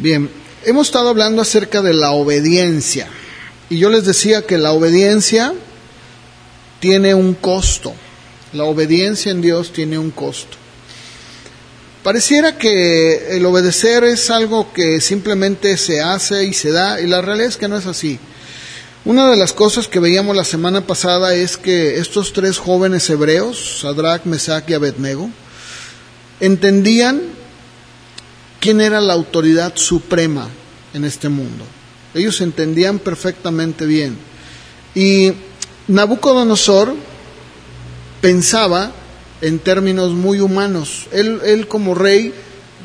Bien, 0.00 0.30
hemos 0.64 0.86
estado 0.86 1.08
hablando 1.08 1.42
acerca 1.42 1.82
de 1.82 1.92
la 1.92 2.12
obediencia 2.12 3.08
y 3.68 3.78
yo 3.78 3.90
les 3.90 4.04
decía 4.04 4.42
que 4.42 4.56
la 4.56 4.70
obediencia 4.70 5.52
tiene 6.78 7.14
un 7.14 7.34
costo. 7.34 7.92
La 8.52 8.62
obediencia 8.62 9.32
en 9.32 9.42
Dios 9.42 9.72
tiene 9.72 9.98
un 9.98 10.12
costo. 10.12 10.56
Pareciera 12.04 12.58
que 12.58 13.36
el 13.36 13.44
obedecer 13.44 14.04
es 14.04 14.30
algo 14.30 14.72
que 14.72 15.00
simplemente 15.00 15.76
se 15.76 16.00
hace 16.00 16.44
y 16.44 16.52
se 16.52 16.70
da, 16.70 17.00
y 17.00 17.08
la 17.08 17.20
realidad 17.20 17.48
es 17.48 17.56
que 17.56 17.66
no 17.66 17.76
es 17.76 17.86
así. 17.86 18.20
Una 19.04 19.28
de 19.28 19.36
las 19.36 19.52
cosas 19.52 19.88
que 19.88 19.98
veíamos 19.98 20.36
la 20.36 20.44
semana 20.44 20.86
pasada 20.86 21.34
es 21.34 21.56
que 21.56 21.98
estos 21.98 22.32
tres 22.32 22.58
jóvenes 22.58 23.10
hebreos, 23.10 23.80
Sadrach, 23.80 24.26
Mesach 24.26 24.70
y 24.70 24.74
Abednego, 24.74 25.28
entendían 26.38 27.36
quién 28.60 28.80
era 28.80 29.00
la 29.00 29.14
autoridad 29.14 29.76
suprema 29.76 30.48
en 30.94 31.04
este 31.04 31.28
mundo. 31.28 31.64
Ellos 32.14 32.40
entendían 32.40 32.98
perfectamente 32.98 33.86
bien. 33.86 34.16
Y 34.94 35.32
Nabucodonosor 35.88 36.94
pensaba 38.20 38.92
en 39.40 39.58
términos 39.58 40.12
muy 40.12 40.40
humanos. 40.40 41.06
Él, 41.12 41.40
él 41.44 41.68
como 41.68 41.94
rey 41.94 42.32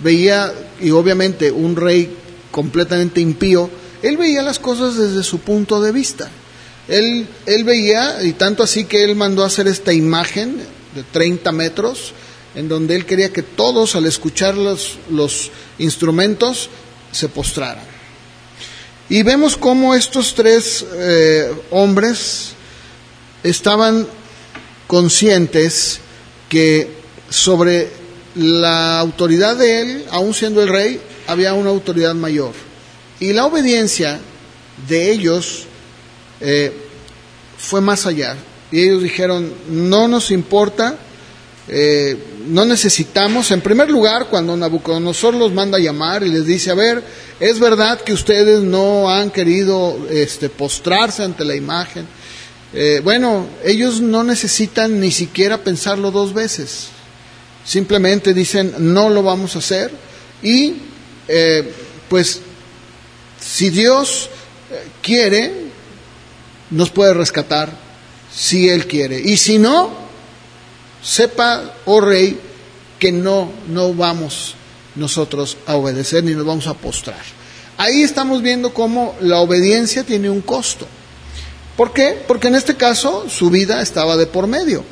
veía, 0.04 0.54
y 0.80 0.92
obviamente 0.92 1.52
un 1.52 1.76
rey 1.76 2.16
completamente 2.52 3.22
impío, 3.22 3.70
él 4.02 4.18
veía 4.18 4.42
las 4.42 4.60
cosas 4.60 4.98
desde 4.98 5.24
su 5.24 5.40
punto 5.40 5.82
de 5.82 5.92
vista. 5.92 6.30
Él, 6.88 7.28
él 7.46 7.64
veía, 7.64 8.24
y 8.24 8.34
tanto 8.34 8.64
así 8.64 8.86
que 8.86 9.04
él 9.04 9.16
mandó 9.16 9.44
hacer 9.44 9.68
esta 9.68 9.94
imagen 9.94 10.58
de 10.94 11.04
30 11.04 11.52
metros, 11.54 12.14
en 12.56 12.68
donde 12.68 12.96
él 12.96 13.06
quería 13.06 13.34
que 13.34 13.42
todos 13.42 13.96
al 13.96 14.06
escuchar 14.06 14.56
los, 14.56 14.98
los 15.10 15.52
instrumentos 15.80 16.70
se 17.12 17.30
postraran. 17.30 17.86
Y 19.10 19.24
vemos 19.24 19.58
cómo 19.58 19.96
estos 19.96 20.34
tres 20.34 20.86
eh, 20.94 21.52
hombres 21.72 22.54
estaban 23.44 24.08
conscientes 24.88 26.00
que 26.50 26.90
sobre 27.30 27.90
la 28.36 29.00
autoridad 29.00 29.56
de 29.58 29.82
él, 29.82 30.06
aun 30.10 30.34
siendo 30.34 30.62
el 30.62 30.70
rey, 30.70 31.00
había 31.28 31.54
una 31.54 31.70
autoridad 31.70 32.16
mayor. 32.16 32.54
Y 33.20 33.34
la 33.34 33.46
obediencia 33.46 34.20
de 34.88 35.12
ellos 35.12 35.66
eh, 36.40 36.72
fue 37.58 37.82
más 37.82 38.06
allá. 38.06 38.36
Y 38.72 38.82
ellos 38.82 39.04
dijeron, 39.04 39.54
no 39.70 40.08
nos 40.08 40.32
importa, 40.32 40.98
eh, 41.68 42.18
no 42.48 42.66
necesitamos, 42.66 43.52
en 43.52 43.62
primer 43.62 43.90
lugar, 43.90 44.28
cuando 44.30 44.58
Nabucodonosor 44.58 45.34
los 45.34 45.54
manda 45.54 45.78
a 45.78 45.82
llamar 45.82 46.24
y 46.24 46.30
les 46.30 46.46
dice, 46.46 46.72
a 46.72 46.76
ver, 46.76 47.02
es 47.40 47.60
verdad 47.60 48.02
que 48.02 48.14
ustedes 48.14 48.62
no 48.62 49.10
han 49.10 49.32
querido 49.32 49.98
este, 50.10 50.50
postrarse 50.50 51.24
ante 51.24 51.46
la 51.46 51.56
imagen. 51.56 52.06
Eh, 52.74 53.02
bueno, 53.04 53.48
ellos 53.64 54.02
no 54.02 54.24
necesitan 54.24 55.00
ni 55.00 55.12
siquiera 55.12 55.64
pensarlo 55.64 56.12
dos 56.12 56.34
veces. 56.34 56.88
Simplemente 57.66 58.34
dicen, 58.34 58.74
no 58.80 59.10
lo 59.10 59.24
vamos 59.24 59.56
a 59.56 59.60
hacer. 59.60 59.92
Y 60.42 60.76
eh, 61.30 61.72
pues, 62.10 62.42
si 63.40 63.70
Dios 63.70 64.30
quiere, 65.02 65.54
nos 66.72 66.90
puede 66.90 67.14
rescatar, 67.14 67.72
si 68.36 68.68
Él 68.68 68.86
quiere. 68.86 69.22
Y 69.22 69.38
si 69.38 69.60
no, 69.60 70.03
sepa, 71.04 71.76
oh 71.86 72.02
rey, 72.02 72.40
que 72.98 73.12
no, 73.12 73.52
no 73.68 73.94
vamos 73.94 74.56
nosotros 74.96 75.58
a 75.68 75.76
obedecer 75.76 76.24
ni 76.24 76.34
nos 76.34 76.46
vamos 76.46 76.68
a 76.68 76.74
postrar. 76.74 77.22
Ahí 77.78 78.04
estamos 78.04 78.42
viendo 78.42 78.74
cómo 78.74 79.16
la 79.20 79.40
obediencia 79.40 80.04
tiene 80.04 80.30
un 80.30 80.42
costo. 80.42 80.88
¿Por 81.76 81.92
qué? 81.92 82.24
Porque 82.28 82.48
en 82.48 82.56
este 82.56 82.76
caso 82.76 83.26
su 83.30 83.50
vida 83.50 83.82
estaba 83.82 84.16
de 84.16 84.28
por 84.28 84.48
medio. 84.48 84.84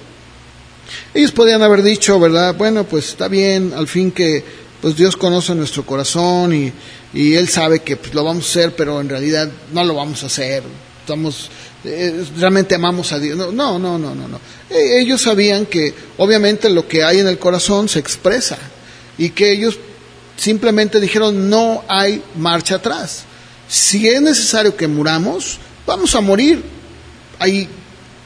Ellos 1.13 1.31
podían 1.31 1.61
haber 1.61 1.83
dicho, 1.83 2.19
¿verdad? 2.19 2.55
Bueno, 2.55 2.83
pues 2.83 3.09
está 3.09 3.27
bien, 3.27 3.73
al 3.75 3.87
fin 3.87 4.11
que 4.11 4.43
pues 4.81 4.95
Dios 4.95 5.15
conoce 5.15 5.53
nuestro 5.53 5.85
corazón 5.85 6.53
y, 6.53 6.73
y 7.13 7.35
Él 7.35 7.47
sabe 7.47 7.81
que 7.81 7.97
pues, 7.97 8.13
lo 8.15 8.23
vamos 8.23 8.45
a 8.45 8.49
hacer, 8.49 8.75
pero 8.75 8.99
en 8.99 9.09
realidad 9.09 9.49
no 9.71 9.83
lo 9.83 9.93
vamos 9.93 10.23
a 10.23 10.25
hacer. 10.25 10.63
Estamos, 11.11 11.49
eh, 11.83 12.23
realmente 12.37 12.73
amamos 12.73 13.11
a 13.11 13.19
Dios. 13.19 13.37
No, 13.37 13.51
no, 13.51 13.77
no, 13.77 13.99
no, 13.99 14.15
no. 14.15 14.39
E, 14.69 15.01
ellos 15.01 15.21
sabían 15.21 15.65
que 15.65 15.93
obviamente 16.17 16.69
lo 16.69 16.87
que 16.87 17.03
hay 17.03 17.19
en 17.19 17.27
el 17.27 17.37
corazón 17.37 17.89
se 17.89 17.99
expresa 17.99 18.57
y 19.17 19.31
que 19.31 19.51
ellos 19.51 19.77
simplemente 20.37 21.01
dijeron 21.01 21.49
no 21.49 21.83
hay 21.89 22.23
marcha 22.37 22.75
atrás. 22.75 23.25
Si 23.67 24.07
es 24.07 24.21
necesario 24.21 24.77
que 24.77 24.87
muramos, 24.87 25.59
vamos 25.85 26.15
a 26.15 26.21
morir 26.21 26.63
ahí 27.39 27.67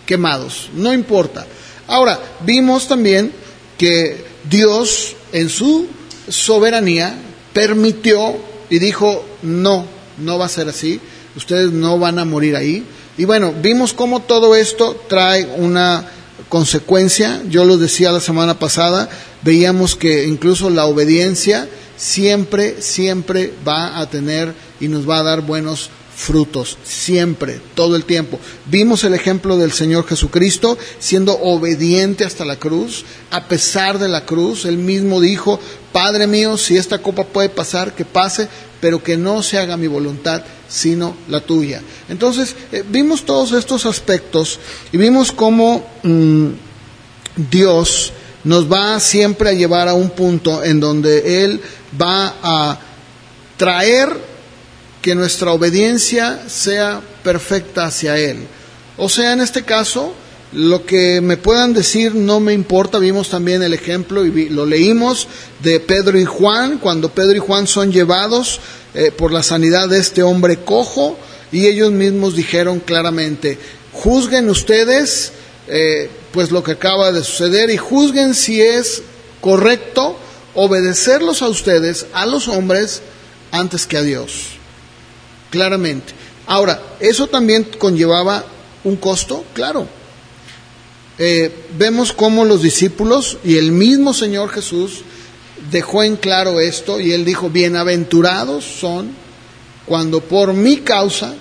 quemados, 0.06 0.70
no 0.76 0.94
importa. 0.94 1.48
Ahora, 1.88 2.20
vimos 2.42 2.88
también 2.88 3.32
que 3.80 4.26
Dios 4.48 5.16
en 5.32 5.50
su 5.50 5.88
soberanía 6.30 7.18
permitió 7.52 8.38
y 8.70 8.78
dijo, 8.78 9.26
no, 9.42 9.95
no 10.18 10.38
va 10.38 10.46
a 10.46 10.50
ser 10.50 10.70
así, 10.70 11.00
ustedes 11.36 11.72
no 11.72 12.00
van 12.00 12.20
a 12.20 12.26
morir 12.26 12.56
ahí. 12.56 12.86
Y 13.18 13.26
bueno, 13.26 13.54
vimos 13.62 13.94
cómo 13.94 14.22
todo 14.22 14.56
esto 14.56 15.02
trae 15.08 15.46
una 15.58 16.10
consecuencia, 16.50 17.42
yo 17.50 17.66
lo 17.66 17.78
decía 17.78 18.12
la 18.12 18.20
semana 18.20 18.60
pasada, 18.60 19.10
veíamos 19.42 19.96
que 19.96 20.26
incluso 20.26 20.70
la 20.70 20.86
obediencia 20.86 21.68
siempre, 21.98 22.82
siempre 22.82 23.54
va 23.68 24.00
a 24.00 24.10
tener 24.10 24.54
y 24.80 24.88
nos 24.88 25.10
va 25.10 25.20
a 25.20 25.24
dar 25.24 25.42
buenos 25.42 25.90
frutos, 26.16 26.78
siempre, 26.84 27.60
todo 27.76 27.96
el 27.96 28.06
tiempo. 28.06 28.40
Vimos 28.68 29.04
el 29.04 29.14
ejemplo 29.14 29.58
del 29.58 29.74
Señor 29.74 30.08
Jesucristo 30.08 30.78
siendo 30.98 31.34
obediente 31.34 32.24
hasta 32.24 32.46
la 32.46 32.56
cruz, 32.56 33.04
a 33.32 33.44
pesar 33.48 34.00
de 34.00 34.08
la 34.08 34.26
cruz, 34.26 34.66
él 34.66 34.78
mismo 34.78 35.20
dijo, 35.20 35.60
Padre 35.92 36.28
mío, 36.28 36.58
si 36.58 36.78
esta 36.78 37.00
copa 37.00 37.26
puede 37.26 37.50
pasar, 37.50 37.94
que 37.94 38.06
pase, 38.06 38.48
pero 38.80 39.04
que 39.04 39.18
no 39.18 39.44
se 39.44 39.58
haga 39.58 39.78
mi 39.78 39.88
voluntad, 39.88 40.42
sino 40.70 41.16
la 41.28 41.42
tuya. 41.42 41.82
Entonces, 42.08 42.56
eh, 42.72 42.84
vimos 42.88 43.26
todos 43.26 43.52
estos 43.52 43.86
aspectos 43.86 44.60
y 44.92 44.98
vimos 44.98 45.32
cómo 45.32 45.86
mm, 46.04 46.48
Dios 47.50 48.14
nos 48.44 48.72
va 48.72 49.00
siempre 49.00 49.50
a 49.50 49.54
llevar 49.54 49.88
a 49.88 49.94
un 49.94 50.12
punto 50.12 50.64
en 50.64 50.80
donde 50.80 51.44
Él 51.44 51.60
va 52.00 52.36
a 52.42 52.80
traer 53.58 54.35
que 55.06 55.14
nuestra 55.14 55.52
obediencia 55.52 56.42
sea 56.48 57.00
perfecta 57.24 57.86
hacia 57.86 58.18
Él. 58.18 58.40
O 58.98 59.08
sea, 59.08 59.34
en 59.34 59.40
este 59.40 59.62
caso, 59.62 60.16
lo 60.52 60.84
que 60.84 61.22
me 61.22 61.38
puedan 61.38 61.76
decir 61.76 62.16
no 62.16 62.40
me 62.40 62.54
importa. 62.54 62.98
Vimos 62.98 63.30
también 63.30 63.62
el 63.62 63.76
ejemplo 63.76 64.26
y 64.26 64.50
lo 64.50 64.66
leímos 64.66 65.28
de 65.62 65.80
Pedro 65.80 66.20
y 66.20 66.26
Juan, 66.26 66.80
cuando 66.80 67.10
Pedro 67.10 67.36
y 67.36 67.40
Juan 67.40 67.68
son 67.68 67.92
llevados 67.92 68.60
eh, 68.96 69.12
por 69.12 69.32
la 69.32 69.44
sanidad 69.44 69.90
de 69.90 70.00
este 70.00 70.24
hombre 70.24 70.58
cojo 70.58 71.20
y 71.52 71.68
ellos 71.68 71.92
mismos 71.92 72.36
dijeron 72.36 72.80
claramente, 72.80 73.60
juzguen 73.94 74.50
ustedes 74.50 75.34
eh, 75.68 76.10
pues 76.32 76.50
lo 76.50 76.64
que 76.64 76.72
acaba 76.72 77.12
de 77.12 77.24
suceder 77.24 77.70
y 77.70 77.78
juzguen 77.78 78.34
si 78.34 78.60
es 78.60 79.04
correcto 79.40 80.18
obedecerlos 80.56 81.44
a 81.44 81.48
ustedes, 81.48 82.08
a 82.12 82.26
los 82.26 82.48
hombres, 82.48 83.04
antes 83.52 83.86
que 83.86 83.98
a 83.98 84.02
Dios 84.02 84.55
claramente. 85.56 86.14
Ahora, 86.48 86.82
¿eso 87.00 87.28
también 87.28 87.64
conllevaba 87.78 88.44
un 88.84 88.98
costo? 88.98 89.46
Claro. 89.54 89.88
Eh, 91.18 91.68
vemos 91.78 92.12
cómo 92.12 92.44
los 92.44 92.62
discípulos 92.62 93.38
y 93.44 93.58
el 93.58 93.72
mismo 93.72 94.14
Señor 94.14 94.50
Jesús 94.50 95.04
dejó 95.72 96.04
en 96.04 96.18
claro 96.18 96.60
esto 96.60 97.00
y 97.00 97.14
él 97.14 97.24
dijo, 97.24 97.50
bienaventurados 97.50 98.66
son 98.66 99.12
cuando 99.86 100.20
por 100.20 100.52
mi 100.54 100.78
causa 100.78 101.36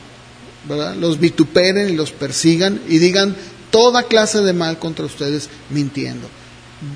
los 0.96 1.18
vituperen 1.18 1.90
y 1.90 1.96
los 1.96 2.12
persigan 2.12 2.80
y 2.88 2.98
digan 2.98 3.34
toda 3.70 4.04
clase 4.04 4.42
de 4.42 4.52
mal 4.52 4.78
contra 4.78 5.04
ustedes 5.04 5.48
mintiendo. 5.70 6.28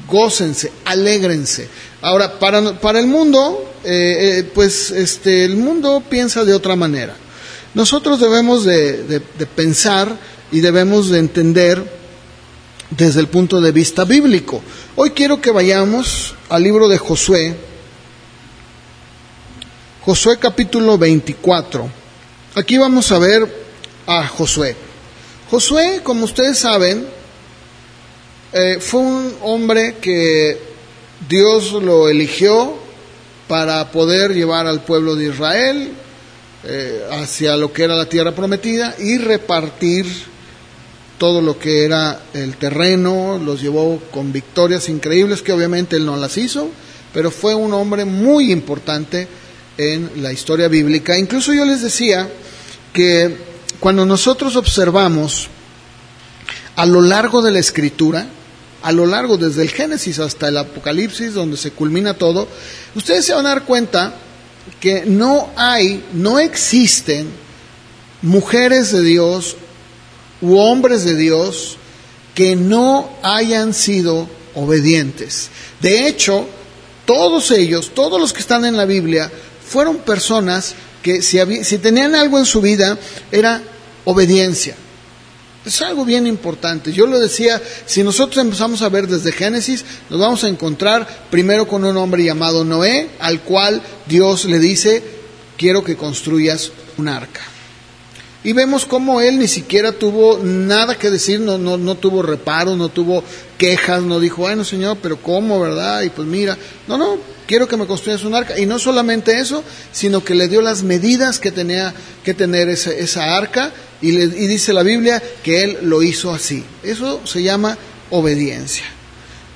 Gócense, 0.06 0.73
alégrense. 0.85 1.69
Ahora, 2.00 2.38
para, 2.38 2.81
para 2.81 2.99
el 2.99 3.06
mundo, 3.06 3.69
eh, 3.85 4.38
eh, 4.40 4.50
pues 4.55 4.90
este, 4.90 5.44
el 5.44 5.56
mundo 5.56 6.02
piensa 6.08 6.44
de 6.44 6.55
otra 6.55 6.76
manera. 6.76 7.17
Nosotros 7.75 8.19
debemos 8.19 8.64
de, 8.64 9.23
pensar 9.55 10.19
y 10.50 10.61
debemos 10.61 11.11
de 11.11 11.19
entender 11.19 11.82
desde 12.90 13.20
el 13.20 13.29
punto 13.29 13.61
de 13.61 13.73
vista 13.73 14.05
bíblico. 14.05 14.62
Hoy 14.96 15.11
quiero 15.11 15.40
que 15.40 15.50
vayamos 15.50 16.34
al 16.49 16.62
libro 16.62 16.88
de 16.88 16.99
Josué, 16.99 17.55
Josué 20.05 20.38
capítulo 20.38 20.99
24. 20.99 21.88
Aquí 22.55 22.79
vamos 22.79 23.12
a 23.12 23.19
ver 23.19 23.46
a 24.06 24.26
Josué. 24.26 24.75
Josué, 25.50 26.00
como 26.02 26.25
ustedes 26.25 26.58
saben, 26.58 27.06
eh, 28.52 28.78
fue 28.80 29.00
un 29.00 29.34
hombre 29.42 29.96
que 30.00 30.58
Dios 31.28 31.72
lo 31.72 32.08
eligió 32.08 32.76
para 33.46 33.90
poder 33.90 34.34
llevar 34.34 34.66
al 34.66 34.82
pueblo 34.82 35.16
de 35.16 35.26
Israel 35.26 35.92
eh, 36.64 37.02
hacia 37.10 37.56
lo 37.56 37.72
que 37.72 37.84
era 37.84 37.94
la 37.94 38.08
tierra 38.08 38.34
prometida 38.34 38.94
y 38.98 39.18
repartir 39.18 40.06
todo 41.18 41.42
lo 41.42 41.58
que 41.58 41.84
era 41.84 42.22
el 42.32 42.56
terreno, 42.56 43.38
los 43.38 43.60
llevó 43.60 44.00
con 44.10 44.32
victorias 44.32 44.88
increíbles 44.88 45.42
que 45.42 45.52
obviamente 45.52 45.96
él 45.96 46.06
no 46.06 46.16
las 46.16 46.38
hizo, 46.38 46.70
pero 47.12 47.30
fue 47.30 47.54
un 47.54 47.74
hombre 47.74 48.04
muy 48.04 48.52
importante 48.52 49.28
en 49.76 50.22
la 50.22 50.32
historia 50.32 50.68
bíblica. 50.68 51.18
Incluso 51.18 51.52
yo 51.52 51.64
les 51.64 51.82
decía 51.82 52.28
que 52.92 53.36
cuando 53.80 54.06
nosotros 54.06 54.56
observamos 54.56 55.48
a 56.76 56.86
lo 56.86 57.00
largo 57.00 57.42
de 57.42 57.50
la 57.50 57.58
escritura, 57.58 58.26
a 58.82 58.92
lo 58.92 59.06
largo 59.06 59.36
desde 59.36 59.62
el 59.62 59.70
Génesis 59.70 60.19
hasta 60.19 60.48
el 60.48 60.56
Apocalipsis, 60.56 61.34
donde 61.34 61.56
se 61.56 61.72
culmina 61.72 62.14
todo, 62.14 62.48
ustedes 62.94 63.25
se 63.25 63.34
van 63.34 63.46
a 63.46 63.50
dar 63.50 63.64
cuenta 63.64 64.14
que 64.80 65.04
no 65.06 65.50
hay, 65.56 66.04
no 66.12 66.38
existen 66.38 67.28
mujeres 68.22 68.92
de 68.92 69.02
Dios 69.02 69.56
u 70.40 70.56
hombres 70.58 71.04
de 71.04 71.16
Dios 71.16 71.76
que 72.34 72.54
no 72.54 73.10
hayan 73.22 73.75
sido 73.75 74.28
obedientes. 74.54 75.48
De 75.81 76.06
hecho, 76.06 76.46
todos 77.06 77.50
ellos, 77.50 77.92
todos 77.94 78.20
los 78.20 78.32
que 78.32 78.40
están 78.40 78.64
en 78.64 78.76
la 78.76 78.84
Biblia, 78.84 79.31
fueron 79.66 79.98
personas 79.98 80.74
que 81.02 81.22
si, 81.22 81.38
si 81.64 81.78
tenían 81.78 82.14
algo 82.14 82.38
en 82.38 82.46
su 82.46 82.60
vida 82.60 82.98
era 83.32 83.62
obediencia. 84.04 84.76
Es 85.69 85.82
algo 85.82 86.06
bien 86.06 86.26
importante. 86.26 86.94
Yo 86.94 87.06
lo 87.06 87.20
decía, 87.20 87.61
si 87.85 88.03
nosotros 88.03 88.43
empezamos 88.43 88.81
a 88.81 88.88
ver 88.88 89.06
desde 89.06 89.32
Génesis, 89.32 89.85
nos 90.09 90.19
vamos 90.19 90.43
a 90.43 90.49
encontrar 90.49 91.06
primero 91.31 91.69
con 91.69 91.85
un 91.85 91.94
hombre 91.99 92.25
llamado 92.25 92.65
Noé, 92.65 93.11
al 93.19 93.43
cual 93.43 93.82
Dios 94.06 94.47
le 94.47 94.61
dice, 94.61 95.03
quiero 95.59 95.85
que 95.85 95.94
construyas 95.94 96.73
un 96.97 97.09
arca. 97.09 97.43
Y 98.43 98.55
vemos 98.55 98.87
cómo 98.87 99.20
él 99.20 99.38
ni 99.38 99.47
siquiera 99.47 99.93
tuvo 99.93 100.38
nada 100.43 100.97
que 100.97 101.11
decir, 101.11 101.38
no, 101.38 101.59
no, 101.59 101.76
no 101.76 101.97
tuvo 101.97 102.23
reparo, 102.23 102.75
no 102.75 102.88
tuvo 102.88 103.23
quejas, 103.58 104.02
no 104.02 104.20
dijo, 104.20 104.43
bueno 104.43 104.64
Señor, 104.64 104.99
pero 105.02 105.20
¿cómo, 105.20 105.60
verdad? 105.60 106.02
Y 106.02 106.10
pues 106.10 106.26
mira, 106.26 106.56
no, 106.87 106.96
no, 106.96 107.19
quiero 107.46 107.66
que 107.69 107.76
me 107.76 107.87
construyas 107.87 108.25
un 108.25 108.34
arca. 108.34 108.58
Y 108.58 108.66
no 108.66 108.78
solamente 108.78 109.38
eso, 109.38 109.64
sino 109.93 110.25
que 110.25 110.34
le 110.34 110.49
dio 110.49 110.62
las 110.62 110.82
medidas 110.82 111.38
que 111.38 111.50
tenía 111.50 111.93
que 112.25 112.34
tener 112.34 112.69
esa, 112.69 112.93
esa 112.93 113.37
arca 113.37 113.72
y, 114.00 114.12
le, 114.12 114.25
y 114.25 114.46
dice 114.46 114.72
la 114.72 114.82
Biblia 114.82 115.22
que 115.43 115.64
él 115.64 115.78
lo 115.82 116.02
hizo 116.02 116.32
así. 116.32 116.64
Eso 116.82 117.20
se 117.26 117.43
llama 117.43 117.76
obediencia. 118.10 118.84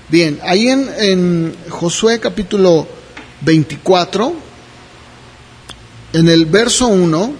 Bien, 0.08 0.38
ahí 0.42 0.68
en, 0.68 0.90
en 0.98 1.56
Josué 1.70 2.18
capítulo 2.18 2.86
24, 3.42 4.34
en 6.12 6.28
el 6.28 6.46
verso 6.46 6.88
1, 6.88 7.34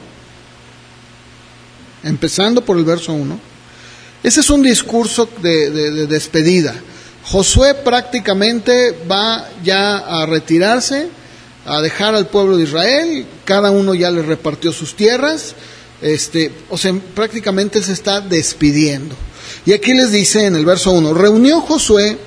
empezando 2.05 2.65
por 2.65 2.79
el 2.79 2.85
verso 2.85 3.13
1, 3.13 3.52
ese 4.23 4.41
es 4.41 4.51
un 4.51 4.63
discurso 4.63 5.29
de, 5.43 5.71
de, 5.71 5.91
de, 5.91 6.07
despedida. 6.07 6.75
Josué 7.25 7.75
prácticamente 7.75 8.97
va 9.11 9.49
ya 9.65 9.99
a 9.99 10.27
retirarse, 10.27 11.09
a 11.67 11.81
dejar 11.81 12.15
al 12.15 12.29
pueblo 12.29 12.57
de 12.57 12.65
Israel, 12.65 13.27
cada 13.45 13.71
uno 13.71 13.95
ya 13.95 14.11
le 14.11 14.23
repartió 14.23 14.73
sus 14.73 14.95
tierras, 14.95 15.55
este, 16.01 16.51
o 16.69 16.77
sea, 16.77 16.93
prácticamente 17.15 17.83
se 17.83 17.93
está 17.93 18.21
despidiendo. 18.21 19.15
Y 19.65 19.73
aquí 19.73 19.95
les 19.95 20.11
dice 20.11 20.47
en 20.47 20.57
el 20.57 20.65
verso 20.65 20.93
1, 20.93 21.15
reunió 21.15 21.61
Josué 21.61 22.19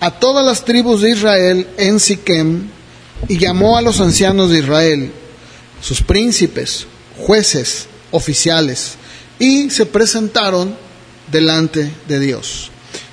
a 0.00 0.10
todas 0.18 0.44
las 0.44 0.64
tribus 0.64 1.02
de 1.02 1.10
Israel 1.10 1.68
en 1.76 2.00
Siquem 2.00 2.68
y 3.28 3.38
llamó 3.38 3.76
a 3.76 3.82
los 3.82 4.00
ancianos 4.00 4.50
de 4.50 4.60
Israel, 4.60 5.12
sus 5.82 6.02
príncipes, 6.02 6.86
jueces, 7.18 7.86
oficiales, 8.10 8.94
y 9.38 9.68
se 9.70 9.84
presentaron 9.84 10.74
delante 11.30 11.90
de 12.08 12.20
Dios. 12.20 12.70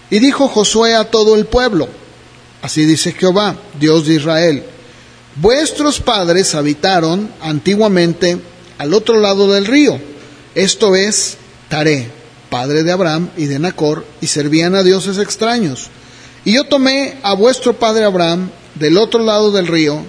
Y 0.10 0.20
dijo 0.20 0.48
Josué 0.48 0.96
a 0.96 1.06
todo 1.06 1.36
el 1.36 1.46
pueblo, 1.46 1.88
así 2.62 2.86
dice 2.86 3.12
Jehová, 3.12 3.58
Dios 3.80 4.06
de 4.06 4.16
Israel, 4.16 4.64
vuestros 5.36 6.00
padres 6.00 6.56
habitaron 6.56 7.30
antiguamente 7.42 8.38
al 8.78 8.94
otro 8.94 9.20
lado 9.20 9.52
del 9.52 9.66
río, 9.66 10.00
esto 10.56 10.96
es 10.96 11.38
Taré, 11.70 12.10
padre 12.50 12.84
de 12.84 12.92
Abraham 12.92 13.30
y 13.36 13.46
de 13.46 13.60
Nacor, 13.60 14.06
y 14.22 14.28
servían 14.28 14.76
a 14.76 14.84
dioses 14.84 15.18
extraños. 15.18 15.90
Y 16.46 16.54
yo 16.54 16.64
tomé 16.64 17.16
a 17.24 17.34
vuestro 17.34 17.78
padre 17.78 18.06
Abraham 18.06 18.50
del 18.76 18.98
otro 18.98 19.24
lado 19.24 19.52
del 19.52 19.68
río, 19.68 20.02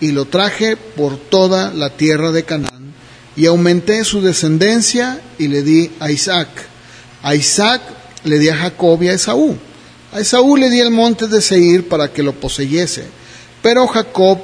y 0.00 0.12
lo 0.12 0.24
traje 0.24 0.76
por 0.76 1.16
toda 1.16 1.72
la 1.72 1.90
tierra 1.90 2.32
de 2.32 2.44
Canaán, 2.44 2.94
y 3.36 3.46
aumenté 3.46 4.04
su 4.04 4.20
descendencia 4.20 5.20
y 5.38 5.48
le 5.48 5.62
di 5.62 5.90
a 6.00 6.10
Isaac. 6.10 6.48
A 7.22 7.34
Isaac 7.34 7.82
le 8.24 8.38
di 8.38 8.48
a 8.48 8.56
Jacob 8.56 9.02
y 9.02 9.08
a 9.08 9.14
Esaú. 9.14 9.56
A 10.12 10.20
Esaú 10.20 10.56
le 10.56 10.70
di 10.70 10.80
el 10.80 10.90
monte 10.90 11.26
de 11.26 11.40
Seir 11.40 11.88
para 11.88 12.12
que 12.12 12.22
lo 12.22 12.32
poseyese. 12.32 13.06
Pero 13.62 13.86
Jacob 13.86 14.38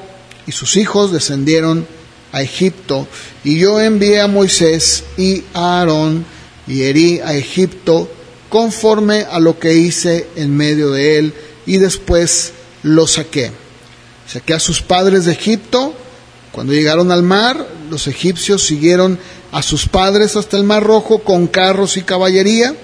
y 0.47 0.53
sus 0.53 0.77
hijos 0.77 1.13
descendieron 1.13 1.87
a 2.33 2.43
Egipto, 2.43 3.09
y 3.43 3.59
yo 3.59 3.81
envié 3.81 4.21
a 4.21 4.27
Moisés 4.27 5.05
y 5.17 5.45
a 5.55 5.81
Aarón 5.81 6.27
y 6.67 6.83
herí 6.83 7.21
a 7.21 7.35
Egipto 7.35 8.11
conforme 8.51 9.23
a 9.31 9.41
lo 9.41 9.59
que 9.59 9.75
hice 9.75 10.29
en 10.37 10.57
medio 10.57 10.91
de 10.91 11.19
él, 11.19 11.35
y 11.67 11.79
después 11.79 12.53
lo 12.83 13.07
saqué. 13.07 13.51
Saqué 14.27 14.55
a 14.55 14.61
sus 14.61 14.83
padres 14.83 15.25
de 15.25 15.33
Egipto. 15.33 15.95
Cuando 16.53 16.73
llegaron 16.73 17.13
al 17.13 17.23
mar, 17.23 17.67
los 17.91 18.07
egipcios 18.07 18.63
siguieron 18.63 19.19
a 19.53 19.63
sus 19.63 19.89
padres 19.89 20.37
hasta 20.37 20.57
el 20.57 20.65
mar 20.65 20.83
rojo 20.83 21.21
con 21.21 21.47
carros 21.47 21.97
y 21.97 22.03
caballería. 22.03 22.75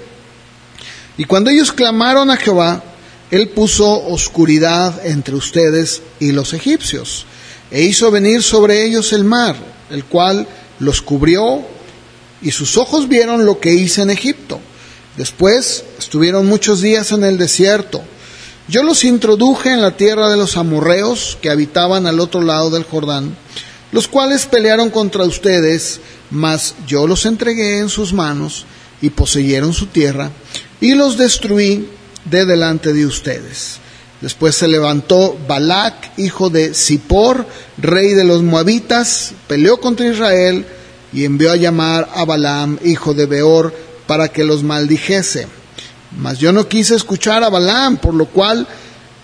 Y 1.16 1.25
cuando 1.25 1.50
ellos 1.50 1.72
clamaron 1.72 2.31
a 2.31 2.37
Jehová, 2.37 2.82
él 3.31 3.49
puso 3.49 4.06
oscuridad 4.06 5.06
entre 5.06 5.34
ustedes 5.34 6.02
y 6.20 6.32
los 6.32 6.52
egipcios 6.52 7.26
e 7.70 7.82
hizo 7.82 8.11
venir 8.11 8.43
sobre 8.43 8.84
ellos 8.84 9.12
el 9.12 9.25
mar, 9.25 9.56
el 9.90 10.05
cual 10.05 10.46
los 10.78 11.02
cubrió, 11.02 11.62
y 12.40 12.50
sus 12.50 12.76
ojos 12.76 13.08
vieron 13.08 13.46
lo 13.46 13.58
que 13.58 13.75
hice 13.75 14.02
en 14.02 14.10
Egipto. 14.10 14.60
Después 15.17 15.84
estuvieron 15.99 16.46
muchos 16.46 16.81
días 16.81 17.10
en 17.12 17.25
el 17.25 17.38
desierto. 17.38 18.02
Yo 18.69 18.82
los 18.82 19.05
introduje 19.05 19.72
en 19.72 19.82
la 19.82 19.96
tierra 19.96 20.28
de 20.28 20.37
los 20.37 20.56
amorreos 20.56 21.38
que 21.40 21.50
habitaban 21.50 22.06
al 22.06 22.20
otro 22.20 22.43
lado 22.43 22.70
del 22.70 22.84
Jordán, 22.84 23.37
los 23.94 24.08
cuales 24.08 24.46
pelearon 24.46 24.91
contra 24.91 25.23
ustedes, 25.23 26.00
mas 26.32 26.74
yo 26.84 27.06
los 27.06 27.27
entregué 27.27 27.79
en 27.79 27.89
sus 27.89 28.13
manos 28.13 28.67
y 29.01 29.10
poseyeron 29.10 29.72
su 29.72 29.86
tierra, 29.86 30.32
y 30.81 30.96
los 30.96 31.17
destruí 31.17 31.89
de 32.24 32.44
delante 32.44 32.93
de 32.93 33.06
ustedes. 33.06 33.77
Después 34.20 34.56
se 34.56 34.67
levantó 34.67 35.39
Balac, 35.46 36.19
hijo 36.19 36.51
de 36.51 36.74
Zippor, 36.74 37.46
rey 37.79 38.15
de 38.15 38.24
los 38.24 38.43
moabitas, 38.43 39.32
peleó 39.46 39.79
contra 39.79 40.10
Israel 40.10 40.67
y 41.13 41.24
envió 41.24 41.53
a 41.53 41.56
llamar 41.56 42.10
a 42.17 42.24
Balaam, 42.24 42.81
hijo 42.82 43.15
de 43.15 43.27
Beor, 43.27 43.72
para 44.08 44.27
que 44.27 44.43
los 44.43 44.65
maldijese. 44.65 45.46
Mas 46.19 46.41
yo 46.41 46.53
no 46.53 46.67
quise 46.67 46.96
escuchar 46.96 47.44
a 47.44 47.48
Balaam, 47.48 47.98
por 47.98 48.15
lo 48.15 48.27
cual 48.27 48.67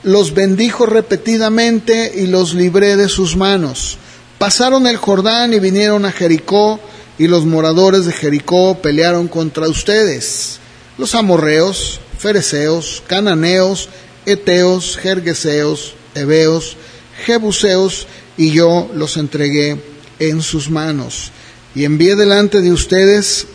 los 0.05 0.33
bendijo 0.33 0.87
repetidamente 0.87 2.12
y 2.15 2.29
los 2.29 2.55
libré 2.55 2.95
de 2.95 3.09
sus 3.09 3.37
manos. 3.37 3.99
Pasaron 4.40 4.87
el 4.87 4.97
Jordán 4.97 5.52
y 5.52 5.59
vinieron 5.59 6.06
a 6.06 6.12
Jericó, 6.12 6.80
y 7.18 7.26
los 7.26 7.44
moradores 7.44 8.06
de 8.06 8.12
Jericó 8.12 8.80
pelearon 8.80 9.28
contra 9.28 9.68
ustedes. 9.68 10.61
Los 10.97 11.14
amorreos, 11.14 12.00
fereceos, 12.16 13.02
cananeos, 13.06 13.90
Eteos, 14.25 14.97
Jergeseos, 14.97 15.92
Heveos, 16.14 16.78
Jebuseos, 17.26 18.06
y 18.38 18.52
yo 18.52 18.88
los 18.94 19.18
entregué 19.18 19.78
en 20.18 20.40
sus 20.40 20.70
manos. 20.70 21.32
Y 21.75 21.85
envié 21.85 22.16
delante 22.16 22.62
de 22.62 22.73
ustedes 22.73 23.47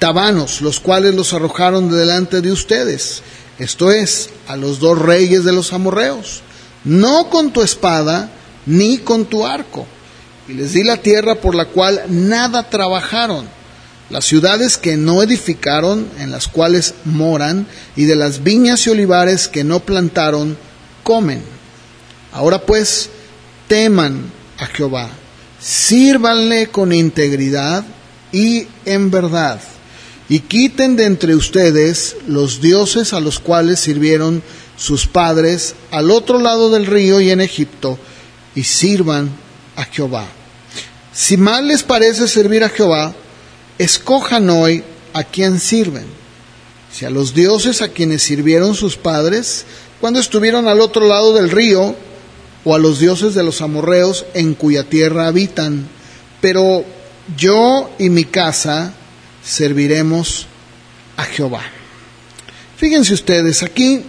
tabanos, 0.00 0.62
los 0.62 0.80
cuales 0.80 1.14
los 1.14 1.32
arrojaron 1.32 1.92
de 1.92 1.96
delante 1.96 2.40
de 2.40 2.50
ustedes, 2.50 3.22
esto 3.60 3.92
es, 3.92 4.30
a 4.48 4.56
los 4.56 4.80
dos 4.80 4.98
reyes 4.98 5.44
de 5.44 5.52
los 5.52 5.72
amorreos, 5.72 6.42
no 6.82 7.30
con 7.30 7.52
tu 7.52 7.62
espada 7.62 8.32
ni 8.70 8.98
con 8.98 9.26
tu 9.26 9.44
arco. 9.44 9.86
Y 10.48 10.54
les 10.54 10.72
di 10.72 10.82
la 10.82 10.96
tierra 10.96 11.34
por 11.34 11.54
la 11.54 11.66
cual 11.66 12.02
nada 12.08 12.68
trabajaron 12.68 13.46
las 14.10 14.24
ciudades 14.24 14.76
que 14.76 14.96
no 14.96 15.22
edificaron, 15.22 16.08
en 16.18 16.32
las 16.32 16.48
cuales 16.48 16.94
moran, 17.04 17.66
y 17.94 18.04
de 18.04 18.16
las 18.16 18.42
viñas 18.42 18.86
y 18.86 18.90
olivares 18.90 19.46
que 19.46 19.62
no 19.62 19.80
plantaron, 19.80 20.58
comen. 21.04 21.42
Ahora 22.32 22.60
pues, 22.60 23.08
teman 23.68 24.32
a 24.58 24.66
Jehová, 24.66 25.08
sírvanle 25.60 26.66
con 26.66 26.92
integridad 26.92 27.84
y 28.32 28.66
en 28.84 29.12
verdad, 29.12 29.60
y 30.28 30.40
quiten 30.40 30.96
de 30.96 31.04
entre 31.04 31.36
ustedes 31.36 32.16
los 32.26 32.60
dioses 32.60 33.12
a 33.12 33.20
los 33.20 33.38
cuales 33.38 33.78
sirvieron 33.78 34.42
sus 34.76 35.06
padres 35.06 35.74
al 35.92 36.10
otro 36.10 36.40
lado 36.40 36.70
del 36.70 36.86
río 36.86 37.20
y 37.20 37.30
en 37.30 37.40
Egipto 37.40 37.98
y 38.54 38.64
sirvan 38.64 39.30
a 39.76 39.84
Jehová. 39.84 40.26
Si 41.12 41.36
mal 41.36 41.68
les 41.68 41.82
parece 41.82 42.28
servir 42.28 42.64
a 42.64 42.68
Jehová, 42.68 43.14
escojan 43.78 44.48
hoy 44.50 44.84
a 45.12 45.24
quien 45.24 45.58
sirven. 45.58 46.06
Si 46.92 47.04
a 47.04 47.10
los 47.10 47.34
dioses 47.34 47.82
a 47.82 47.88
quienes 47.88 48.22
sirvieron 48.22 48.74
sus 48.74 48.96
padres 48.96 49.64
cuando 50.00 50.20
estuvieron 50.20 50.66
al 50.66 50.80
otro 50.80 51.06
lado 51.06 51.34
del 51.34 51.50
río, 51.50 51.94
o 52.64 52.74
a 52.74 52.78
los 52.78 52.98
dioses 52.98 53.34
de 53.34 53.42
los 53.42 53.62
amorreos 53.62 54.26
en 54.34 54.54
cuya 54.54 54.84
tierra 54.84 55.26
habitan. 55.26 55.88
Pero 56.40 56.84
yo 57.36 57.90
y 57.98 58.10
mi 58.10 58.24
casa 58.24 58.92
serviremos 59.42 60.46
a 61.16 61.24
Jehová. 61.24 61.62
Fíjense 62.76 63.14
ustedes, 63.14 63.62
aquí 63.62 64.02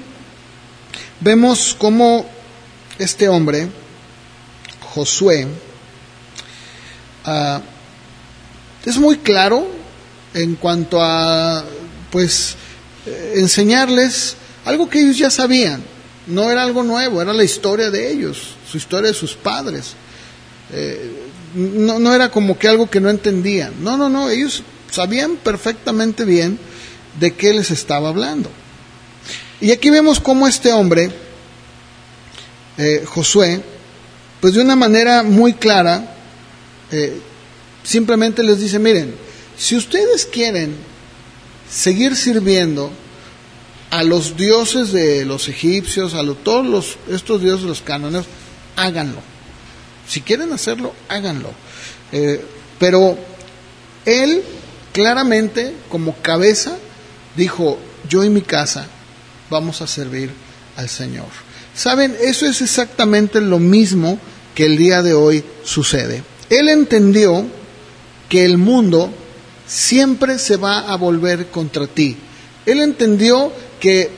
vemos 1.19 1.75
cómo 1.77 2.25
este 2.99 3.27
hombre, 3.27 3.67
Josué, 4.93 5.47
ah, 7.25 7.61
es 8.85 8.97
muy 8.97 9.17
claro 9.17 9.67
en 10.33 10.55
cuanto 10.55 11.01
a, 11.01 11.63
pues, 12.11 12.55
eh, 13.05 13.33
enseñarles 13.37 14.35
algo 14.65 14.89
que 14.89 14.99
ellos 14.99 15.17
ya 15.17 15.29
sabían. 15.29 15.83
No 16.27 16.51
era 16.51 16.63
algo 16.63 16.83
nuevo, 16.83 17.21
era 17.21 17.33
la 17.33 17.43
historia 17.43 17.89
de 17.89 18.11
ellos, 18.11 18.55
su 18.69 18.77
historia 18.77 19.09
de 19.09 19.15
sus 19.15 19.33
padres. 19.33 19.93
Eh, 20.73 21.11
no, 21.55 21.99
no 21.99 22.13
era 22.13 22.29
como 22.29 22.57
que 22.57 22.67
algo 22.67 22.89
que 22.89 22.99
no 22.99 23.09
entendían. 23.09 23.73
No, 23.81 23.97
no, 23.97 24.09
no, 24.09 24.29
ellos 24.29 24.63
sabían 24.89 25.37
perfectamente 25.37 26.25
bien 26.25 26.59
de 27.19 27.33
qué 27.33 27.53
les 27.53 27.71
estaba 27.71 28.09
hablando. 28.09 28.49
Y 29.59 29.71
aquí 29.71 29.89
vemos 29.89 30.19
cómo 30.19 30.47
este 30.47 30.71
hombre, 30.71 31.11
eh, 32.77 33.03
Josué, 33.05 33.61
pues 34.41 34.55
de 34.55 34.61
una 34.61 34.75
manera 34.75 35.23
muy 35.23 35.53
clara, 35.53 36.15
eh, 36.91 37.21
simplemente 37.83 38.43
les 38.43 38.59
dice, 38.59 38.79
miren, 38.79 39.15
si 39.57 39.75
ustedes 39.75 40.25
quieren 40.25 40.75
seguir 41.69 42.15
sirviendo 42.15 42.91
a 43.91 44.03
los 44.03 44.35
dioses 44.35 44.91
de 44.91 45.25
los 45.25 45.47
egipcios, 45.47 46.15
a 46.15 46.23
todos 46.43 46.65
los, 46.65 46.97
estos 47.09 47.41
dioses 47.41 47.63
de 47.63 47.69
los 47.69 47.81
canoneos, 47.81 48.25
háganlo. 48.75 49.19
Si 50.07 50.21
quieren 50.21 50.51
hacerlo, 50.53 50.93
háganlo. 51.07 51.51
Eh, 52.11 52.43
pero 52.79 53.17
él 54.05 54.43
claramente, 54.91 55.75
como 55.89 56.15
cabeza, 56.15 56.77
dijo, 57.37 57.77
yo 58.09 58.23
y 58.23 58.29
mi 58.29 58.41
casa 58.41 58.87
vamos 59.49 59.81
a 59.81 59.87
servir 59.87 60.31
al 60.77 60.89
Señor. 60.89 61.27
Saben, 61.75 62.15
eso 62.21 62.45
es 62.47 62.61
exactamente 62.61 63.39
lo 63.39 63.59
mismo 63.59 64.19
que 64.55 64.65
el 64.65 64.77
día 64.77 65.01
de 65.01 65.13
hoy 65.13 65.43
sucede. 65.63 66.23
Él 66.49 66.69
entendió 66.69 67.45
que 68.29 68.45
el 68.45 68.57
mundo 68.57 69.11
siempre 69.67 70.37
se 70.37 70.57
va 70.57 70.79
a 70.79 70.97
volver 70.97 71.47
contra 71.47 71.87
ti. 71.87 72.17
Él 72.65 72.81
entendió 72.81 73.51
que 73.79 74.09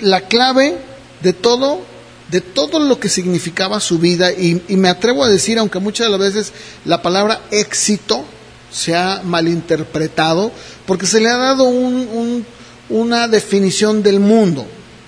la 0.00 0.22
clave 0.22 0.78
de 1.22 1.32
todo, 1.32 1.80
de 2.30 2.40
todo 2.40 2.78
lo 2.78 3.00
que 3.00 3.08
significaba 3.08 3.80
su 3.80 3.98
vida, 3.98 4.32
y, 4.32 4.62
me 4.68 4.88
atrevo 4.88 5.24
a 5.24 5.28
decir, 5.28 5.58
aunque 5.58 5.78
muchas 5.78 6.06
de 6.06 6.10
las 6.10 6.20
veces 6.20 6.52
la 6.84 7.02
palabra 7.02 7.40
éxito 7.50 8.24
se 8.70 8.94
ha 8.94 9.22
malinterpretado, 9.24 10.52
porque 10.86 11.06
se 11.06 11.20
le 11.20 11.28
ha 11.28 11.36
dado 11.36 11.64
una 12.88 13.28
definición 13.28 14.02
del 14.02 14.20
mundo, 14.20 14.66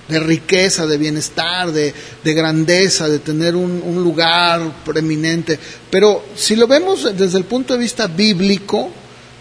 de 0.08 0.20
riqueza, 0.20 0.86
de 0.86 0.96
bienestar, 0.96 1.70
de, 1.70 1.92
grandeza, 2.24 3.08
de 3.08 3.18
tener 3.18 3.54
un, 3.54 3.82
un, 3.84 4.02
lugar 4.02 4.82
preeminente. 4.84 5.58
Pero 5.90 6.24
si 6.34 6.56
lo 6.56 6.66
vemos 6.66 7.16
desde 7.16 7.38
el 7.38 7.44
punto 7.44 7.74
de 7.74 7.80
vista 7.80 8.06
bíblico, 8.06 8.90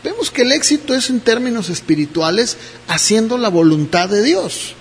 Vemos 0.03 0.31
que 0.31 0.43
el 0.43 0.53
éxito 0.53 0.93
es 0.93 1.09
en 1.09 1.19
términos 1.19 1.69
espirituales 1.69 2.55
haciendo 2.87 3.37
la 3.37 3.49
voluntad 3.49 4.07
de 4.07 4.23
Dios. 4.23 4.73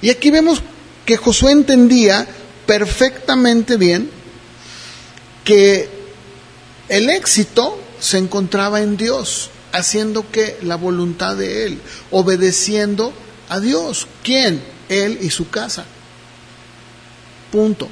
Y 0.00 0.08
aquí 0.08 0.30
vemos 0.30 0.62
que 1.04 1.18
Josué 1.18 1.52
entendía 1.52 2.26
perfectamente 2.66 3.76
bien 3.76 4.08
que 5.44 5.90
el 6.88 7.10
éxito 7.10 7.78
se 8.00 8.18
encontraba 8.18 8.80
en 8.80 8.96
Dios, 8.96 9.50
haciendo 9.72 10.30
que 10.30 10.56
la 10.62 10.76
voluntad 10.76 11.36
de 11.36 11.66
Él, 11.66 11.78
obedeciendo 12.10 13.12
a 13.48 13.60
Dios. 13.60 14.06
¿Quién? 14.22 14.62
Él 14.92 15.18
y 15.20 15.30
su 15.30 15.48
casa. 15.50 15.84
Punto. 17.50 17.88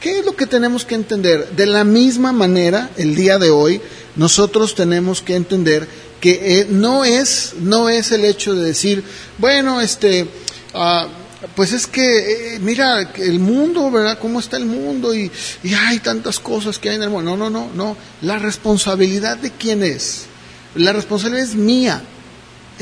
¿Qué 0.00 0.18
es 0.18 0.24
lo 0.24 0.34
que 0.34 0.46
tenemos 0.46 0.84
que 0.84 0.96
entender? 0.96 1.50
De 1.50 1.66
la 1.66 1.84
misma 1.84 2.32
manera, 2.32 2.90
el 2.96 3.14
día 3.14 3.38
de 3.38 3.50
hoy, 3.50 3.80
nosotros 4.16 4.74
tenemos 4.74 5.22
que 5.22 5.36
entender 5.36 5.86
que 6.20 6.60
eh, 6.60 6.66
no, 6.68 7.04
es, 7.04 7.54
no 7.60 7.88
es 7.88 8.12
el 8.12 8.24
hecho 8.24 8.54
de 8.54 8.64
decir, 8.64 9.04
bueno, 9.38 9.80
este, 9.80 10.26
ah, 10.74 11.08
pues 11.56 11.72
es 11.72 11.86
que, 11.86 12.54
eh, 12.54 12.58
mira, 12.60 13.12
el 13.16 13.40
mundo, 13.40 13.90
¿verdad? 13.90 14.18
¿Cómo 14.20 14.38
está 14.38 14.56
el 14.56 14.66
mundo? 14.66 15.14
Y, 15.14 15.30
y 15.64 15.74
hay 15.74 15.98
tantas 15.98 16.38
cosas 16.38 16.78
que 16.78 16.90
hay 16.90 16.96
en 16.96 17.02
el 17.02 17.10
mundo. 17.10 17.36
No, 17.36 17.50
no, 17.50 17.50
no, 17.50 17.70
no. 17.74 17.96
La 18.22 18.38
responsabilidad 18.38 19.36
de 19.38 19.50
quién 19.50 19.82
es. 19.82 20.26
La 20.74 20.92
responsabilidad 20.92 21.44
es 21.44 21.54
mía. 21.54 22.02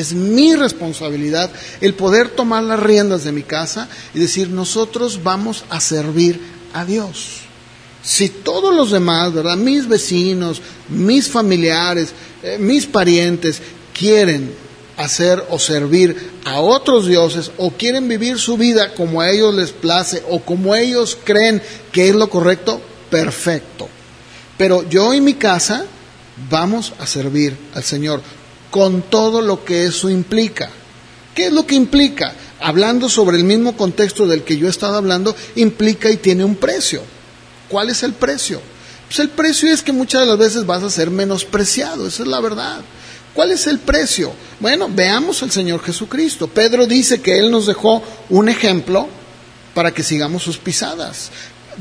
Es 0.01 0.13
mi 0.13 0.55
responsabilidad 0.55 1.51
el 1.81 1.95
poder 1.95 2.31
tomar 2.31 2.63
las 2.65 2.81
riendas 2.81 3.25
de 3.25 3.33
mi 3.33 3.43
casa 3.43 3.89
y 4.15 4.19
decir, 4.19 4.49
nosotros 4.49 5.23
vamos 5.23 5.65
a 5.71 5.81
servir 5.81 6.41
a 6.73 6.85
Dios. 6.85 7.41
Si 8.03 8.29
todos 8.29 8.75
los 8.75 8.91
demás. 8.91 9.33
Mis 9.59 9.87
vecinos, 9.87 10.63
mis 10.89 11.29
familiares, 11.29 12.13
eh, 12.43 12.57
mis 12.59 12.87
parientes 12.87 13.61
quieren 13.97 14.53
hacer 14.97 15.45
o 15.51 15.59
servir 15.59 16.31
a 16.45 16.61
otros 16.61 17.07
dioses 17.07 17.51
o 17.57 17.71
quieren 17.71 18.09
vivir 18.09 18.39
su 18.39 18.57
vida 18.57 18.95
como 18.95 19.21
a 19.21 19.31
ellos 19.31 19.55
les 19.55 19.71
place 19.71 20.23
o 20.29 20.41
como 20.41 20.75
ellos 20.75 21.17
creen 21.25 21.63
que 21.93 22.09
es 22.09 22.15
lo 22.15 22.29
correcto, 22.29 22.81
perfecto. 23.11 23.89
Pero 24.57 24.89
yo 24.89 25.15
y 25.15 25.21
mi 25.21 25.35
casa 25.35 25.85
vamos 26.51 26.93
a 26.99 27.07
servir 27.07 27.57
al 27.75 27.83
Señor 27.83 28.23
con 28.71 29.03
todo 29.03 29.41
lo 29.43 29.65
que 29.65 29.87
eso 29.87 30.09
implica. 30.09 30.71
¿Qué 31.35 31.47
es 31.47 31.53
lo 31.53 31.67
que 31.67 31.75
implica? 31.75 32.35
Hablando 32.61 33.09
sobre 33.09 33.37
el 33.37 33.45
mismo 33.45 33.77
contexto 33.77 34.27
del 34.27 34.43
que 34.43 34.57
yo 34.57 34.67
he 34.67 34.71
estado 34.71 34.97
hablando, 34.97 35.35
implica 35.57 36.11
y 36.11 36.17
tiene 36.17 36.45
un 36.45 36.57
precio. 36.57 37.03
¿Cuál 37.69 37.91
es 37.91 38.03
el 38.03 38.13
precio? 38.13 38.61
Pues 39.07 39.19
el 39.21 39.31
precio 39.31 39.73
es 39.73 39.83
que 39.83 39.93
muchas 39.93 40.23
de 40.23 40.27
las 40.29 40.39
veces 40.39 40.67
vas 40.67 40.83
a 40.83 40.91
ser 40.91 41.11
menospreciado, 41.11 42.07
esa 42.07 42.23
es 42.23 42.29
la 42.29 42.41
verdad. 42.41 42.81
¿Cuál 43.35 43.53
es 43.53 43.67
el 43.67 43.79
precio? 43.79 44.33
Bueno, 44.59 44.89
veamos 44.89 45.43
al 45.43 45.51
Señor 45.51 45.83
Jesucristo. 45.83 46.49
Pedro 46.49 46.87
dice 46.87 47.21
que 47.21 47.39
Él 47.39 47.51
nos 47.51 47.67
dejó 47.67 48.03
un 48.29 48.49
ejemplo 48.49 49.09
para 49.75 49.93
que 49.93 50.03
sigamos 50.03 50.43
sus 50.43 50.59
pisadas. 50.59 51.31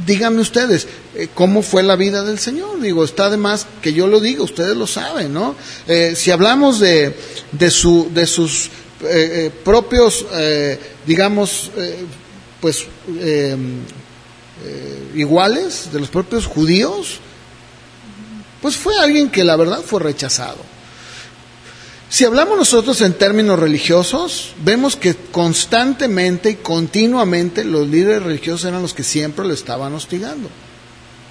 Díganme 0.06 0.41
ustedes, 0.41 0.88
eh, 1.15 1.27
¿cómo 1.34 1.62
fue 1.62 1.84
la 1.84 1.96
vida 1.96 2.24
del 2.24 2.39
Señor? 2.39 2.79
Digo, 2.79 3.03
está 3.03 3.29
de 3.29 3.38
más 3.38 3.68
que 3.82 3.94
yo 3.94 4.08
lo 4.08 4.20
diga, 4.20 4.44
ustedes 4.44 4.77
lo 4.77 4.88
saben, 4.88 5.34
¿no? 5.34 5.56
Eh, 5.88 6.13
si 6.15 6.32
hablamos 6.32 6.79
de, 6.79 7.15
de, 7.51 7.72
su, 7.72 8.10
de 8.13 8.25
sus 8.25 8.70
eh, 9.03 9.51
propios, 9.63 10.25
digamos, 11.06 11.72
pues 12.62 12.86
eh, 14.62 15.10
iguales 15.15 15.89
de 15.94 16.01
los 16.01 16.10
propios 16.10 16.46
judíos, 16.46 17.20
pues 18.62 18.75
fue 18.75 18.94
alguien 19.00 19.29
que 19.29 19.46
la 19.46 19.56
verdad 19.56 19.82
fue 19.82 20.01
rechazado. 20.01 20.58
Si 22.10 22.25
hablamos 22.25 22.58
nosotros 22.58 23.01
en 23.01 23.13
términos 23.13 23.60
religiosos, 23.60 24.54
vemos 24.63 24.96
que 24.96 25.13
constantemente 25.13 26.50
y 26.50 26.56
continuamente 26.56 27.63
los 27.63 27.88
líderes 27.88 28.24
religiosos 28.24 28.66
eran 28.66 28.82
los 28.82 28.96
que 28.96 29.04
siempre 29.04 29.46
lo 29.46 29.54
estaban 29.54 29.94
hostigando, 29.94 30.50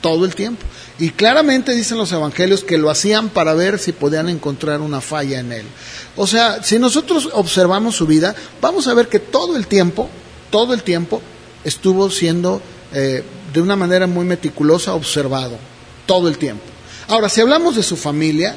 todo 0.00 0.24
el 0.24 0.36
tiempo. 0.36 0.64
Y 1.00 1.10
claramente 1.10 1.74
dicen 1.74 1.98
los 1.98 2.12
evangelios 2.12 2.62
que 2.62 2.78
lo 2.78 2.90
hacían 2.90 3.28
para 3.28 3.54
ver 3.54 3.80
si 3.80 3.90
podían 3.90 4.28
encontrar 4.28 4.80
una 4.80 5.00
falla 5.00 5.40
en 5.40 5.50
él. 5.50 5.66
O 6.14 6.28
sea, 6.28 6.62
si 6.62 6.78
nosotros 6.78 7.28
observamos 7.32 7.96
su 7.96 8.06
vida, 8.06 8.36
vamos 8.60 8.86
a 8.86 8.94
ver 8.94 9.08
que 9.08 9.18
todo 9.18 9.56
el 9.56 9.66
tiempo, 9.66 10.08
todo 10.50 10.74
el 10.74 10.84
tiempo 10.84 11.20
estuvo 11.64 12.08
siendo 12.08 12.62
eh, 12.94 13.24
de 13.52 13.60
una 13.60 13.74
manera 13.74 14.06
muy 14.06 14.24
meticulosa 14.24 14.94
observado 14.94 15.58
todo 16.06 16.28
el 16.28 16.38
tiempo. 16.38 16.62
Ahora, 17.08 17.28
si 17.28 17.40
hablamos 17.40 17.74
de 17.74 17.82
su 17.82 17.96
familia, 17.96 18.54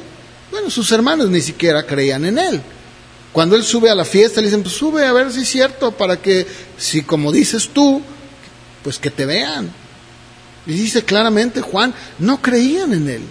bueno, 0.52 0.70
sus 0.70 0.92
hermanos 0.92 1.30
ni 1.30 1.42
siquiera 1.42 1.86
creían 1.86 2.26
en 2.26 2.38
él. 2.38 2.62
Cuando 3.32 3.56
él 3.56 3.64
sube 3.64 3.90
a 3.90 3.96
la 3.96 4.06
fiesta, 4.06 4.42
le 4.42 4.48
dicen, 4.48 4.64
pues 4.64 4.76
sube 4.76 5.06
a 5.06 5.14
ver 5.14 5.32
si 5.32 5.42
es 5.42 5.50
cierto, 5.50 5.92
para 5.92 6.22
que, 6.22 6.46
si 6.78 7.02
como 7.04 7.32
dices 7.32 7.70
tú, 7.74 8.02
pues 8.84 9.00
que 9.00 9.10
te 9.10 9.26
vean. 9.26 9.72
Y 10.68 10.74
dice 10.74 11.04
claramente 11.04 11.62
Juan, 11.62 11.94
no 12.20 12.42
creían 12.42 12.94
en 12.94 13.10
él. 13.10 13.22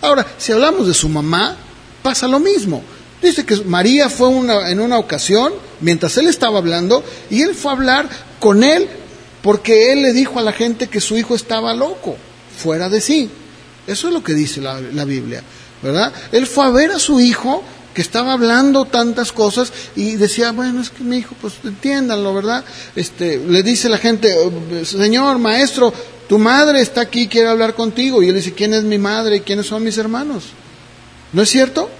Ahora, 0.00 0.26
si 0.38 0.52
hablamos 0.52 0.86
de 0.86 0.94
su 0.94 1.08
mamá, 1.08 1.56
pasa 2.02 2.28
lo 2.28 2.38
mismo. 2.38 2.82
Dice 3.20 3.44
que 3.44 3.56
María 3.56 4.08
fue 4.08 4.28
una, 4.28 4.70
en 4.70 4.80
una 4.80 4.98
ocasión, 4.98 5.52
mientras 5.80 6.16
él 6.16 6.28
estaba 6.28 6.58
hablando, 6.58 7.04
y 7.28 7.42
él 7.42 7.54
fue 7.54 7.72
a 7.72 7.74
hablar 7.74 8.08
con 8.38 8.64
él 8.64 8.88
porque 9.42 9.92
él 9.92 10.02
le 10.02 10.12
dijo 10.12 10.38
a 10.38 10.42
la 10.42 10.52
gente 10.52 10.88
que 10.88 11.00
su 11.00 11.16
hijo 11.16 11.34
estaba 11.34 11.74
loco, 11.74 12.16
fuera 12.56 12.88
de 12.88 13.00
sí. 13.00 13.30
Eso 13.86 14.08
es 14.08 14.14
lo 14.14 14.22
que 14.22 14.34
dice 14.34 14.60
la, 14.60 14.80
la 14.80 15.04
Biblia, 15.04 15.42
¿verdad? 15.82 16.12
Él 16.32 16.46
fue 16.46 16.66
a 16.66 16.70
ver 16.70 16.90
a 16.90 16.98
su 16.98 17.20
hijo 17.20 17.62
que 17.94 18.02
estaba 18.02 18.32
hablando 18.32 18.84
tantas 18.84 19.32
cosas 19.32 19.72
y 19.96 20.16
decía, 20.16 20.52
bueno, 20.52 20.80
es 20.80 20.90
que 20.90 21.02
mi 21.02 21.18
hijo, 21.18 21.34
pues 21.40 21.54
entiéndanlo, 21.64 22.32
¿verdad? 22.34 22.64
Este, 22.94 23.38
le 23.38 23.62
dice 23.62 23.88
la 23.88 23.98
gente, 23.98 24.34
Señor, 24.84 25.38
maestro, 25.38 25.92
tu 26.28 26.38
madre 26.38 26.80
está 26.80 27.00
aquí, 27.00 27.26
quiere 27.26 27.48
hablar 27.48 27.74
contigo. 27.74 28.22
Y 28.22 28.28
él 28.28 28.36
dice, 28.36 28.52
¿quién 28.52 28.74
es 28.74 28.84
mi 28.84 28.98
madre 28.98 29.36
y 29.36 29.40
quiénes 29.40 29.66
son 29.66 29.82
mis 29.82 29.98
hermanos? 29.98 30.44
¿No 31.32 31.42
es 31.42 31.50
cierto? 31.50 31.90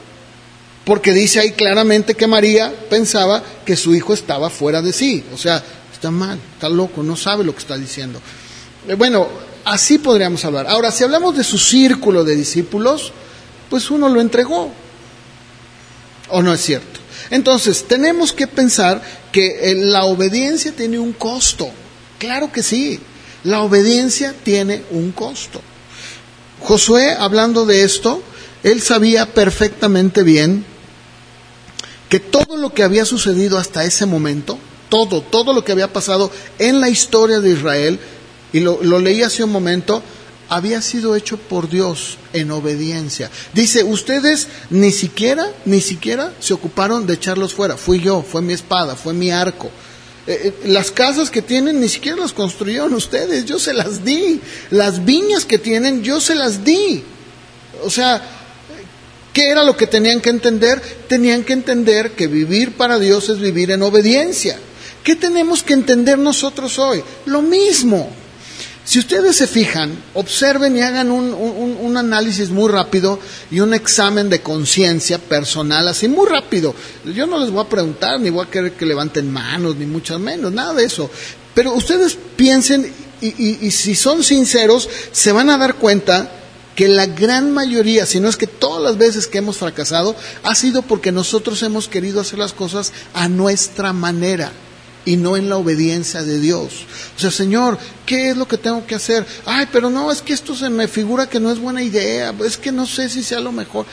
Porque 0.84 1.12
dice 1.12 1.40
ahí 1.40 1.52
claramente 1.52 2.14
que 2.14 2.26
María 2.26 2.72
pensaba 2.88 3.42
que 3.64 3.76
su 3.76 3.94
hijo 3.94 4.14
estaba 4.14 4.48
fuera 4.48 4.82
de 4.82 4.92
sí. 4.92 5.24
O 5.34 5.36
sea, 5.36 5.62
está 5.92 6.10
mal, 6.10 6.38
está 6.54 6.68
loco, 6.68 7.02
no 7.02 7.16
sabe 7.16 7.42
lo 7.42 7.52
que 7.52 7.58
está 7.58 7.76
diciendo. 7.76 8.20
Eh, 8.86 8.94
bueno, 8.94 9.26
así 9.64 9.98
podríamos 9.98 10.44
hablar. 10.44 10.68
Ahora, 10.68 10.92
si 10.92 11.02
hablamos 11.02 11.36
de 11.36 11.44
su 11.44 11.58
círculo 11.58 12.22
de 12.22 12.36
discípulos, 12.36 13.12
pues 13.70 13.90
uno 13.90 14.08
lo 14.08 14.20
entregó. 14.20 14.70
¿O 16.28 16.42
no 16.42 16.52
es 16.52 16.60
cierto? 16.60 17.00
Entonces, 17.30 17.86
tenemos 17.86 18.32
que 18.32 18.46
pensar 18.46 19.00
que 19.32 19.70
eh, 19.70 19.74
la 19.76 20.04
obediencia 20.04 20.72
tiene 20.72 20.98
un 20.98 21.12
costo. 21.12 21.70
Claro 22.18 22.52
que 22.52 22.62
sí, 22.62 23.00
la 23.44 23.62
obediencia 23.62 24.34
tiene 24.42 24.82
un 24.90 25.12
costo. 25.12 25.62
Josué, 26.60 27.12
hablando 27.12 27.64
de 27.64 27.84
esto, 27.84 28.22
él 28.62 28.82
sabía 28.82 29.32
perfectamente 29.32 30.22
bien 30.22 30.64
que 32.08 32.20
todo 32.20 32.56
lo 32.56 32.74
que 32.74 32.82
había 32.82 33.04
sucedido 33.04 33.56
hasta 33.56 33.84
ese 33.84 34.04
momento, 34.04 34.58
todo, 34.88 35.22
todo 35.22 35.52
lo 35.52 35.64
que 35.64 35.72
había 35.72 35.92
pasado 35.92 36.30
en 36.58 36.80
la 36.80 36.88
historia 36.88 37.40
de 37.40 37.50
Israel, 37.50 38.00
y 38.52 38.60
lo, 38.60 38.82
lo 38.82 38.98
leí 38.98 39.22
hace 39.22 39.44
un 39.44 39.52
momento, 39.52 40.02
había 40.50 40.82
sido 40.82 41.14
hecho 41.14 41.38
por 41.38 41.70
Dios 41.70 42.18
en 42.32 42.50
obediencia. 42.50 43.30
Dice, 43.54 43.84
ustedes 43.84 44.48
ni 44.68 44.90
siquiera, 44.90 45.46
ni 45.64 45.80
siquiera 45.80 46.34
se 46.40 46.52
ocuparon 46.52 47.06
de 47.06 47.14
echarlos 47.14 47.54
fuera. 47.54 47.76
Fui 47.76 48.00
yo, 48.00 48.22
fue 48.22 48.42
mi 48.42 48.52
espada, 48.52 48.96
fue 48.96 49.14
mi 49.14 49.30
arco. 49.30 49.70
Eh, 50.26 50.40
eh, 50.44 50.68
las 50.68 50.90
casas 50.90 51.30
que 51.30 51.40
tienen 51.40 51.80
ni 51.80 51.88
siquiera 51.88 52.18
las 52.18 52.32
construyeron 52.32 52.92
ustedes, 52.94 53.44
yo 53.44 53.60
se 53.60 53.72
las 53.72 54.04
di. 54.04 54.40
Las 54.70 55.04
viñas 55.04 55.44
que 55.44 55.58
tienen, 55.58 56.02
yo 56.02 56.20
se 56.20 56.34
las 56.34 56.64
di. 56.64 57.04
O 57.84 57.90
sea, 57.90 58.20
¿qué 59.32 59.50
era 59.50 59.62
lo 59.62 59.76
que 59.76 59.86
tenían 59.86 60.20
que 60.20 60.30
entender? 60.30 60.82
Tenían 61.08 61.44
que 61.44 61.52
entender 61.52 62.10
que 62.12 62.26
vivir 62.26 62.76
para 62.76 62.98
Dios 62.98 63.28
es 63.28 63.38
vivir 63.38 63.70
en 63.70 63.82
obediencia. 63.82 64.58
¿Qué 65.04 65.14
tenemos 65.14 65.62
que 65.62 65.74
entender 65.74 66.18
nosotros 66.18 66.76
hoy? 66.80 67.04
Lo 67.24 67.40
mismo. 67.40 68.10
Si 68.84 68.98
ustedes 68.98 69.36
se 69.36 69.46
fijan, 69.46 69.92
observen 70.14 70.76
y 70.76 70.80
hagan 70.80 71.10
un, 71.10 71.32
un, 71.32 71.96
análisis 71.96 72.48
muy 72.50 72.70
rápido 72.70 73.18
y 73.50 73.60
un 73.60 73.74
examen 73.74 74.30
de 74.30 74.40
conciencia 74.40 75.18
personal, 75.18 75.86
así 75.86 76.08
muy 76.08 76.26
rápido. 76.28 76.74
Yo 77.04 77.26
no 77.26 77.38
les 77.38 77.50
voy 77.50 77.64
a 77.64 77.68
preguntar, 77.68 78.18
ni 78.18 78.30
voy 78.30 78.46
a 78.46 78.50
querer 78.50 78.72
que 78.72 78.86
levanten 78.86 79.30
manos, 79.30 79.76
ni 79.76 79.86
mucho 79.86 80.18
menos, 80.18 80.52
nada 80.52 80.74
de 80.74 80.84
eso. 80.84 81.10
Pero 81.54 81.74
ustedes 81.74 82.16
piensen 82.36 82.90
y, 83.20 83.26
y, 83.26 83.58
y 83.60 83.70
si 83.70 83.94
son 83.94 84.24
sinceros, 84.24 84.88
se 85.12 85.30
van 85.30 85.50
a 85.50 85.58
dar 85.58 85.74
cuenta 85.74 86.32
que 86.74 86.88
la 86.88 87.06
gran 87.06 87.52
mayoría, 87.52 88.06
si 88.06 88.18
no 88.18 88.28
es 88.28 88.36
que 88.36 88.46
todas 88.46 88.82
las 88.82 88.96
veces 88.96 89.26
que 89.26 89.38
hemos 89.38 89.58
fracasado, 89.58 90.16
ha 90.42 90.54
sido 90.54 90.82
porque 90.82 91.12
nosotros 91.12 91.62
hemos 91.62 91.86
querido 91.86 92.22
hacer 92.22 92.38
las 92.38 92.54
cosas 92.54 92.92
a 93.12 93.28
nuestra 93.28 93.92
manera 93.92 94.50
y 95.04 95.16
no 95.16 95.36
en 95.36 95.48
la 95.48 95.56
obediencia 95.56 96.22
de 96.22 96.40
Dios. 96.40 96.84
O 97.16 97.20
sea, 97.20 97.30
Señor, 97.30 97.78
¿qué 98.06 98.30
es 98.30 98.36
lo 98.36 98.46
que 98.46 98.58
tengo 98.58 98.86
que 98.86 98.94
hacer? 98.94 99.26
Ay, 99.46 99.66
pero 99.72 99.90
no, 99.90 100.10
es 100.10 100.22
que 100.22 100.32
esto 100.32 100.54
se 100.54 100.70
me 100.70 100.88
figura 100.88 101.28
que 101.28 101.40
no 101.40 101.50
es 101.50 101.58
buena 101.58 101.82
idea, 101.82 102.34
es 102.44 102.56
que 102.56 102.72
no 102.72 102.86
sé 102.86 103.08
si 103.08 103.22
sea 103.22 103.40
lo 103.40 103.52
mejor. 103.52 103.86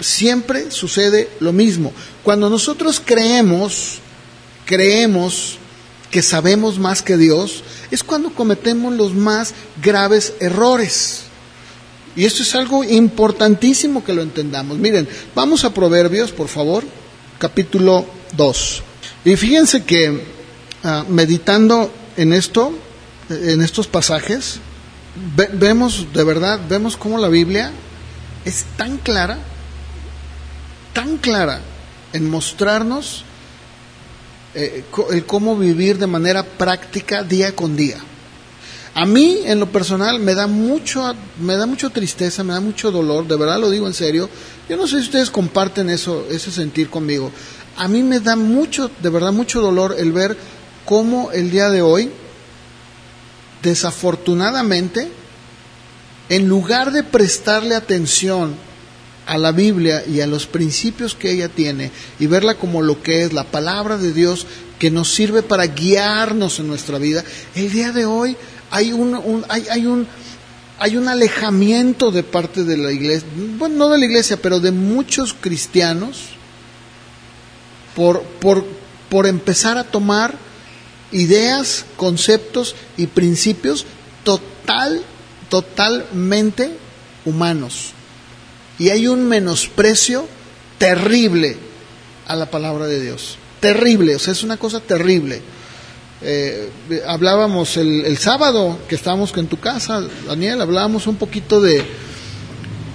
Siempre 0.00 0.70
sucede 0.70 1.28
lo 1.40 1.52
mismo. 1.52 1.92
Cuando 2.22 2.48
nosotros 2.48 3.00
creemos, 3.04 3.98
creemos 4.64 5.58
que 6.10 6.22
sabemos 6.22 6.78
más 6.78 7.02
que 7.02 7.16
Dios, 7.16 7.62
es 7.90 8.02
cuando 8.02 8.34
cometemos 8.34 8.94
los 8.94 9.14
más 9.14 9.54
graves 9.82 10.34
errores. 10.40 11.22
Y 12.16 12.24
esto 12.24 12.42
es 12.42 12.54
algo 12.54 12.82
importantísimo 12.82 14.04
que 14.04 14.12
lo 14.12 14.22
entendamos. 14.22 14.78
Miren, 14.78 15.08
vamos 15.34 15.64
a 15.64 15.72
Proverbios, 15.72 16.32
por 16.32 16.48
favor, 16.48 16.84
capítulo 17.38 18.04
2. 18.36 18.82
Y 19.24 19.36
fíjense 19.36 19.84
que 19.84 20.39
uh, 20.84 21.10
meditando 21.10 21.92
en 22.16 22.32
esto, 22.32 22.72
en 23.28 23.62
estos 23.62 23.86
pasajes, 23.86 24.60
ve, 25.36 25.48
vemos 25.52 26.06
de 26.12 26.24
verdad, 26.24 26.60
vemos 26.68 26.96
cómo 26.96 27.18
la 27.18 27.28
Biblia 27.28 27.72
es 28.44 28.64
tan 28.76 28.98
clara, 28.98 29.38
tan 30.92 31.18
clara 31.18 31.60
en 32.12 32.28
mostrarnos 32.28 33.24
eh, 34.54 34.84
el 35.12 35.24
cómo 35.26 35.56
vivir 35.56 35.98
de 35.98 36.06
manera 36.06 36.42
práctica 36.42 37.22
día 37.22 37.54
con 37.54 37.76
día. 37.76 37.98
A 38.94 39.06
mí, 39.06 39.38
en 39.44 39.60
lo 39.60 39.70
personal, 39.70 40.18
me 40.18 40.34
da 40.34 40.48
mucho, 40.48 41.14
me 41.40 41.54
da 41.54 41.66
mucho 41.66 41.90
tristeza, 41.90 42.42
me 42.42 42.52
da 42.52 42.60
mucho 42.60 42.90
dolor, 42.90 43.28
de 43.28 43.36
verdad 43.36 43.60
lo 43.60 43.70
digo 43.70 43.86
en 43.86 43.94
serio. 43.94 44.28
Yo 44.68 44.76
no 44.76 44.88
sé 44.88 44.96
si 44.96 45.02
ustedes 45.02 45.30
comparten 45.30 45.88
eso, 45.88 46.26
ese 46.28 46.50
sentir 46.50 46.90
conmigo. 46.90 47.30
A 47.76 47.86
mí 47.86 48.02
me 48.02 48.18
da 48.18 48.34
mucho, 48.34 48.90
de 49.00 49.10
verdad, 49.10 49.32
mucho 49.32 49.60
dolor 49.60 49.94
el 49.96 50.10
ver 50.10 50.36
cómo 50.84 51.30
el 51.32 51.50
día 51.50 51.70
de 51.70 51.82
hoy, 51.82 52.10
desafortunadamente, 53.62 55.08
en 56.28 56.48
lugar 56.48 56.92
de 56.92 57.02
prestarle 57.02 57.74
atención 57.74 58.54
a 59.26 59.38
la 59.38 59.52
Biblia 59.52 60.04
y 60.06 60.20
a 60.20 60.26
los 60.26 60.46
principios 60.46 61.14
que 61.14 61.30
ella 61.30 61.48
tiene 61.48 61.90
y 62.18 62.26
verla 62.26 62.54
como 62.54 62.82
lo 62.82 63.02
que 63.02 63.22
es 63.22 63.32
la 63.32 63.44
palabra 63.44 63.96
de 63.96 64.12
Dios 64.12 64.46
que 64.78 64.90
nos 64.90 65.12
sirve 65.12 65.42
para 65.42 65.66
guiarnos 65.66 66.58
en 66.58 66.66
nuestra 66.66 66.98
vida, 66.98 67.22
el 67.54 67.70
día 67.70 67.92
de 67.92 68.06
hoy 68.06 68.36
hay 68.70 68.92
un, 68.92 69.14
un 69.14 69.44
hay, 69.48 69.66
hay, 69.70 69.86
un 69.86 70.06
hay 70.78 70.96
un 70.96 71.08
alejamiento 71.08 72.10
de 72.10 72.22
parte 72.22 72.64
de 72.64 72.76
la 72.76 72.90
iglesia, 72.90 73.28
bueno, 73.58 73.76
no 73.76 73.88
de 73.90 73.98
la 73.98 74.06
iglesia, 74.06 74.38
pero 74.40 74.58
de 74.58 74.72
muchos 74.72 75.34
cristianos 75.34 76.22
por, 77.94 78.22
por, 78.22 78.64
por 79.10 79.26
empezar 79.26 79.76
a 79.76 79.84
tomar 79.84 80.34
ideas, 81.12 81.84
conceptos 81.96 82.74
y 82.96 83.06
principios 83.06 83.86
total, 84.24 85.02
totalmente 85.48 86.70
humanos. 87.24 87.92
Y 88.78 88.90
hay 88.90 89.06
un 89.06 89.28
menosprecio 89.28 90.26
terrible 90.78 91.56
a 92.26 92.36
la 92.36 92.50
palabra 92.50 92.86
de 92.86 93.00
Dios. 93.00 93.36
Terrible, 93.60 94.16
o 94.16 94.18
sea, 94.18 94.32
es 94.32 94.42
una 94.42 94.56
cosa 94.56 94.80
terrible. 94.80 95.42
Eh, 96.22 96.70
hablábamos 97.06 97.76
el, 97.76 98.16
sábado 98.18 98.78
que 98.88 98.94
estábamos 98.94 99.36
en 99.36 99.46
tu 99.46 99.58
casa, 99.58 100.02
Daniel, 100.26 100.60
hablábamos 100.60 101.06
un 101.06 101.16
poquito 101.16 101.60
de, 101.60 101.82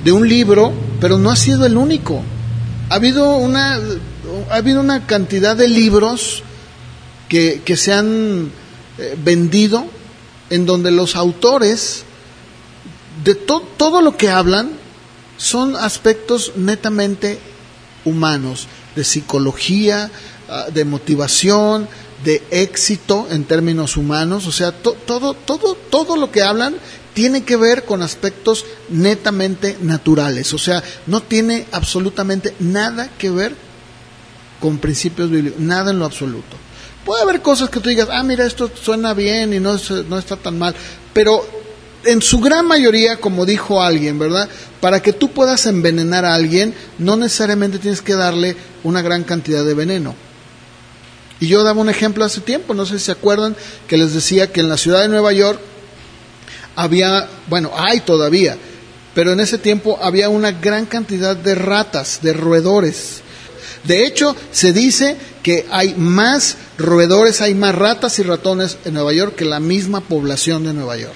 de 0.03 0.11
un 0.11 0.27
libro, 0.27 0.73
pero 0.99 1.17
no 1.17 1.31
ha 1.31 1.35
sido 1.35 1.65
el 1.65 1.77
único. 1.77 2.23
Ha 2.89 2.95
habido 2.95 3.35
una, 3.37 3.79
ha 4.49 4.55
habido 4.55 4.79
una 4.79 5.05
cantidad 5.07 5.55
de 5.55 5.67
libros 5.67 6.43
que, 7.29 7.75
se 7.75 7.93
han 7.93 8.51
eh, 8.97 9.17
vendido, 9.23 9.85
en 10.49 10.65
donde 10.65 10.91
los 10.91 11.15
autores 11.15 12.03
de 13.23 13.35
to 13.35 13.61
todo 13.77 14.01
lo 14.01 14.17
que 14.17 14.29
hablan 14.29 14.71
son 15.37 15.75
aspectos 15.75 16.53
netamente 16.55 17.39
humanos, 18.03 18.67
de 18.95 19.03
psicología, 19.03 20.11
uh, 20.47 20.71
de 20.71 20.85
motivación, 20.85 21.87
de 22.23 22.43
éxito 22.51 23.27
en 23.29 23.43
términos 23.43 23.97
humanos, 23.97 24.47
o 24.47 24.51
sea, 24.51 24.71
to 24.71 24.93
todo, 24.93 25.33
todo, 25.33 25.75
todo 25.89 26.15
lo 26.15 26.31
que 26.31 26.43
hablan 26.43 26.75
tiene 27.13 27.43
que 27.43 27.55
ver 27.55 27.85
con 27.85 28.01
aspectos 28.01 28.65
netamente 28.89 29.77
naturales, 29.81 30.53
o 30.53 30.57
sea, 30.57 30.83
no 31.07 31.21
tiene 31.21 31.65
absolutamente 31.71 32.55
nada 32.59 33.09
que 33.17 33.29
ver 33.29 33.55
con 34.59 34.77
principios 34.77 35.29
bíblicos, 35.29 35.59
nada 35.59 35.91
en 35.91 35.99
lo 35.99 36.05
absoluto. 36.05 36.57
Puede 37.05 37.21
haber 37.21 37.41
cosas 37.41 37.69
que 37.69 37.79
tú 37.79 37.89
digas, 37.89 38.09
ah, 38.11 38.23
mira, 38.23 38.45
esto 38.45 38.69
suena 38.73 39.13
bien 39.13 39.53
y 39.53 39.59
no, 39.59 39.77
no 40.09 40.17
está 40.17 40.35
tan 40.35 40.57
mal, 40.57 40.75
pero 41.13 41.45
en 42.03 42.21
su 42.21 42.39
gran 42.39 42.65
mayoría, 42.65 43.17
como 43.17 43.45
dijo 43.45 43.81
alguien, 43.81 44.17
¿verdad? 44.17 44.49
Para 44.81 45.01
que 45.01 45.13
tú 45.13 45.31
puedas 45.31 45.67
envenenar 45.67 46.25
a 46.25 46.33
alguien, 46.33 46.73
no 46.97 47.15
necesariamente 47.15 47.77
tienes 47.77 48.01
que 48.01 48.15
darle 48.15 48.55
una 48.83 49.03
gran 49.03 49.23
cantidad 49.23 49.63
de 49.63 49.75
veneno. 49.75 50.15
Y 51.39 51.47
yo 51.47 51.63
daba 51.63 51.81
un 51.81 51.89
ejemplo 51.89 52.25
hace 52.25 52.41
tiempo, 52.41 52.73
no 52.73 52.85
sé 52.87 52.97
si 52.97 53.05
se 53.05 53.11
acuerdan, 53.11 53.55
que 53.87 53.97
les 53.97 54.13
decía 54.13 54.51
que 54.51 54.61
en 54.61 54.69
la 54.69 54.77
ciudad 54.77 55.01
de 55.01 55.09
Nueva 55.09 55.31
York 55.31 55.59
había, 56.75 57.27
bueno, 57.47 57.71
hay 57.75 57.99
todavía, 57.99 58.57
pero 59.13 59.31
en 59.33 59.39
ese 59.41 59.57
tiempo 59.57 59.99
había 60.01 60.29
una 60.29 60.51
gran 60.51 60.85
cantidad 60.87 61.35
de 61.35 61.53
ratas, 61.53 62.19
de 62.21 62.33
roedores. 62.33 63.21
De 63.83 64.05
hecho, 64.05 64.35
se 64.51 64.73
dice 64.73 65.17
que 65.43 65.67
hay 65.69 65.93
más 65.95 66.57
roedores, 66.77 67.41
hay 67.41 67.55
más 67.55 67.75
ratas 67.75 68.19
y 68.19 68.23
ratones 68.23 68.77
en 68.85 68.93
Nueva 68.93 69.13
York 69.13 69.35
que 69.35 69.45
la 69.45 69.59
misma 69.59 70.01
población 70.01 70.63
de 70.63 70.73
Nueva 70.73 70.97
York. 70.97 71.15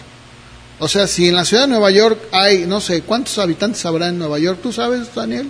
O 0.79 0.87
sea, 0.87 1.07
si 1.07 1.27
en 1.27 1.35
la 1.35 1.45
ciudad 1.45 1.63
de 1.63 1.69
Nueva 1.69 1.91
York 1.91 2.17
hay, 2.31 2.65
no 2.65 2.79
sé, 2.79 3.01
¿cuántos 3.01 3.37
habitantes 3.37 3.85
habrá 3.85 4.07
en 4.07 4.17
Nueva 4.17 4.39
York? 4.39 4.59
¿Tú 4.63 4.71
sabes, 4.71 5.13
Daniel? 5.13 5.47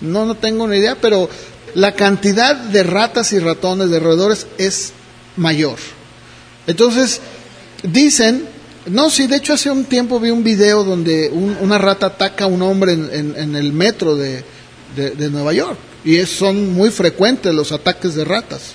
No, 0.00 0.26
no 0.26 0.34
tengo 0.34 0.66
ni 0.66 0.78
idea, 0.78 0.96
pero 1.00 1.28
la 1.74 1.92
cantidad 1.92 2.56
de 2.56 2.82
ratas 2.82 3.32
y 3.32 3.38
ratones, 3.38 3.90
de 3.90 4.00
roedores, 4.00 4.46
es 4.58 4.92
mayor. 5.36 5.78
Entonces, 6.66 7.20
dicen, 7.84 8.44
no, 8.86 9.10
sí, 9.10 9.28
de 9.28 9.36
hecho 9.36 9.52
hace 9.52 9.70
un 9.70 9.84
tiempo 9.84 10.18
vi 10.18 10.30
un 10.30 10.42
video 10.42 10.82
donde 10.82 11.28
una 11.28 11.78
rata 11.78 12.06
ataca 12.06 12.44
a 12.44 12.48
un 12.48 12.62
hombre 12.62 12.92
en, 12.92 13.54
el 13.54 13.72
metro 13.72 14.16
de, 14.16 14.44
Nueva 15.30 15.52
York, 15.52 15.78
y 16.04 16.18
son 16.26 16.72
muy 16.72 16.90
frecuentes 16.90 17.54
los 17.54 17.70
ataques 17.70 18.14
de 18.16 18.24
ratas. 18.24 18.74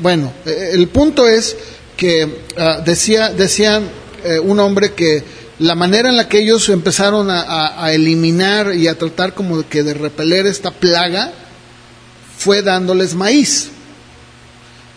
Bueno, 0.00 0.32
eh, 0.46 0.70
el 0.72 0.88
punto 0.88 1.28
es 1.28 1.56
que 1.96 2.42
ah, 2.56 2.80
decía, 2.84 3.30
decían 3.30 3.88
eh, 4.24 4.38
un 4.38 4.60
hombre 4.60 4.92
que 4.92 5.22
la 5.58 5.74
manera 5.74 6.08
en 6.08 6.16
la 6.16 6.28
que 6.28 6.40
ellos 6.40 6.68
empezaron 6.68 7.28
a, 7.30 7.92
eliminar 7.92 8.74
y 8.74 8.88
a 8.88 8.98
tratar 8.98 9.34
como 9.34 9.66
que 9.68 9.82
de 9.82 9.94
repeler 9.94 10.46
esta 10.46 10.72
plaga 10.72 11.32
fue 12.36 12.62
dándoles 12.62 13.14
maíz. 13.14 13.68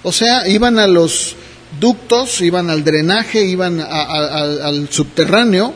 O 0.01 0.11
sea, 0.11 0.47
iban 0.47 0.79
a 0.79 0.87
los 0.87 1.35
ductos, 1.79 2.41
iban 2.41 2.71
al 2.71 2.83
drenaje, 2.83 3.45
iban 3.45 3.79
al 3.79 4.89
subterráneo 4.89 5.73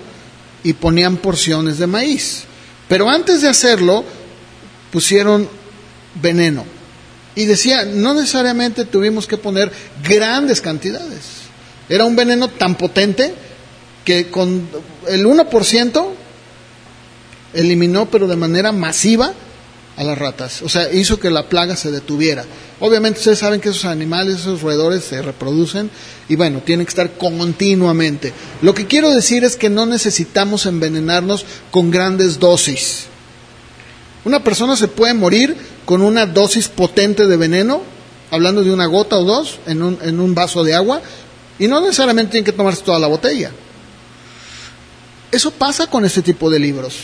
y 0.64 0.74
ponían 0.74 1.18
porciones 1.18 1.78
de 1.78 1.88
maíz. 1.88 2.46
Pero 2.88 3.08
antes 3.08 3.42
de 3.42 3.50
hacerlo, 3.50 4.04
pusieron 4.92 5.48
veneno. 6.16 6.66
Y 7.36 7.46
decía, 7.46 7.86
no 7.86 8.14
necesariamente 8.14 8.86
tuvimos 8.86 9.28
que 9.28 9.38
poner 9.38 9.72
grandes 10.04 10.62
cantidades. 10.62 11.22
Era 11.88 12.06
un 12.06 12.16
veneno 12.16 12.48
tan 12.50 12.76
potente 12.76 13.34
que 14.04 14.30
con 14.30 14.68
el 15.08 15.26
1% 15.26 16.08
eliminó, 17.54 18.10
pero 18.10 18.28
de 18.28 18.36
manera 18.36 18.72
masiva, 18.72 19.34
a 19.98 20.04
las 20.04 20.18
ratas. 20.18 20.62
O 20.62 20.70
sea, 20.70 20.92
hizo 20.92 21.20
que 21.20 21.30
la 21.30 21.48
plaga 21.48 21.76
se 21.76 21.92
detuviera. 21.92 22.46
Obviamente 22.80 23.20
ustedes 23.20 23.40
saben 23.40 23.62
que 23.62 23.70
esos 23.70 23.86
animales, 23.86 24.36
esos 24.40 24.62
roedores 24.62 25.04
se 25.04 25.22
reproducen 25.22 25.90
y 26.28 26.36
bueno, 26.36 26.62
tienen 26.66 26.86
que 26.86 26.92
estar 26.92 27.12
continuamente. 27.18 28.34
Lo 28.62 28.74
que 28.74 28.88
quiero 28.88 29.12
decir 29.12 29.44
es 29.44 29.56
que 29.56 29.70
no 29.70 29.86
necesitamos 29.86 30.66
envenenarnos 30.66 31.46
con 31.70 31.92
grandes 31.92 32.40
dosis. 32.40 33.06
Una 34.24 34.44
persona 34.44 34.76
se 34.76 34.88
puede 34.88 35.14
morir 35.14 35.56
con 35.86 36.02
una 36.02 36.26
dosis 36.26 36.68
potente 36.68 37.28
de 37.28 37.38
veneno, 37.38 37.82
hablando 38.30 38.64
de 38.64 38.72
una 38.72 38.86
gota 38.86 39.18
o 39.18 39.26
dos 39.26 39.60
en 39.66 39.82
un, 39.82 40.00
en 40.02 40.20
un 40.20 40.34
vaso 40.36 40.64
de 40.64 40.76
agua, 40.76 41.02
y 41.60 41.68
no 41.68 41.82
necesariamente 41.82 42.32
tienen 42.32 42.46
que 42.46 42.52
tomarse 42.52 42.84
toda 42.84 43.00
la 43.00 43.08
botella. 43.08 43.52
Eso 45.32 45.52
pasa 45.52 45.88
con 45.88 46.06
este 46.06 46.22
tipo 46.22 46.50
de 46.50 46.60
libros. 46.60 46.96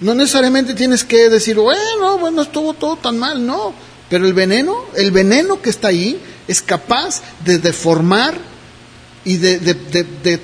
No 0.00 0.14
necesariamente 0.14 0.74
tienes 0.74 1.04
que 1.04 1.28
decir, 1.28 1.56
bueno, 1.56 2.18
bueno, 2.18 2.42
estuvo 2.42 2.72
todo 2.74 2.96
tan 2.96 3.18
mal, 3.18 3.44
no. 3.44 3.74
Pero 4.08 4.26
el 4.26 4.32
veneno, 4.32 4.86
el 4.94 5.10
veneno 5.10 5.60
que 5.60 5.70
está 5.70 5.88
ahí 5.88 6.18
es 6.46 6.62
capaz 6.62 7.20
de 7.44 7.58
deformar 7.58 8.38
y 9.24 9.36
de, 9.36 9.58
de 9.58 10.40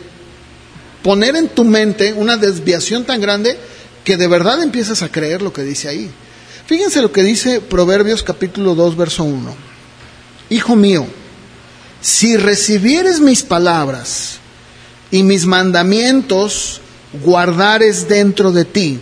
poner 1.02 1.36
en 1.36 1.48
tu 1.48 1.64
mente 1.64 2.12
una 2.12 2.36
desviación 2.36 3.04
tan 3.04 3.20
grande 3.20 3.56
que 4.04 4.16
de 4.16 4.26
verdad 4.26 4.62
empiezas 4.62 5.02
a 5.02 5.10
creer 5.10 5.40
lo 5.40 5.52
que 5.52 5.62
dice 5.62 5.88
ahí. 5.88 6.10
Fíjense 6.66 7.02
lo 7.02 7.12
que 7.12 7.22
dice 7.22 7.60
Proverbios 7.60 8.22
capítulo 8.22 8.74
2, 8.74 8.96
verso 8.96 9.24
1. 9.24 9.54
Hijo 10.48 10.76
mío, 10.76 11.06
si 12.00 12.36
recibieres 12.36 13.20
mis 13.20 13.42
palabras 13.42 14.38
y 15.10 15.22
mis 15.22 15.44
mandamientos 15.44 16.80
guardares 17.22 18.08
dentro 18.08 18.50
de 18.50 18.64
ti, 18.64 18.98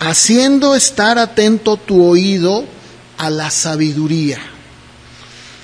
haciendo 0.00 0.74
estar 0.74 1.18
atento 1.18 1.76
tu 1.76 2.04
oído 2.04 2.64
a 3.18 3.30
la 3.30 3.50
sabiduría. 3.50 4.38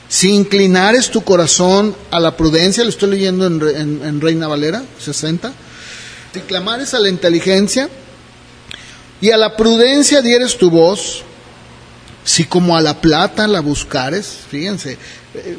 Si 0.09 0.31
inclinares 0.31 1.11
tu 1.11 1.23
corazón 1.23 1.95
a 2.11 2.21
la 2.21 2.37
prudencia, 2.37 2.85
lo 2.85 2.91
estoy 2.91 3.11
leyendo 3.11 3.47
en, 3.47 4.21
Reina 4.21 4.47
Valera 4.47 4.83
60, 4.99 5.53
si 6.33 6.41
clamares 6.41 6.95
a 6.95 7.01
la 7.01 7.09
inteligencia 7.09 7.89
y 9.21 9.31
a 9.31 9.37
la 9.37 9.57
prudencia 9.57 10.23
dieres 10.23 10.57
tu 10.57 10.71
voz, 10.71 11.23
si 12.25 12.45
como 12.45 12.77
a 12.77 12.81
la 12.81 13.01
plata 13.01 13.47
la 13.47 13.61
buscares, 13.61 14.41
fíjense, 14.51 14.99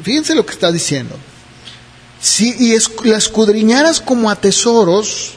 fíjense 0.02 0.34
lo 0.34 0.46
que 0.46 0.52
está 0.52 0.70
diciendo. 0.70 1.16
Si 2.20 2.54
y 2.58 2.76
la 3.08 3.16
escudriñaras 3.16 4.00
como 4.00 4.30
a 4.30 4.36
tesoros, 4.36 5.32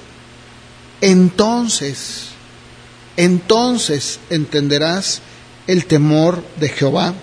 entonces, 1.02 2.28
entonces 3.18 4.20
entenderás 4.30 5.22
el 5.68 5.86
temor 5.86 6.44
de 6.60 6.70
Jehová 6.70 7.14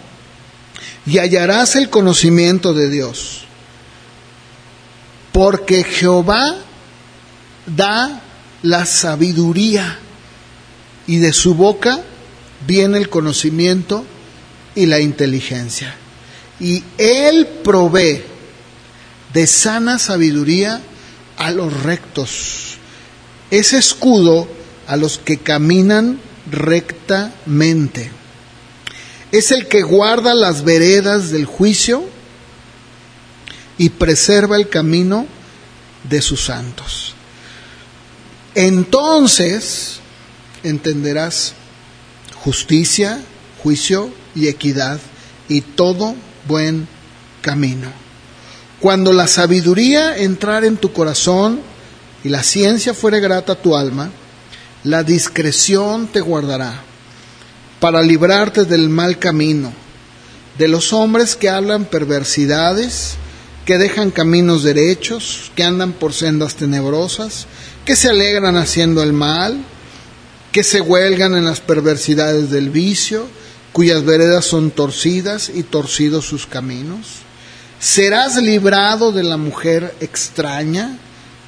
y 1.07 1.19
hallarás 1.19 1.77
el 1.77 1.89
conocimiento 1.89 2.75
de 2.75 2.91
Dios. 2.91 3.45
Porque 5.33 5.85
Jehová 5.85 6.57
da 7.67 8.21
la 8.63 8.85
sabiduría 8.85 9.99
y 11.11 11.19
de 11.19 11.33
su 11.33 11.57
boca 11.57 12.05
viene 12.69 12.97
el 12.97 13.09
conocimiento 13.09 14.05
y 14.77 14.87
la 14.87 15.01
inteligencia. 15.01 15.97
Y 16.61 16.85
Él 16.99 17.49
provee 17.65 18.23
de 19.33 19.49
sana 19.49 19.99
sabiduría 19.99 20.81
a 21.37 21.51
los 21.51 21.83
rectos. 21.83 22.77
Es 23.51 23.73
escudo 23.73 24.47
a 24.87 24.97
los 24.97 25.19
que 25.19 25.39
caminan 25.39 26.21
rectamente. 26.49 28.13
Es 29.33 29.51
el 29.51 29.67
que 29.67 29.83
guarda 29.83 30.33
las 30.33 30.63
veredas 30.63 31.33
del 31.33 31.45
juicio 31.45 32.05
y 33.79 33.89
preserva 33.89 34.55
el 34.55 34.69
camino 34.69 35.27
de 36.09 36.23
sus 36.23 36.45
santos. 36.45 37.15
Entonces 38.55 40.00
entenderás 40.63 41.55
justicia, 42.37 43.21
juicio 43.63 44.11
y 44.35 44.49
equidad 44.49 45.01
y 45.49 45.61
todo 45.61 46.15
buen 46.47 46.89
camino. 47.43 47.89
Cuando 48.81 49.13
la 49.13 49.27
sabiduría 49.27 50.17
entrar 50.17 50.65
en 50.65 50.77
tu 50.77 50.93
corazón 50.93 51.61
y 52.25 52.29
la 52.29 52.43
ciencia 52.43 52.95
fuere 52.95 53.21
grata 53.21 53.53
a 53.53 53.63
tu 53.63 53.77
alma, 53.77 54.11
la 54.85 55.03
discreción 55.03 56.07
te 56.07 56.21
guardará 56.21 56.83
para 57.79 58.03
librarte 58.03 58.65
del 58.65 58.89
mal 58.89 59.19
camino, 59.19 59.73
de 60.59 60.69
los 60.69 60.93
hombres 60.93 61.37
que 61.37 61.49
hablan 61.49 61.85
perversidades, 61.85 63.17
que 63.65 63.79
dejan 63.79 64.11
caminos 64.11 64.63
derechos, 64.63 65.53
que 65.55 65.65
andan 65.65 65.93
por 65.93 66.13
sendas 66.13 66.57
tenebrosas, 66.57 67.47
que 67.85 67.97
se 67.97 68.09
alegran 68.09 68.57
haciendo 68.57 69.03
el 69.03 69.13
mal, 69.13 69.59
que 70.53 70.65
se 70.65 70.81
huelgan 70.81 71.37
en 71.37 71.45
las 71.45 71.61
perversidades 71.61 72.51
del 72.51 72.71
vicio, 72.71 73.27
cuyas 73.73 74.05
veredas 74.05 74.45
son 74.45 74.71
torcidas 74.71 75.51
y 75.55 75.63
torcidos 75.63 76.27
sus 76.27 76.47
caminos. 76.47 77.07
Serás 77.79 78.37
librado 78.37 79.13
de 79.13 79.23
la 79.23 79.37
mujer 79.37 79.95
extraña, 80.01 80.99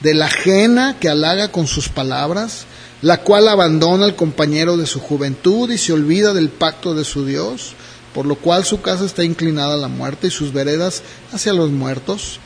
de 0.01 0.15
la 0.15 0.27
ajena 0.27 0.97
que 0.99 1.09
halaga 1.09 1.49
con 1.49 1.67
sus 1.67 1.89
palabras, 1.89 2.65
la 3.03 3.19
cual 3.19 3.49
abandona 3.49 4.05
al 4.05 4.17
compañero 4.17 4.77
de 4.77 4.87
su 4.87 5.01
juventud 5.01 5.71
y 5.71 5.79
se 5.79 5.93
olvida 5.93 6.33
del 6.33 6.49
pacto 6.49 6.95
de 6.95 7.05
su 7.05 7.27
Dios, 7.27 7.75
por 8.15 8.27
lo 8.27 8.37
cual 8.37 8.65
su 8.65 8.81
casa 8.81 9.05
está 9.05 9.25
inclinada 9.25 9.75
a 9.75 9.79
la 9.79 9.89
muerte 9.89 10.29
y 10.29 10.31
sus 10.31 10.53
veredas 10.53 11.03
hacia 11.33 11.53
los 11.53 11.71
muertos. 11.71 12.39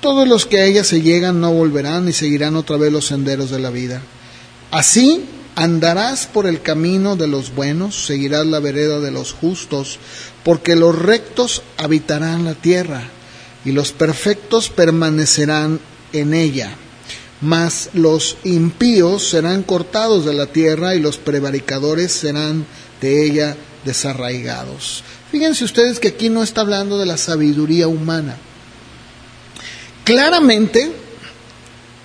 Todos 0.00 0.26
los 0.26 0.46
que 0.46 0.58
a 0.58 0.64
ella 0.64 0.82
se 0.82 1.02
llegan 1.02 1.40
no 1.40 1.52
volverán 1.52 2.06
ni 2.06 2.12
seguirán 2.12 2.56
otra 2.56 2.78
vez 2.78 2.90
los 2.90 3.06
senderos 3.06 3.50
de 3.50 3.58
la 3.58 3.68
vida. 3.68 4.00
Así 4.70 5.26
Andarás 5.60 6.26
por 6.26 6.46
el 6.46 6.62
camino 6.62 7.16
de 7.16 7.26
los 7.26 7.54
buenos, 7.54 8.06
seguirás 8.06 8.46
la 8.46 8.60
vereda 8.60 8.98
de 8.98 9.10
los 9.10 9.34
justos, 9.34 9.98
porque 10.42 10.74
los 10.74 10.98
rectos 10.98 11.60
habitarán 11.76 12.46
la 12.46 12.54
tierra 12.54 13.02
y 13.66 13.72
los 13.72 13.92
perfectos 13.92 14.70
permanecerán 14.70 15.78
en 16.14 16.32
ella. 16.32 16.72
Mas 17.42 17.90
los 17.92 18.38
impíos 18.42 19.28
serán 19.28 19.62
cortados 19.62 20.24
de 20.24 20.32
la 20.32 20.46
tierra 20.46 20.94
y 20.94 20.98
los 20.98 21.18
prevaricadores 21.18 22.10
serán 22.10 22.64
de 23.02 23.26
ella 23.26 23.54
desarraigados. 23.84 25.04
Fíjense 25.30 25.64
ustedes 25.64 26.00
que 26.00 26.08
aquí 26.08 26.30
no 26.30 26.42
está 26.42 26.62
hablando 26.62 26.96
de 26.96 27.04
la 27.04 27.18
sabiduría 27.18 27.86
humana. 27.86 28.38
Claramente, 30.04 30.90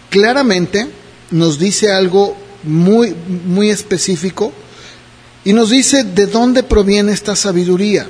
claramente 0.09 0.89
nos 1.31 1.57
dice 1.57 1.93
algo 1.93 2.43
muy, 2.65 3.15
muy 3.45 3.69
específico 3.69 4.51
y 5.43 5.53
nos 5.53 5.69
dice 5.69 6.03
de 6.03 6.25
dónde 6.25 6.63
proviene 6.63 7.11
esta 7.11 7.35
sabiduría. 7.35 8.07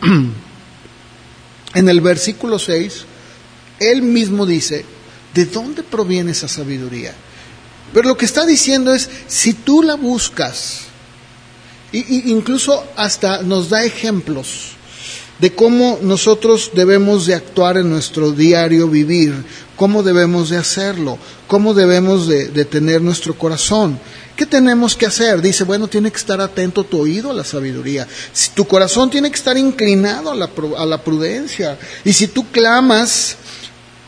en 1.74 1.88
el 1.88 2.00
versículo 2.00 2.58
6, 2.58 3.04
él 3.78 4.02
mismo 4.02 4.46
dice, 4.46 4.84
¿de 5.34 5.44
dónde 5.46 5.82
proviene 5.82 6.32
esa 6.32 6.48
sabiduría? 6.48 7.14
Pero 7.92 8.08
lo 8.08 8.16
que 8.16 8.24
está 8.24 8.46
diciendo 8.46 8.94
es, 8.94 9.08
si 9.26 9.52
tú 9.54 9.82
la 9.82 9.94
buscas, 9.94 10.82
y, 11.92 12.30
incluso 12.30 12.84
hasta 12.96 13.42
nos 13.42 13.68
da 13.68 13.84
ejemplos 13.84 14.76
de 15.40 15.54
cómo 15.54 15.98
nosotros 16.02 16.70
debemos 16.74 17.26
de 17.26 17.34
actuar 17.34 17.78
en 17.78 17.88
nuestro 17.88 18.32
diario 18.32 18.88
vivir, 18.88 19.34
cómo 19.76 20.02
debemos 20.02 20.50
de 20.50 20.58
hacerlo, 20.58 21.18
cómo 21.46 21.72
debemos 21.72 22.26
de, 22.26 22.64
tener 22.66 23.00
nuestro 23.00 23.36
corazón. 23.36 23.98
¿Qué 24.36 24.46
tenemos 24.46 24.96
que 24.96 25.06
hacer? 25.06 25.40
Dice, 25.40 25.64
bueno, 25.64 25.88
tiene 25.88 26.10
que 26.10 26.18
estar 26.18 26.40
atento 26.40 26.84
tu 26.84 27.00
oído 27.00 27.30
a 27.30 27.34
la 27.34 27.44
sabiduría. 27.44 28.06
Si 28.32 28.50
tu 28.50 28.66
corazón 28.66 29.10
tiene 29.10 29.30
que 29.30 29.36
estar 29.36 29.56
inclinado 29.56 30.30
a 30.30 30.34
la, 30.34 30.50
a 30.78 30.86
la 30.86 31.02
prudencia. 31.02 31.78
Y 32.04 32.12
si 32.12 32.28
tú 32.28 32.50
clamas 32.50 33.36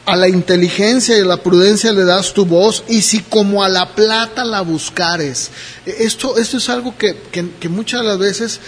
a 0.04 0.16
la 0.16 0.28
inteligencia 0.28 1.16
y 1.16 1.20
a 1.20 1.24
la 1.24 1.36
prudencia 1.36 1.92
le 1.92 2.04
das 2.04 2.34
tu 2.34 2.44
voz, 2.44 2.82
y 2.88 3.02
si 3.02 3.20
como 3.20 3.62
a 3.62 3.68
la 3.68 3.94
plata 3.94 4.44
la 4.44 4.60
buscares. 4.60 5.50
Esto, 5.86 6.38
esto 6.38 6.56
es 6.56 6.68
algo 6.68 6.96
que, 6.96 7.14
muchas 7.68 8.00
de 8.00 8.06
las 8.08 8.18
veces 8.18 8.60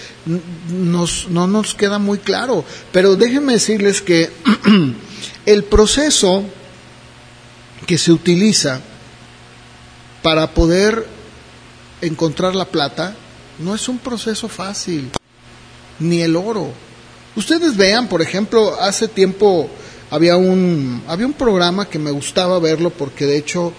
nos, 0.68 1.28
no 1.28 1.46
nos 1.46 1.74
queda 1.74 1.98
muy 1.98 2.18
claro, 2.18 2.64
pero 2.92 3.16
déjenme 3.16 3.54
decirles 3.54 4.00
que 4.00 4.30
el 5.46 5.64
proceso 5.64 6.44
que 7.86 7.98
se 7.98 8.12
utiliza 8.12 8.80
para 10.22 10.54
poder 10.54 11.06
encontrar 12.00 12.54
la 12.54 12.64
plata 12.64 13.14
no 13.58 13.74
es 13.74 13.88
un 13.88 13.98
proceso 13.98 14.48
fácil, 14.48 15.10
ni 15.98 16.22
el 16.22 16.36
oro. 16.36 16.72
Ustedes 17.36 17.76
vean, 17.76 18.08
por 18.08 18.22
ejemplo, 18.22 18.80
hace 18.80 19.08
tiempo 19.08 19.68
había 20.14 20.36
un, 20.36 21.02
había 21.08 21.26
un 21.26 21.32
programa 21.32 21.88
que 21.88 21.98
me 21.98 22.12
gustaba 22.12 22.60
verlo 22.60 22.90
porque 22.90 23.26
de 23.26 23.36
hecho 23.36 23.72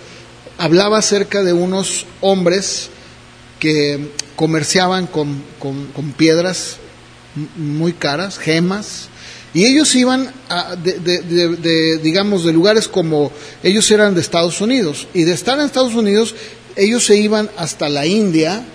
hablaba 0.57 0.97
acerca 0.97 1.43
de 1.43 1.53
unos 1.53 2.05
hombres 2.19 2.89
que 3.57 4.11
comerciaban 4.35 5.07
con, 5.07 5.43
piedras 6.17 6.75
muy 7.55 7.93
caras, 7.93 8.37
gemas, 8.37 9.07
y 9.53 9.63
ellos 9.63 9.95
iban 9.95 10.29
de, 10.83 11.99
digamos, 12.03 12.43
de 12.43 12.51
lugares 12.51 12.89
como, 12.89 13.31
ellos 13.63 13.89
eran 13.89 14.13
de 14.13 14.19
Estados 14.19 14.59
Unidos, 14.59 15.07
y 15.13 15.23
de 15.23 15.31
estar 15.31 15.57
en 15.57 15.65
Estados 15.65 15.95
Unidos, 15.95 16.35
ellos 16.75 17.05
se 17.05 17.15
iban 17.15 17.49
hasta 17.57 17.87
la 17.87 18.05
India, 18.05 18.65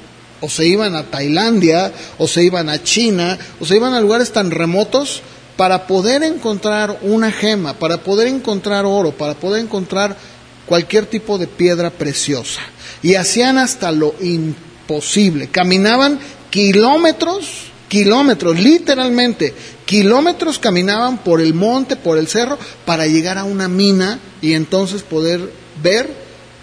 o 0.41 0.49
se 0.49 0.67
iban 0.67 0.97
a 0.97 1.05
Tailandia, 1.05 1.93
o 2.17 2.27
se 2.27 2.43
iban 2.43 2.71
a 2.71 2.83
China, 2.83 3.39
o 3.61 3.67
se 3.67 3.77
iban 3.77 3.93
a 3.93 4.01
lugares 4.01 4.33
tan 4.33 4.51
remotos 4.51 5.23
para 5.61 5.87
poder 5.87 6.23
encontrar 6.23 7.01
una 7.03 7.31
gema, 7.31 7.75
para 7.75 7.99
poder 7.99 8.29
encontrar 8.29 8.87
oro, 8.87 9.13
para 9.13 9.35
poder 9.35 9.63
encontrar 9.63 10.17
cualquier 10.65 11.05
tipo 11.05 11.37
de 11.37 11.49
piedra 11.49 11.91
preciosa. 11.91 12.63
Y 13.03 13.17
hacían 13.17 13.59
hasta 13.59 13.93
lo 13.93 14.15
imposible. 14.23 15.49
Caminaban 15.49 16.19
kilómetros, 16.49 17.67
kilómetros, 17.89 18.59
literalmente, 18.59 19.53
kilómetros 19.85 20.59
caminaban 20.59 21.19
por 21.19 21.43
el 21.43 21.53
monte, 21.53 21.95
por 21.95 22.17
el 22.17 22.27
cerro, 22.27 22.59
para 22.87 23.07
llegar 23.07 23.37
a 23.37 23.45
una 23.45 23.69
mina 23.69 24.19
y 24.41 24.55
entonces 24.55 25.03
poder 25.03 25.53
ver 25.83 26.09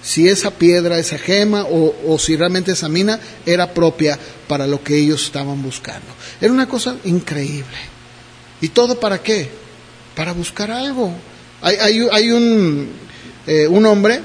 si 0.01 0.27
esa 0.27 0.49
piedra, 0.49 0.97
esa 0.97 1.19
gema 1.19 1.65
o, 1.65 1.93
o, 2.07 2.17
si 2.17 2.36
realmente 2.36 2.71
esa 2.71 2.89
mina 2.89 3.19
era 3.45 3.75
propia 3.75 4.17
para 4.47 4.65
lo 4.65 4.83
que 4.83 4.97
ellos 4.97 5.23
estaban 5.23 5.62
buscando. 5.62 6.07
Era 6.41 6.51
una 6.51 6.67
cosa 6.67 6.95
increíble. 7.03 7.96
¿Y 8.62 8.70
todo 8.70 9.00
para 9.00 9.22
qué? 9.22 9.50
Para 10.15 10.34
buscar 10.34 10.72
algo. 10.72 11.13
Hay, 11.62 12.32
un, 12.32 12.89
eh, 13.46 13.67
un 13.67 13.86
hombre 13.86 14.22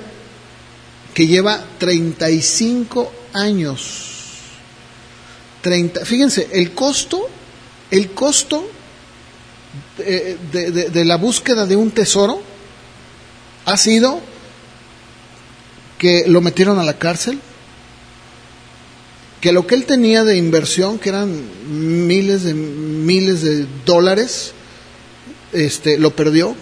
que 1.15 1.27
lleva 1.27 1.65
35 1.79 3.13
años. 3.33 4.09
30, 5.63 6.05
fíjense, 6.05 6.49
el 6.53 6.73
costo, 6.73 7.29
el 7.91 8.11
costo 8.13 8.69
de, 9.99 10.37
de, 10.91 11.05
la 11.05 11.17
búsqueda 11.17 11.67
de 11.67 11.77
un 11.77 11.93
tesoro 11.93 12.43
ha 13.65 13.77
sido 13.77 14.21
que 15.99 16.25
lo 16.27 16.41
metieron 16.41 16.81
a 16.81 16.83
la 16.83 16.99
cárcel, 16.99 17.39
que 19.43 19.51
lo 19.51 19.67
que 19.67 19.75
él 19.75 19.87
tenía 19.87 20.23
de 20.23 20.37
inversión, 20.37 21.01
que 21.01 21.09
eran 21.09 21.37
miles 22.07 22.45
de 22.45 22.55
miles 22.55 23.43
de 23.43 23.67
dólares, 23.85 24.53
este, 25.53 25.99
lo 25.99 26.15
perdió 26.15 26.55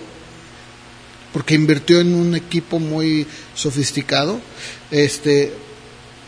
porque 1.35 1.55
invirtió 1.55 2.01
en 2.01 2.15
un 2.15 2.35
equipo 2.35 2.79
muy 2.79 3.27
sofisticado. 3.55 4.41
Este, 4.91 5.53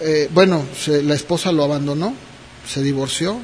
eh, 0.00 0.28
bueno, 0.34 0.66
la 0.86 1.14
esposa 1.14 1.52
lo 1.52 1.64
abandonó, 1.64 2.14
se 2.68 2.82
divorció. 2.82 3.38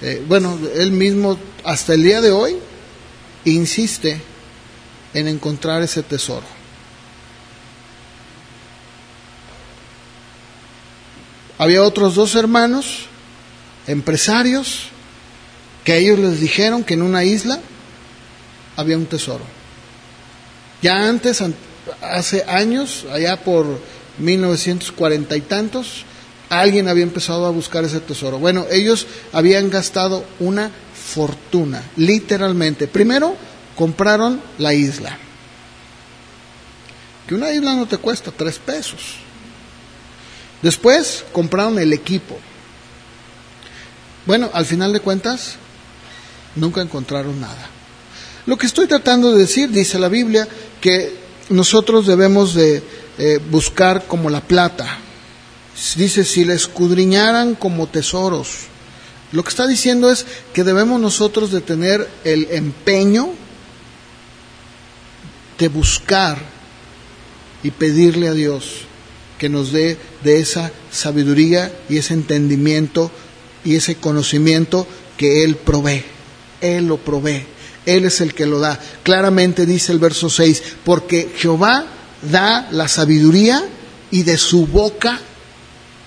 Eh, 0.00 0.24
bueno, 0.26 0.58
él 0.76 0.92
mismo 0.92 1.38
hasta 1.62 1.92
el 1.92 2.04
día 2.04 2.22
de 2.22 2.30
hoy 2.30 2.56
insiste 3.44 4.18
en 5.12 5.28
encontrar 5.28 5.82
ese 5.82 6.02
tesoro. 6.02 6.57
Había 11.58 11.82
otros 11.82 12.14
dos 12.14 12.36
hermanos, 12.36 13.06
empresarios, 13.88 14.84
que 15.84 15.98
ellos 15.98 16.18
les 16.18 16.40
dijeron 16.40 16.84
que 16.84 16.94
en 16.94 17.02
una 17.02 17.24
isla 17.24 17.58
había 18.76 18.96
un 18.96 19.06
tesoro. 19.06 19.44
Ya 20.82 21.08
antes, 21.08 21.42
hace 22.00 22.44
años, 22.44 23.04
allá 23.12 23.42
por 23.42 23.80
1940 24.18 25.36
y 25.36 25.40
tantos, 25.40 26.04
alguien 26.48 26.88
había 26.88 27.02
empezado 27.02 27.46
a 27.46 27.50
buscar 27.50 27.84
ese 27.84 28.00
tesoro. 28.00 28.38
Bueno, 28.38 28.66
ellos 28.70 29.06
habían 29.32 29.70
gastado 29.70 30.24
una 30.38 30.70
fortuna, 30.94 31.82
literalmente. 31.96 32.86
Primero, 32.86 33.34
compraron 33.76 34.40
la 34.58 34.74
isla. 34.74 35.18
Que 37.26 37.34
una 37.34 37.50
isla 37.50 37.74
no 37.74 37.86
te 37.86 37.98
cuesta 37.98 38.30
tres 38.30 38.58
pesos. 38.58 39.16
Después 40.62 41.24
compraron 41.32 41.78
el 41.78 41.92
equipo. 41.92 42.38
Bueno, 44.26 44.50
al 44.52 44.66
final 44.66 44.92
de 44.92 45.00
cuentas, 45.00 45.56
nunca 46.56 46.82
encontraron 46.82 47.40
nada. 47.40 47.70
Lo 48.46 48.56
que 48.56 48.66
estoy 48.66 48.86
tratando 48.86 49.32
de 49.32 49.40
decir, 49.40 49.70
dice 49.70 49.98
la 49.98 50.08
Biblia, 50.08 50.48
que 50.80 51.16
nosotros 51.50 52.06
debemos 52.06 52.54
de 52.54 52.82
eh, 53.18 53.40
buscar 53.50 54.06
como 54.06 54.30
la 54.30 54.40
plata. 54.40 54.98
Dice, 55.96 56.24
si 56.24 56.44
la 56.44 56.54
escudriñaran 56.54 57.54
como 57.54 57.86
tesoros. 57.86 58.66
Lo 59.30 59.44
que 59.44 59.50
está 59.50 59.66
diciendo 59.66 60.10
es 60.10 60.26
que 60.52 60.64
debemos 60.64 61.00
nosotros 61.00 61.52
de 61.52 61.60
tener 61.60 62.08
el 62.24 62.48
empeño 62.50 63.30
de 65.58 65.68
buscar 65.68 66.38
y 67.62 67.70
pedirle 67.70 68.28
a 68.28 68.32
Dios 68.32 68.87
que 69.38 69.48
nos 69.48 69.72
dé 69.72 69.96
de 70.24 70.40
esa 70.40 70.72
sabiduría 70.90 71.72
y 71.88 71.98
ese 71.98 72.14
entendimiento 72.14 73.10
y 73.64 73.76
ese 73.76 73.96
conocimiento 73.96 74.86
que 75.16 75.44
Él 75.44 75.56
provee. 75.56 76.04
Él 76.60 76.86
lo 76.86 76.98
provee. 76.98 77.44
Él 77.86 78.04
es 78.04 78.20
el 78.20 78.34
que 78.34 78.46
lo 78.46 78.58
da. 78.58 78.78
Claramente 79.02 79.64
dice 79.64 79.92
el 79.92 79.98
verso 79.98 80.28
6, 80.28 80.62
porque 80.84 81.30
Jehová 81.36 81.86
da 82.30 82.68
la 82.70 82.88
sabiduría 82.88 83.64
y 84.10 84.24
de 84.24 84.36
su 84.36 84.66
boca 84.66 85.20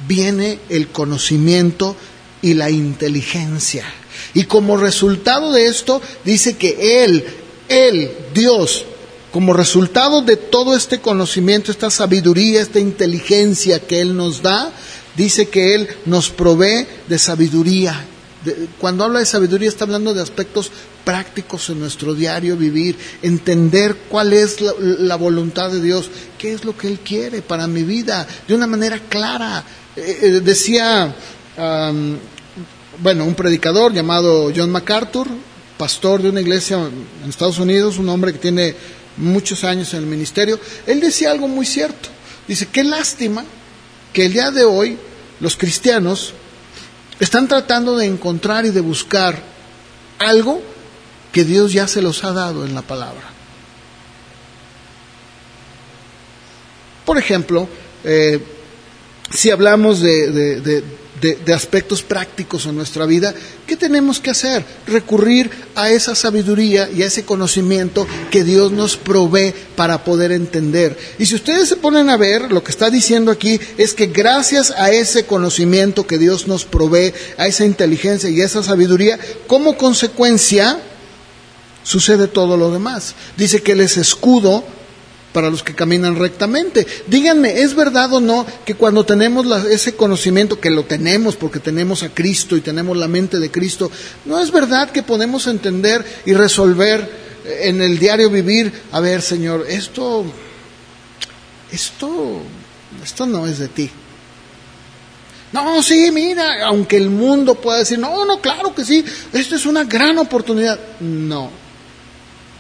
viene 0.08 0.60
el 0.70 0.90
conocimiento 0.90 1.96
y 2.42 2.54
la 2.54 2.70
inteligencia. 2.70 3.86
Y 4.34 4.44
como 4.44 4.78
resultado 4.78 5.52
de 5.52 5.68
esto, 5.68 6.02
dice 6.26 6.58
que 6.58 7.04
Él, 7.04 7.26
Él, 7.68 8.12
Dios, 8.34 8.86
como 9.32 9.54
resultado 9.54 10.22
de 10.22 10.36
todo 10.36 10.76
este 10.76 11.00
conocimiento, 11.00 11.72
esta 11.72 11.90
sabiduría, 11.90 12.62
esta 12.62 12.80
inteligencia 12.80 13.80
que 13.80 14.02
Él 14.02 14.16
nos 14.16 14.42
da, 14.42 14.72
dice 15.16 15.48
que 15.48 15.74
Él 15.76 15.88
nos 16.06 16.30
provee 16.30 16.86
de 17.08 17.18
sabiduría. 17.18 18.06
cuando 18.80 19.04
habla 19.04 19.20
de 19.20 19.26
sabiduría 19.26 19.70
está 19.70 19.86
hablando 19.86 20.14
de 20.14 20.22
aspectos 20.22 20.72
prácticos 21.06 21.70
en 21.70 21.80
nuestro 21.80 22.14
diario 22.14 22.58
vivir, 22.58 22.98
entender 23.22 23.96
cuál 24.10 24.34
es 24.34 24.58
la, 24.62 25.16
voluntad 25.16 25.72
de 25.72 25.82
Dios, 25.82 26.10
qué 26.38 26.54
es 26.54 26.66
lo 26.66 26.78
que 26.78 26.88
Él 26.88 27.00
quiere 27.00 27.42
para 27.42 27.68
mi 27.68 27.84
vida, 27.84 28.28
de 28.48 28.54
una 28.54 28.68
manera 28.68 29.00
clara. 29.00 29.64
Eh, 29.96 30.20
eh, 30.22 30.28
decía, 30.42 31.16
bueno, 33.02 33.26
un 33.26 33.36
predicador 33.36 33.94
llamado 33.94 34.52
John 34.56 34.72
MacArthur, 34.72 35.28
pastor 35.78 36.22
de 36.22 36.30
una 36.30 36.42
iglesia 36.42 36.78
en 36.78 37.30
Estados 37.30 37.60
Unidos, 37.60 37.98
un 37.98 38.10
hombre 38.10 38.34
que 38.34 38.40
tiene 38.40 38.76
muchos 39.18 39.64
años 39.64 39.94
en 39.94 40.02
el 40.02 40.06
ministerio, 40.06 40.60
él 40.88 41.00
decía 41.00 41.32
algo 41.32 41.48
muy 41.48 41.66
cierto. 41.66 42.10
Dice, 42.48 42.68
qué 42.72 42.84
lástima 42.84 43.44
que 44.14 44.26
el 44.26 44.34
día 44.34 44.52
de 44.52 44.64
hoy 44.64 44.98
los 45.40 45.58
cristianos 45.58 46.34
están 47.20 47.48
tratando 47.48 47.98
de 47.98 48.06
encontrar 48.08 48.66
y 48.66 48.72
de 48.72 48.82
buscar 48.82 49.42
algo 50.20 50.62
que 51.32 51.44
Dios 51.44 51.72
ya 51.74 51.88
se 51.88 52.02
los 52.02 52.24
ha 52.24 52.34
dado 52.34 52.66
en 52.66 52.76
la 52.76 52.82
palabra. 52.82 53.32
Por 57.06 57.18
ejemplo, 57.18 57.68
eh, 58.04 58.44
si 59.30 59.50
hablamos 59.50 60.02
de, 60.02 60.62
de, 60.62 60.84
aspectos 61.54 62.02
prácticos 62.02 62.66
en 62.66 62.76
nuestra 62.76 63.06
vida, 63.06 63.34
¿qué 63.68 63.76
tenemos 63.76 64.20
que 64.20 64.32
hacer? 64.32 64.64
Recurrir 64.88 65.50
a 65.76 65.90
esa 65.90 66.16
sabiduría 66.16 66.90
y 66.90 67.04
a 67.04 67.06
ese 67.06 67.26
conocimiento 67.26 68.08
que 68.30 68.44
Dios 68.44 68.72
nos 68.72 68.98
provee 68.98 69.54
para 69.76 70.04
poder 70.04 70.32
entender. 70.32 70.98
Y 71.20 71.26
si 71.26 71.36
ustedes 71.36 71.70
se 71.70 71.76
ponen 71.76 72.10
a 72.10 72.18
ver, 72.18 72.52
lo 72.52 72.64
que 72.64 72.72
está 72.72 72.90
diciendo 72.90 73.32
aquí 73.32 73.60
es 73.78 73.94
que 73.94 74.08
gracias 74.08 74.72
a 74.72 74.92
ese 74.92 75.26
conocimiento 75.26 76.08
que 76.08 76.18
Dios 76.18 76.48
nos 76.48 76.66
provee, 76.66 77.14
a 77.38 77.48
esa 77.48 77.66
inteligencia 77.66 78.30
y 78.30 78.42
a 78.42 78.46
esa 78.46 78.64
sabiduría, 78.64 79.20
como 79.48 79.78
consecuencia 79.78 80.80
sucede 81.84 82.28
todo 82.28 82.58
lo 82.58 82.72
demás. 82.72 83.16
Dice 83.38 83.62
que 83.62 83.74
Él 83.74 83.82
es 83.82 83.98
escudo 83.98 84.64
para 85.34 85.50
los 85.50 85.64
que 85.64 85.76
caminan 85.76 86.18
rectamente. 86.18 86.86
Díganme, 87.08 87.62
¿es 87.62 87.76
verdad 87.76 88.14
o 88.14 88.20
no 88.20 88.46
que 88.66 88.76
cuando 88.76 89.06
tenemos 89.06 89.46
ese 89.66 89.96
conocimiento, 89.96 90.60
que 90.60 90.70
lo 90.70 90.84
tenemos 90.84 91.36
porque 91.36 91.60
tenemos 91.60 92.04
a 92.04 92.10
Cristo 92.10 92.58
y 92.58 92.62
tenemos 92.62 92.98
la 92.98 93.08
mente 93.08 93.40
de 93.40 93.52
Cristo, 93.52 93.92
¿no 94.26 94.40
es 94.40 94.52
verdad 94.52 94.92
que 94.92 95.04
podemos 95.04 95.48
entender 95.48 96.06
y 96.26 96.34
resolver 96.34 97.10
en 97.46 97.82
el 97.82 97.98
diario 97.98 98.30
vivir, 98.30 98.72
a 98.92 99.00
ver, 99.00 99.22
Señor, 99.22 99.66
esto, 99.68 100.26
esto, 101.72 102.42
esto 103.04 103.26
no 103.26 103.48
es 103.48 103.60
de 103.60 103.68
ti? 103.68 103.90
No, 105.54 105.84
sí, 105.84 106.12
mira, 106.12 106.66
aunque 106.66 106.96
el 106.96 107.10
mundo 107.10 107.56
pueda 107.56 107.80
decir, 107.80 108.00
no, 108.00 108.26
no, 108.26 108.40
claro 108.40 108.74
que 108.74 108.86
sí, 108.86 109.04
esto 109.34 109.56
es 109.56 109.66
una 109.66 109.84
gran 109.84 110.18
oportunidad. 110.18 110.80
No, 111.02 111.50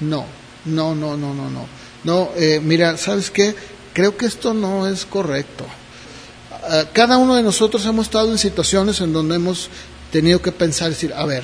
no, 0.01 0.25
no, 0.65 0.95
no, 0.95 1.15
no, 1.15 1.33
no, 1.33 1.49
no. 1.49 1.80
No, 2.03 2.31
eh, 2.35 2.59
mira, 2.63 2.97
¿sabes 2.97 3.29
qué? 3.29 3.55
Creo 3.93 4.17
que 4.17 4.25
esto 4.25 4.53
no 4.53 4.87
es 4.87 5.05
correcto. 5.05 5.65
Ah, 6.51 6.85
cada 6.93 7.17
uno 7.17 7.35
de 7.35 7.43
nosotros 7.43 7.85
hemos 7.85 8.07
estado 8.07 8.31
en 8.31 8.37
situaciones 8.37 9.01
en 9.01 9.13
donde 9.13 9.35
hemos 9.35 9.69
tenido 10.11 10.41
que 10.41 10.51
pensar 10.51 10.89
decir, 10.89 11.13
a 11.13 11.25
ver, 11.25 11.43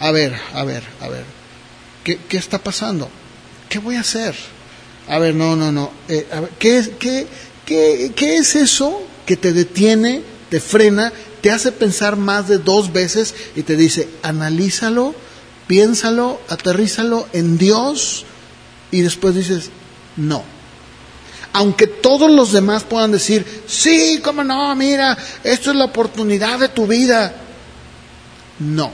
a 0.00 0.10
ver, 0.10 0.34
a 0.54 0.64
ver, 0.64 0.82
a 1.00 1.08
ver, 1.08 1.24
¿qué, 2.04 2.18
qué 2.28 2.36
está 2.36 2.58
pasando? 2.58 3.08
¿Qué 3.68 3.78
voy 3.78 3.96
a 3.96 4.00
hacer? 4.00 4.34
A 5.08 5.18
ver, 5.18 5.34
no, 5.34 5.56
no, 5.56 5.72
no. 5.72 5.90
Eh, 6.08 6.26
¿qué, 6.58 6.94
qué, 6.98 7.26
qué, 7.64 8.12
¿Qué 8.14 8.36
es 8.36 8.56
eso 8.56 9.02
que 9.24 9.36
te 9.36 9.52
detiene, 9.52 10.22
te 10.50 10.60
frena, 10.60 11.12
te 11.40 11.50
hace 11.50 11.72
pensar 11.72 12.16
más 12.16 12.48
de 12.48 12.58
dos 12.58 12.92
veces 12.92 13.34
y 13.54 13.62
te 13.62 13.76
dice, 13.76 14.08
analízalo, 14.22 15.14
piénsalo, 15.66 16.40
aterrízalo 16.48 17.28
en 17.32 17.58
Dios? 17.58 18.24
Y 18.90 19.00
después 19.00 19.34
dices, 19.34 19.70
no. 20.16 20.44
Aunque 21.52 21.86
todos 21.86 22.30
los 22.30 22.52
demás 22.52 22.84
puedan 22.84 23.12
decir, 23.12 23.64
sí, 23.66 24.20
cómo 24.22 24.44
no, 24.44 24.74
mira, 24.76 25.16
esto 25.42 25.70
es 25.70 25.76
la 25.76 25.86
oportunidad 25.86 26.58
de 26.58 26.68
tu 26.68 26.86
vida. 26.86 27.34
No. 28.58 28.92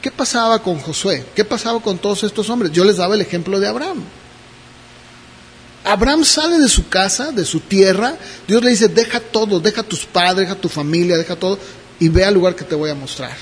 ¿Qué 0.00 0.10
pasaba 0.10 0.62
con 0.62 0.78
Josué? 0.78 1.26
¿Qué 1.34 1.44
pasaba 1.44 1.80
con 1.80 1.98
todos 1.98 2.22
estos 2.24 2.48
hombres? 2.50 2.72
Yo 2.72 2.84
les 2.84 2.96
daba 2.96 3.14
el 3.14 3.20
ejemplo 3.20 3.58
de 3.60 3.68
Abraham. 3.68 4.04
Abraham 5.84 6.24
sale 6.24 6.58
de 6.58 6.68
su 6.68 6.88
casa, 6.88 7.32
de 7.32 7.44
su 7.44 7.60
tierra, 7.60 8.16
Dios 8.46 8.62
le 8.62 8.70
dice, 8.70 8.88
deja 8.88 9.20
todo, 9.20 9.58
deja 9.60 9.82
tus 9.82 10.04
padres, 10.04 10.48
deja 10.48 10.60
tu 10.60 10.68
familia, 10.68 11.16
deja 11.16 11.36
todo, 11.36 11.58
y 11.98 12.08
ve 12.08 12.24
al 12.24 12.34
lugar 12.34 12.54
que 12.54 12.64
te 12.64 12.74
voy 12.74 12.90
a 12.90 12.94
mostrar. 12.94 13.36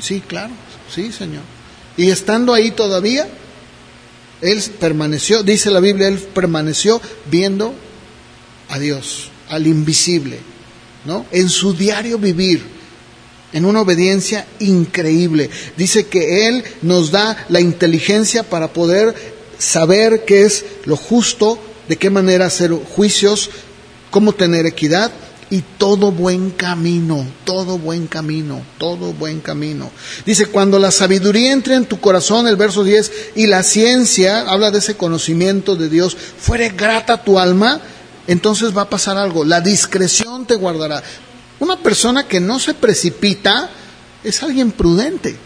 Sí, 0.00 0.20
claro. 0.20 0.52
Sí, 0.94 1.12
Señor. 1.12 1.42
Y 1.96 2.10
estando 2.10 2.54
ahí 2.54 2.70
todavía, 2.70 3.28
él 4.40 4.62
permaneció, 4.78 5.42
dice 5.42 5.70
la 5.70 5.80
Biblia, 5.80 6.08
él 6.08 6.18
permaneció 6.18 7.00
viendo 7.30 7.74
a 8.68 8.78
Dios, 8.78 9.30
al 9.48 9.66
invisible, 9.66 10.38
¿no? 11.04 11.26
En 11.30 11.48
su 11.48 11.74
diario 11.74 12.18
vivir, 12.18 12.62
en 13.52 13.64
una 13.64 13.80
obediencia 13.80 14.46
increíble. 14.60 15.50
Dice 15.76 16.06
que 16.06 16.46
Él 16.48 16.64
nos 16.82 17.10
da 17.10 17.46
la 17.48 17.60
inteligencia 17.60 18.42
para 18.44 18.72
poder 18.72 19.14
saber 19.58 20.24
qué 20.24 20.44
es 20.44 20.64
lo 20.84 20.96
justo, 20.96 21.58
de 21.88 21.96
qué 21.96 22.10
manera 22.10 22.46
hacer 22.46 22.70
juicios, 22.72 23.50
cómo 24.10 24.32
tener 24.32 24.66
equidad 24.66 25.10
y 25.50 25.62
todo 25.78 26.12
buen 26.12 26.50
camino, 26.50 27.26
todo 27.44 27.76
buen 27.76 28.06
camino, 28.06 28.62
todo 28.78 29.12
buen 29.12 29.40
camino. 29.40 29.90
Dice, 30.24 30.46
cuando 30.46 30.78
la 30.78 30.92
sabiduría 30.92 31.52
entre 31.52 31.74
en 31.74 31.86
tu 31.86 32.00
corazón, 32.00 32.46
el 32.46 32.54
verso 32.54 32.84
10, 32.84 33.12
y 33.34 33.48
la 33.48 33.64
ciencia, 33.64 34.42
habla 34.42 34.70
de 34.70 34.78
ese 34.78 34.96
conocimiento 34.96 35.74
de 35.74 35.88
Dios, 35.88 36.16
fuere 36.16 36.70
grata 36.70 37.14
a 37.14 37.24
tu 37.24 37.40
alma, 37.40 37.80
entonces 38.28 38.76
va 38.76 38.82
a 38.82 38.90
pasar 38.90 39.18
algo, 39.18 39.44
la 39.44 39.60
discreción 39.60 40.46
te 40.46 40.54
guardará. 40.54 41.02
Una 41.58 41.76
persona 41.76 42.28
que 42.28 42.38
no 42.38 42.60
se 42.60 42.72
precipita 42.74 43.70
es 44.22 44.42
alguien 44.44 44.70
prudente. 44.70 45.36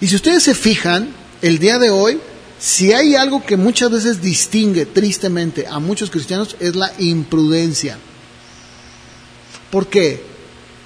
Y 0.00 0.08
si 0.08 0.16
ustedes 0.16 0.42
se 0.42 0.54
fijan, 0.54 1.14
el 1.42 1.60
día 1.60 1.78
de 1.78 1.90
hoy, 1.90 2.18
si 2.58 2.92
hay 2.92 3.14
algo 3.14 3.44
que 3.44 3.56
muchas 3.56 3.90
veces 3.90 4.20
distingue 4.20 4.84
tristemente 4.84 5.66
a 5.68 5.78
muchos 5.78 6.10
cristianos 6.10 6.56
es 6.58 6.74
la 6.74 6.92
imprudencia. 6.98 7.98
¿Por 9.72 9.86
qué? 9.86 10.22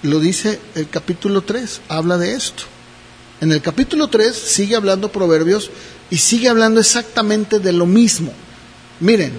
Lo 0.04 0.20
dice 0.20 0.60
el 0.76 0.88
capítulo 0.88 1.42
3, 1.42 1.80
habla 1.88 2.18
de 2.18 2.34
esto. 2.34 2.62
En 3.40 3.50
el 3.50 3.60
capítulo 3.60 4.06
3 4.06 4.32
sigue 4.32 4.76
hablando 4.76 5.10
Proverbios 5.10 5.72
y 6.08 6.18
sigue 6.18 6.48
hablando 6.48 6.78
exactamente 6.78 7.58
de 7.58 7.72
lo 7.72 7.84
mismo. 7.84 8.32
Miren, 9.00 9.32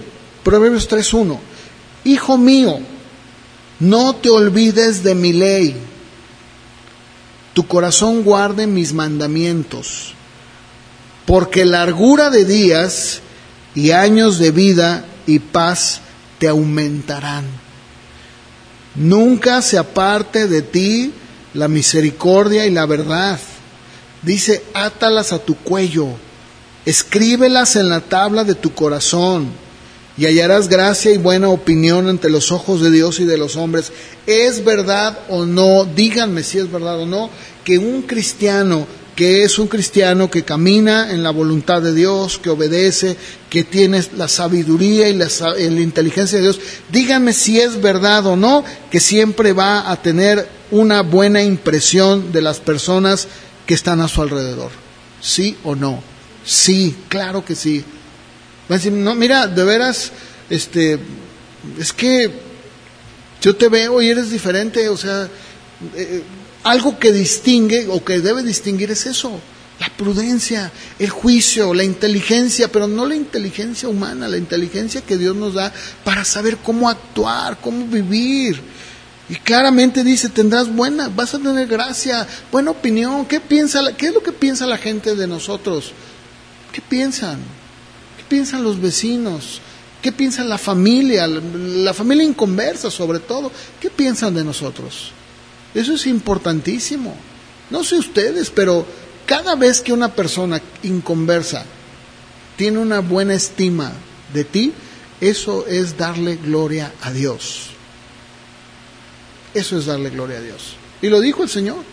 Proverbios 0.44 0.86
3.1, 0.90 1.38
Hijo 2.04 2.36
mío, 2.36 2.78
no 3.80 4.16
te 4.16 4.28
olvides 4.28 5.02
de 5.02 5.14
mi 5.14 5.32
ley, 5.32 5.74
tu 7.54 7.66
corazón 7.66 8.24
guarde 8.24 8.66
mis 8.66 8.92
mandamientos, 8.92 10.12
porque 11.24 11.64
largura 11.64 12.28
de 12.28 12.44
días 12.44 13.20
y 13.74 13.92
años 13.92 14.38
de 14.38 14.50
vida 14.50 15.06
y 15.26 15.38
paz 15.38 16.02
te 16.38 16.48
aumentarán. 16.48 17.57
Nunca 18.98 19.62
se 19.62 19.78
aparte 19.78 20.48
de 20.48 20.62
ti 20.62 21.12
la 21.54 21.68
misericordia 21.68 22.66
y 22.66 22.70
la 22.70 22.84
verdad. 22.84 23.38
Dice, 24.22 24.64
átalas 24.74 25.32
a 25.32 25.38
tu 25.38 25.56
cuello, 25.56 26.08
escríbelas 26.84 27.76
en 27.76 27.88
la 27.88 28.00
tabla 28.00 28.42
de 28.42 28.56
tu 28.56 28.74
corazón, 28.74 29.52
y 30.16 30.26
hallarás 30.26 30.68
gracia 30.68 31.12
y 31.12 31.16
buena 31.16 31.48
opinión 31.48 32.08
ante 32.08 32.28
los 32.28 32.50
ojos 32.50 32.80
de 32.80 32.90
Dios 32.90 33.20
y 33.20 33.24
de 33.24 33.38
los 33.38 33.54
hombres. 33.54 33.92
¿Es 34.26 34.64
verdad 34.64 35.16
o 35.28 35.46
no? 35.46 35.84
Díganme 35.84 36.42
si 36.42 36.58
es 36.58 36.70
verdad 36.70 36.98
o 36.98 37.06
no, 37.06 37.30
que 37.62 37.78
un 37.78 38.02
cristiano 38.02 38.84
que 39.18 39.42
es 39.42 39.58
un 39.58 39.66
cristiano 39.66 40.30
que 40.30 40.44
camina 40.44 41.10
en 41.10 41.24
la 41.24 41.30
voluntad 41.30 41.82
de 41.82 41.92
Dios, 41.92 42.38
que 42.38 42.50
obedece, 42.50 43.16
que 43.50 43.64
tiene 43.64 44.00
la 44.16 44.28
sabiduría 44.28 45.08
y 45.08 45.14
la, 45.14 45.28
inteligencia 45.82 46.38
de 46.38 46.44
Dios, 46.44 46.60
díganme 46.88 47.32
si 47.32 47.58
es 47.58 47.82
verdad 47.82 48.24
o 48.26 48.36
no 48.36 48.64
que 48.92 49.00
siempre 49.00 49.52
va 49.52 49.90
a 49.90 50.00
tener 50.00 50.48
una 50.70 51.02
buena 51.02 51.42
impresión 51.42 52.30
de 52.30 52.42
las 52.42 52.60
personas 52.60 53.26
que 53.66 53.74
están 53.74 54.00
a 54.00 54.06
su 54.06 54.22
alrededor. 54.22 54.70
¿Sí 55.20 55.56
o 55.64 55.74
no? 55.74 56.00
Sí, 56.44 56.94
claro 57.08 57.44
que 57.44 57.56
sí. 57.56 57.84
Va 58.70 58.76
a 58.76 58.78
decir, 58.78 58.92
no, 58.92 59.16
mira, 59.16 59.48
de 59.48 59.64
veras, 59.64 60.12
este, 60.48 60.96
es 61.76 61.92
que 61.92 62.30
yo 63.42 63.56
te 63.56 63.68
veo 63.68 64.00
y 64.00 64.10
eres 64.10 64.30
diferente, 64.30 64.88
o 64.88 64.96
sea, 64.96 65.28
eh, 65.96 66.22
algo 66.64 66.98
que 66.98 67.12
distingue 67.12 67.86
o 67.88 68.04
que 68.04 68.20
debe 68.20 68.42
distinguir 68.42 68.90
es 68.90 69.06
eso, 69.06 69.40
la 69.80 69.88
prudencia, 69.90 70.72
el 70.98 71.10
juicio, 71.10 71.72
la 71.72 71.84
inteligencia, 71.84 72.68
pero 72.68 72.88
no 72.88 73.06
la 73.06 73.14
inteligencia 73.14 73.88
humana, 73.88 74.28
la 74.28 74.36
inteligencia 74.36 75.00
que 75.00 75.16
Dios 75.16 75.36
nos 75.36 75.54
da 75.54 75.72
para 76.04 76.24
saber 76.24 76.56
cómo 76.58 76.88
actuar, 76.88 77.60
cómo 77.60 77.86
vivir. 77.86 78.60
Y 79.28 79.36
claramente 79.36 80.02
dice, 80.02 80.30
tendrás 80.30 80.74
buena, 80.74 81.08
vas 81.08 81.34
a 81.34 81.38
tener 81.38 81.68
gracia, 81.68 82.26
buena 82.50 82.70
opinión. 82.70 83.26
¿Qué, 83.26 83.40
piensa, 83.40 83.92
¿Qué 83.96 84.08
es 84.08 84.14
lo 84.14 84.22
que 84.22 84.32
piensa 84.32 84.66
la 84.66 84.78
gente 84.78 85.14
de 85.14 85.26
nosotros? 85.26 85.92
¿Qué 86.72 86.80
piensan? 86.80 87.38
¿Qué 88.16 88.24
piensan 88.28 88.64
los 88.64 88.80
vecinos? 88.80 89.60
¿Qué 90.02 90.12
piensa 90.12 90.42
la 90.44 90.58
familia? 90.58 91.26
La 91.26 91.92
familia 91.92 92.24
inconversa 92.24 92.90
sobre 92.90 93.20
todo. 93.20 93.52
¿Qué 93.80 93.90
piensan 93.90 94.34
de 94.34 94.44
nosotros? 94.44 95.12
Eso 95.78 95.94
es 95.94 96.08
importantísimo. 96.08 97.14
No 97.70 97.84
sé 97.84 97.94
ustedes, 97.94 98.50
pero 98.50 98.84
cada 99.26 99.54
vez 99.54 99.80
que 99.80 99.92
una 99.92 100.12
persona 100.12 100.60
inconversa 100.82 101.64
tiene 102.56 102.78
una 102.78 102.98
buena 102.98 103.34
estima 103.34 103.92
de 104.34 104.42
ti, 104.42 104.72
eso 105.20 105.68
es 105.68 105.96
darle 105.96 106.34
gloria 106.34 106.92
a 107.00 107.12
Dios. 107.12 107.68
Eso 109.54 109.78
es 109.78 109.86
darle 109.86 110.10
gloria 110.10 110.38
a 110.38 110.40
Dios. 110.40 110.74
Y 111.00 111.10
lo 111.10 111.20
dijo 111.20 111.44
el 111.44 111.48
Señor, 111.48 111.84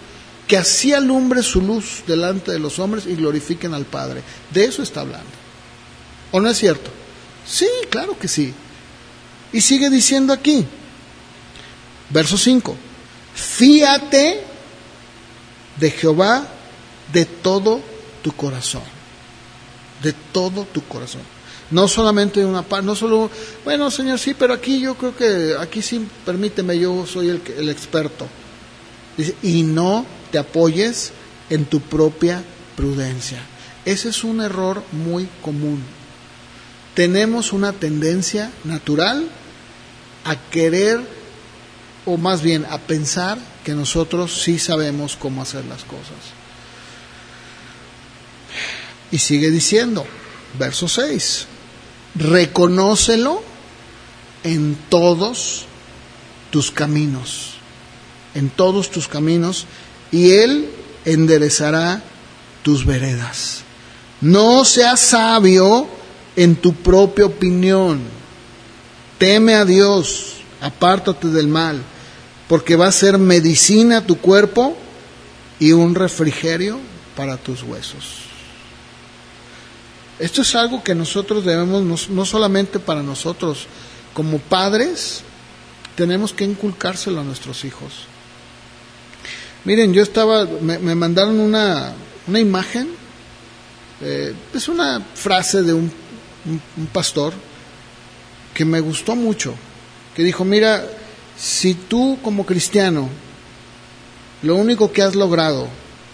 que 0.47 0.57
así 0.57 0.91
alumbre 0.91 1.43
su 1.43 1.61
luz 1.61 2.01
delante 2.07 2.51
de 2.51 2.57
los 2.57 2.79
hombres 2.79 3.05
y 3.05 3.13
glorifiquen 3.13 3.75
al 3.75 3.85
Padre. 3.85 4.23
De 4.51 4.65
eso 4.65 4.81
está 4.81 5.01
hablando. 5.01 5.29
¿O 6.31 6.41
no 6.41 6.49
es 6.49 6.57
cierto? 6.57 6.89
Sí, 7.45 7.67
claro 7.91 8.17
que 8.17 8.27
sí. 8.27 8.51
Y 9.53 9.61
sigue 9.61 9.91
diciendo 9.91 10.33
aquí, 10.33 10.65
verso 12.09 12.35
5, 12.35 12.75
fíate 13.35 14.41
de 15.77 15.91
Jehová 15.91 16.47
de 17.13 17.25
todo 17.25 17.81
tu 18.23 18.31
corazón, 18.31 18.83
de 20.01 20.13
todo 20.31 20.65
tu 20.65 20.81
corazón. 20.87 21.21
No 21.71 21.87
solamente 21.87 22.45
una 22.45 22.63
parte, 22.63 22.85
no 22.85 22.95
solo, 22.95 23.29
bueno, 23.63 23.91
Señor, 23.91 24.19
sí, 24.19 24.33
pero 24.33 24.53
aquí 24.53 24.79
yo 24.79 24.95
creo 24.95 25.15
que, 25.15 25.55
aquí 25.59 25.81
sí, 25.81 26.07
permíteme, 26.25 26.77
yo 26.77 27.05
soy 27.05 27.29
el, 27.29 27.41
el 27.57 27.69
experto. 27.69 28.27
Dice, 29.17 29.35
y 29.43 29.63
no 29.63 30.05
te 30.31 30.37
apoyes 30.37 31.11
en 31.49 31.65
tu 31.65 31.79
propia 31.81 32.43
prudencia. 32.75 33.39
Ese 33.85 34.09
es 34.09 34.23
un 34.23 34.41
error 34.41 34.83
muy 34.91 35.27
común. 35.41 35.81
Tenemos 36.93 37.53
una 37.53 37.73
tendencia 37.73 38.51
natural 38.63 39.27
a 40.23 40.35
querer, 40.49 41.01
o 42.05 42.17
más 42.17 42.41
bien 42.41 42.65
a 42.69 42.77
pensar 42.77 43.37
que 43.63 43.73
nosotros 43.73 44.43
sí 44.43 44.59
sabemos 44.59 45.15
cómo 45.15 45.41
hacer 45.41 45.65
las 45.65 45.83
cosas. 45.83 46.33
Y 49.11 49.17
sigue 49.17 49.49
diciendo, 49.49 50.05
verso 50.57 50.87
6, 50.87 51.47
reconócelo 52.15 53.41
en 54.43 54.77
todos 54.89 55.65
tus 56.51 56.71
caminos, 56.71 57.55
en 58.33 58.49
todos 58.49 58.91
tus 58.91 59.07
caminos, 59.07 59.65
y 60.11 60.31
Él 60.31 60.69
enderezará 61.05 62.03
tus 62.63 62.85
veredas. 62.85 63.61
No 64.21 64.63
seas 64.65 64.99
sabio 64.99 65.87
en 66.35 66.55
tu 66.55 66.73
propia 66.73 67.25
opinión. 67.25 68.01
Teme 69.17 69.55
a 69.55 69.65
Dios, 69.65 70.37
apártate 70.61 71.29
del 71.29 71.47
mal, 71.47 71.81
porque 72.47 72.75
va 72.75 72.87
a 72.87 72.91
ser 72.91 73.17
medicina 73.17 73.97
a 73.97 74.05
tu 74.05 74.17
cuerpo 74.17 74.77
y 75.59 75.71
un 75.71 75.95
refrigerio 75.95 76.79
para 77.15 77.37
tus 77.37 77.63
huesos. 77.63 78.25
Esto 80.19 80.43
es 80.43 80.55
algo 80.55 80.83
que 80.83 80.95
nosotros 80.95 81.43
debemos, 81.43 82.09
no, 82.09 82.25
solamente 82.25 82.79
para 82.79 83.03
nosotros, 83.03 83.67
como 84.13 84.39
padres, 84.39 85.21
tenemos 85.95 86.33
que 86.33 86.45
inculcárselo 86.45 87.19
a 87.19 87.23
nuestros 87.23 87.65
hijos. 87.65 88.05
Miren, 89.65 89.93
yo 89.93 90.03
estaba, 90.03 90.45
me, 90.45 90.95
mandaron 90.95 91.39
una, 91.39 91.93
una 92.27 92.39
imagen, 92.39 92.89
eh, 94.01 94.33
es 94.53 94.67
una 94.67 95.01
frase 95.15 95.63
de 95.63 95.73
un, 95.73 95.91
un 96.77 96.87
pastor 96.87 97.33
que 98.53 98.63
me 98.63 98.79
gustó 98.79 99.15
mucho, 99.15 99.53
que 100.15 100.23
dijo, 100.23 100.45
mira, 100.45 100.85
si 101.37 101.73
tú 101.73 102.17
como 102.21 102.45
cristiano 102.45 103.09
lo 104.41 104.55
único 104.55 104.91
que 104.91 105.01
has 105.01 105.15
logrado 105.15 105.67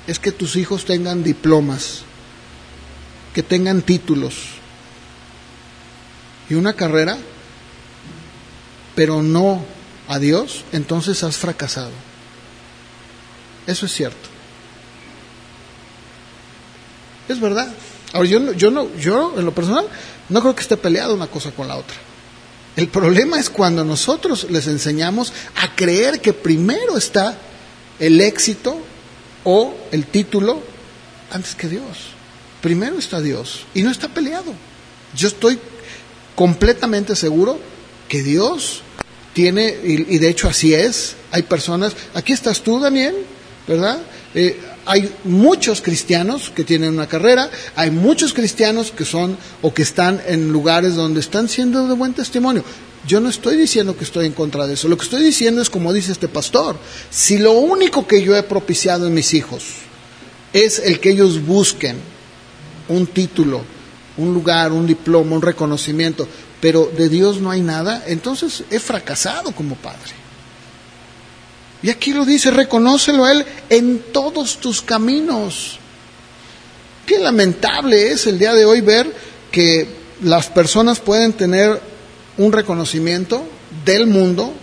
es 0.08 0.20
que 0.20 0.32
tus 0.32 0.56
hijos 0.56 0.86
tengan 0.86 1.24
diplomas, 1.24 2.04
que 3.34 3.44
tengan 3.44 3.82
títulos 3.82 4.36
y 6.50 6.56
una 6.56 6.74
carrera, 6.74 7.18
pero 8.96 9.22
no 9.22 9.64
a 10.08 10.20
Dios, 10.20 10.66
entonces 10.72 11.24
has 11.24 11.38
fracasado. 11.38 11.92
Eso 13.68 13.86
es 13.86 13.94
cierto. 13.94 14.30
Es 17.28 17.40
verdad. 17.40 17.74
Ahora, 18.14 18.28
yo, 18.28 18.54
yo, 18.54 18.72
no, 18.72 18.94
yo 18.96 19.38
en 19.38 19.46
lo 19.46 19.54
personal 19.54 19.88
no 20.30 20.42
creo 20.42 20.56
que 20.56 20.62
esté 20.62 20.76
peleado 20.78 21.14
una 21.14 21.28
cosa 21.28 21.52
con 21.52 21.68
la 21.68 21.78
otra. 21.78 21.96
El 22.76 22.88
problema 22.88 23.40
es 23.40 23.50
cuando 23.50 23.84
nosotros 23.84 24.48
les 24.50 24.68
enseñamos 24.68 25.34
a 25.56 25.76
creer 25.76 26.22
que 26.22 26.34
primero 26.34 26.98
está 26.98 27.38
el 28.00 28.22
éxito 28.22 28.80
o 29.44 29.76
el 29.92 30.06
título 30.06 30.62
antes 31.32 31.56
que 31.56 31.68
Dios. 31.68 31.98
Primero 32.62 32.98
está 32.98 33.20
Dios 33.20 33.66
y 33.74 33.82
no 33.82 33.92
está 33.92 34.08
peleado. 34.08 34.54
Yo 35.16 35.28
estoy 35.28 35.60
completamente 36.36 37.16
seguro 37.16 37.60
que 38.08 38.24
Dios 38.24 38.84
tiene, 39.34 39.76
y, 39.84 40.18
de 40.18 40.30
hecho 40.30 40.48
así 40.48 40.74
es, 40.74 41.16
hay 41.32 41.44
personas, 41.44 41.94
aquí 42.14 42.34
estás 42.34 42.62
tú, 42.62 42.80
Daniel, 42.80 43.16
¿verdad? 43.68 44.00
Eh, 44.36 44.60
hay 44.86 45.12
muchos 45.24 45.82
cristianos 45.82 46.52
que 46.54 46.64
tienen 46.64 46.94
una 46.94 47.08
carrera, 47.08 47.50
hay 47.76 47.92
muchos 47.92 48.34
cristianos 48.34 48.92
que 48.92 49.06
son 49.06 49.38
o 49.62 49.74
que 49.74 49.84
están 49.84 50.22
en 50.26 50.52
lugares 50.52 50.96
donde 50.96 51.20
están 51.20 51.50
siendo 51.50 51.88
de 51.88 51.94
buen 51.94 52.14
testimonio. 52.14 52.64
Yo 53.08 53.20
no 53.20 53.30
estoy 53.30 53.58
diciendo 53.58 53.98
que 53.98 54.04
estoy 54.04 54.28
en 54.28 54.34
contra 54.34 54.68
de 54.68 54.76
eso, 54.76 54.88
lo 54.88 54.98
que 54.98 55.06
estoy 55.06 55.24
diciendo 55.24 55.62
es 55.62 55.70
como 55.70 55.92
dice 55.92 56.12
este 56.12 56.28
pastor, 56.28 56.78
si 57.10 57.38
lo 57.38 57.54
único 57.54 58.06
que 58.06 58.22
yo 58.22 58.36
he 58.36 58.44
propiciado 58.44 59.08
en 59.08 59.14
mis 59.14 59.34
hijos 59.34 59.64
es 60.54 60.80
el 60.80 61.00
que 61.00 61.12
ellos 61.12 61.44
busquen 61.44 61.98
un 62.90 63.08
título, 63.08 63.62
un 64.18 64.34
lugar, 64.34 64.72
un 64.72 64.86
diploma, 64.86 65.36
un 65.36 65.42
reconocimiento, 65.42 66.28
pero 66.60 66.92
de 66.96 67.10
Dios 67.10 67.42
no 67.42 67.50
hay 67.50 67.62
nada, 67.62 68.04
entonces 68.06 68.64
he 68.70 68.80
fracasado 68.80 69.52
como 69.52 69.76
padre. 69.76 70.21
Y 71.84 71.90
aquí 71.90 72.14
lo 72.14 72.26
dice, 72.26 72.52
reconócelo 72.52 73.26
a 73.26 73.32
Él 73.32 73.46
en 73.70 74.00
todos 74.12 74.58
tus 74.58 74.82
caminos. 74.82 75.80
Qué 77.06 77.18
lamentable 77.18 78.12
es 78.12 78.28
el 78.28 78.38
día 78.38 78.54
de 78.54 78.66
hoy 78.66 78.82
ver 78.82 79.12
que 79.52 79.88
las 80.22 80.48
personas 80.48 81.00
pueden 81.00 81.34
tener 81.34 81.82
un 82.38 82.52
reconocimiento 82.52 83.44
del 83.84 84.08
mundo, 84.08 84.54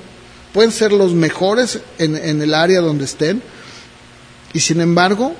pueden 0.52 0.72
ser 0.72 0.92
los 0.92 1.12
mejores 1.12 1.80
en, 1.98 2.16
en 2.16 2.40
el 2.40 2.54
área 2.54 2.80
donde 2.80 3.04
estén, 3.04 3.42
y 4.52 4.60
sin 4.60 4.80
embargo 4.80 5.34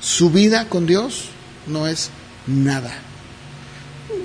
su 0.00 0.30
vida 0.30 0.68
con 0.68 0.86
Dios 0.86 1.26
no 1.66 1.86
es 1.86 2.10
nada. 2.46 3.05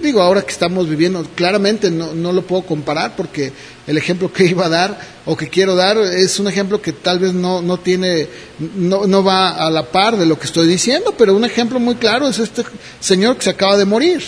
Digo, 0.02 0.22
ahora 0.22 0.42
que 0.42 0.52
estamos 0.52 0.90
viviendo, 0.90 1.26
claramente 1.36 1.92
no, 1.92 2.14
no, 2.14 2.32
lo 2.32 2.42
puedo 2.44 2.64
comparar 2.64 3.16
porque 3.16 3.52
el 3.88 3.98
ejemplo 3.98 4.32
que 4.32 4.46
iba 4.46 4.66
a 4.66 4.70
dar 4.70 5.00
o 5.26 5.36
que 5.36 5.50
quiero 5.50 5.76
dar 5.76 5.98
es 5.98 6.40
un 6.40 6.48
ejemplo 6.48 6.82
que 6.82 6.94
tal 6.94 7.20
vez 7.20 7.34
no, 7.34 7.62
no 7.62 7.80
tiene, 7.80 8.28
no, 8.76 9.06
no 9.06 9.24
va 9.24 9.50
a 9.50 9.70
la 9.70 9.84
par 9.92 10.18
de 10.18 10.26
lo 10.26 10.40
que 10.40 10.46
estoy 10.46 10.68
diciendo, 10.68 11.14
pero 11.18 11.36
un 11.36 11.46
ejemplo 11.46 11.80
muy 11.80 11.96
claro 11.96 12.28
es 12.28 12.40
este 12.40 12.64
señor 13.00 13.38
que 13.38 13.44
se 13.44 13.50
acaba 13.52 13.78
de 13.78 13.86
morir. 13.86 14.24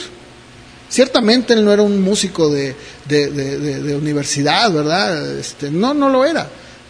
Ciertamente 0.90 1.54
él 1.54 1.66
no 1.66 1.72
era 1.72 1.82
un 1.82 2.02
músico 2.02 2.50
de, 2.50 2.76
de, 3.06 3.30
de 3.30 3.96
universidad, 3.96 4.72
¿verdad? 4.72 5.38
Este, 5.40 5.72
no, 5.72 5.94
no 5.94 6.10
lo 6.10 6.24
era. 6.24 6.48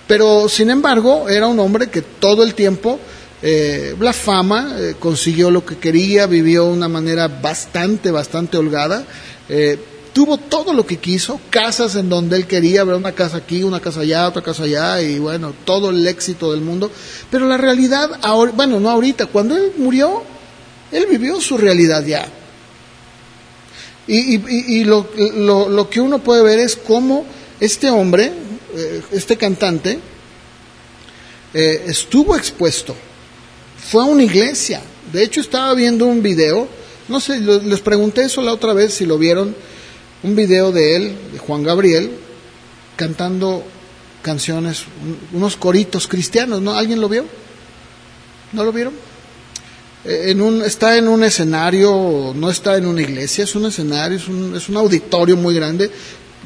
Pero 0.08 0.50
sin 0.50 0.70
embargo, 0.70 1.30
era 1.30 1.48
un 1.48 1.60
hombre 1.60 1.88
que 1.88 2.02
todo 2.02 2.44
el 2.44 2.54
tiempo 2.54 3.00
eh, 3.46 3.94
la 4.00 4.14
fama, 4.14 4.74
eh, 4.80 4.96
consiguió 4.98 5.52
lo 5.52 5.66
que 5.66 5.76
quería, 5.76 6.28
vivió 6.28 6.64
de 6.64 6.72
una 6.72 6.88
manera 6.88 7.28
bastante, 7.28 8.10
bastante 8.10 8.56
holgada. 8.56 9.04
Eh, 9.50 9.78
tuvo 10.14 10.38
todo 10.38 10.72
lo 10.72 10.86
que 10.86 10.96
quiso, 10.96 11.42
casas 11.50 11.96
en 11.96 12.08
donde 12.08 12.38
él 12.38 12.48
quería, 12.48 12.86
una 12.86 13.12
casa 13.12 13.36
aquí, 13.36 13.62
una 13.62 13.82
casa 13.82 14.00
allá, 14.00 14.30
otra 14.30 14.42
casa 14.42 14.64
allá, 14.64 15.02
y 15.02 15.20
bueno, 15.20 15.54
todo 15.66 15.90
el 15.90 16.08
éxito 16.08 16.54
del 16.54 16.62
mundo. 16.62 16.90
Pero 17.30 17.46
la 17.46 17.58
realidad, 17.58 18.12
bueno, 18.56 18.80
no 18.80 18.90
ahorita, 18.90 19.26
cuando 19.26 19.58
él 19.58 19.74
murió, 19.76 20.24
él 20.94 21.06
vivió 21.10 21.42
su 21.42 21.58
realidad 21.58 22.06
ya. 22.06 22.26
Y, 24.08 24.86
lo, 24.86 25.10
lo, 25.18 25.90
que 25.90 26.00
uno 26.00 26.20
puede 26.20 26.44
ver 26.44 26.60
es 26.60 26.78
cómo 26.78 27.26
este 27.60 27.90
hombre, 27.90 28.32
este 29.12 29.36
cantante, 29.36 30.00
estuvo 31.54 32.38
expuesto 32.38 32.96
fue 33.90 34.04
a 34.04 34.06
una 34.06 34.24
iglesia. 34.24 34.82
De 35.12 35.24
hecho, 35.24 35.42
estaba 35.42 35.74
viendo 35.74 36.06
un 36.06 36.22
video, 36.22 36.68
no 37.08 37.20
sé, 37.20 37.40
les 37.40 37.82
pregunté 37.82 38.24
eso 38.24 38.42
la 38.42 38.54
otra 38.54 38.74
vez 38.74 38.94
si 38.94 39.06
lo 39.06 39.18
vieron, 39.18 39.56
un 40.24 40.36
video 40.36 40.72
de 40.72 40.96
él, 40.96 41.16
de 41.34 41.40
Juan 41.40 41.64
Gabriel, 41.64 42.12
cantando 42.96 43.64
canciones, 44.22 44.86
unos 45.34 45.58
coritos 45.58 46.08
cristianos, 46.08 46.62
¿no? 46.62 46.74
¿Alguien 46.74 47.02
lo 47.02 47.10
vio? 47.10 47.26
¿No 48.54 48.64
lo 48.64 48.72
vieron? 48.72 48.94
Eh, 50.06 50.36
está 50.66 50.98
en 50.98 51.08
un 51.08 51.24
escenario, 51.24 52.34
no 52.36 52.50
está 52.50 52.78
en 52.78 52.86
una 52.86 53.02
iglesia, 53.02 53.44
es 53.44 53.56
un 53.56 53.66
escenario, 53.66 54.18
es 54.18 54.28
un, 54.28 54.56
es 54.56 54.70
un 54.70 54.78
auditorio 54.78 55.36
muy 55.38 55.56
grande 55.56 55.92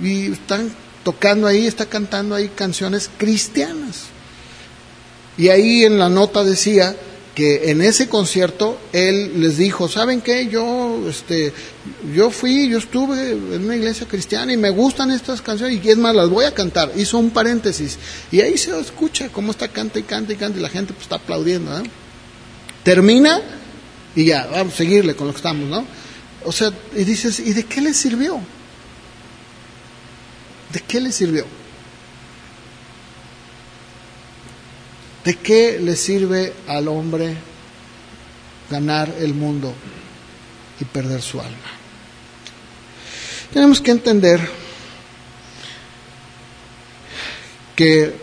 y 0.02 0.32
están 0.32 0.72
tocando 1.04 1.48
ahí, 1.48 1.68
está 1.68 1.86
cantando 1.86 2.36
ahí 2.36 2.50
canciones 2.50 3.10
cristianas. 3.18 4.06
Y 5.38 5.50
ahí 5.50 5.86
en 5.86 6.00
la 6.00 6.10
nota 6.10 6.44
decía 6.44 6.96
que 7.38 7.70
en 7.70 7.84
ese 7.84 8.10
concierto 8.10 8.80
él 8.94 9.40
les 9.40 9.58
dijo, 9.58 9.88
¿saben 9.88 10.22
qué? 10.22 10.48
Yo, 10.48 11.08
este, 11.08 11.54
yo 12.12 12.32
fui, 12.32 12.68
yo 12.68 12.80
estuve 12.80 13.34
en 13.34 13.64
una 13.66 13.76
iglesia 13.76 14.08
cristiana 14.08 14.54
y 14.54 14.58
me 14.58 14.72
gustan 14.72 15.12
estas 15.12 15.44
canciones 15.44 15.86
y 15.86 15.88
es 15.88 15.98
más, 15.98 16.16
las 16.16 16.30
voy 16.30 16.46
a 16.46 16.56
cantar. 16.56 16.92
Hizo 16.96 17.20
un 17.20 17.30
paréntesis 17.30 18.00
y 18.32 18.42
ahí 18.42 18.58
se 18.58 18.80
escucha 18.80 19.30
cómo 19.30 19.52
está 19.52 19.68
canta 19.68 20.00
y 20.00 20.02
canta 20.02 20.34
y 20.34 20.36
canta 20.36 20.58
y 20.58 20.64
la 20.64 20.70
gente 20.70 20.94
pues, 20.94 21.04
está 21.04 21.18
aplaudiendo. 21.18 21.80
Termina 22.82 23.40
y 24.16 24.26
ya, 24.26 24.48
vamos 24.48 24.74
a 24.74 24.78
seguirle 24.78 25.16
con 25.16 25.28
lo 25.28 25.34
que 25.34 25.38
estamos, 25.38 25.70
¿no? 25.70 25.86
O 26.44 26.52
sea, 26.52 26.74
y 26.96 27.04
dices, 27.04 27.40
¿y 27.40 27.54
de 27.54 27.66
qué 27.66 27.82
le 27.82 27.94
sirvió? 27.94 28.40
¿De 30.74 30.80
qué 30.80 31.00
le 31.00 31.12
sirvió? 31.12 31.46
¿De 35.28 35.36
qué 35.36 35.78
le 35.78 35.98
sirve 35.98 36.54
al 36.70 36.88
hombre 36.88 37.36
ganar 38.72 39.14
el 39.20 39.34
mundo 39.34 39.74
y 40.80 40.86
perder 40.86 41.22
su 41.22 41.42
alma? 41.42 41.68
Tenemos 43.52 43.82
que 43.82 43.92
entender 43.92 44.40
que 47.76 48.16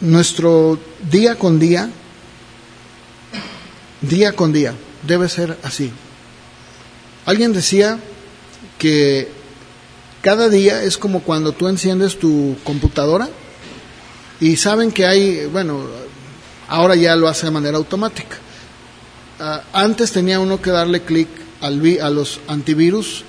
nuestro 0.00 0.80
día 1.08 1.36
con 1.36 1.60
día, 1.60 1.88
día 4.00 4.32
con 4.32 4.52
día, 4.52 4.74
debe 5.06 5.28
ser 5.28 5.56
así. 5.62 5.92
Alguien 7.26 7.52
decía 7.52 8.00
que 8.76 9.28
cada 10.20 10.48
día 10.48 10.82
es 10.82 10.98
como 10.98 11.22
cuando 11.22 11.52
tú 11.52 11.68
enciendes 11.68 12.18
tu 12.18 12.56
computadora 12.64 13.30
y 14.42 14.56
saben 14.56 14.90
que 14.90 15.06
hay, 15.06 15.46
bueno, 15.46 15.86
ahora 16.66 16.96
ya 16.96 17.14
lo 17.14 17.28
hace 17.28 17.46
de 17.46 17.52
manera 17.52 17.76
automática. 17.76 18.38
Ah, 19.38 19.62
antes 19.72 20.10
tenía 20.10 20.40
uno 20.40 20.60
que 20.60 20.70
darle 20.70 21.02
clic 21.02 21.28
a 21.60 21.70
los 21.70 22.40
antivirus 22.48 23.22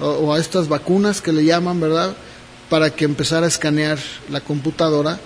o, 0.00 0.34
a 0.34 0.38
estas 0.40 0.68
vacunas 0.68 1.22
que 1.22 1.32
le 1.32 1.44
llaman, 1.44 1.78
¿verdad? 1.78 2.12
Para 2.68 2.90
que 2.90 3.04
empezara 3.04 3.46
a 3.46 3.48
escanear 3.48 4.00
la 4.30 4.40
computadora 4.40 5.20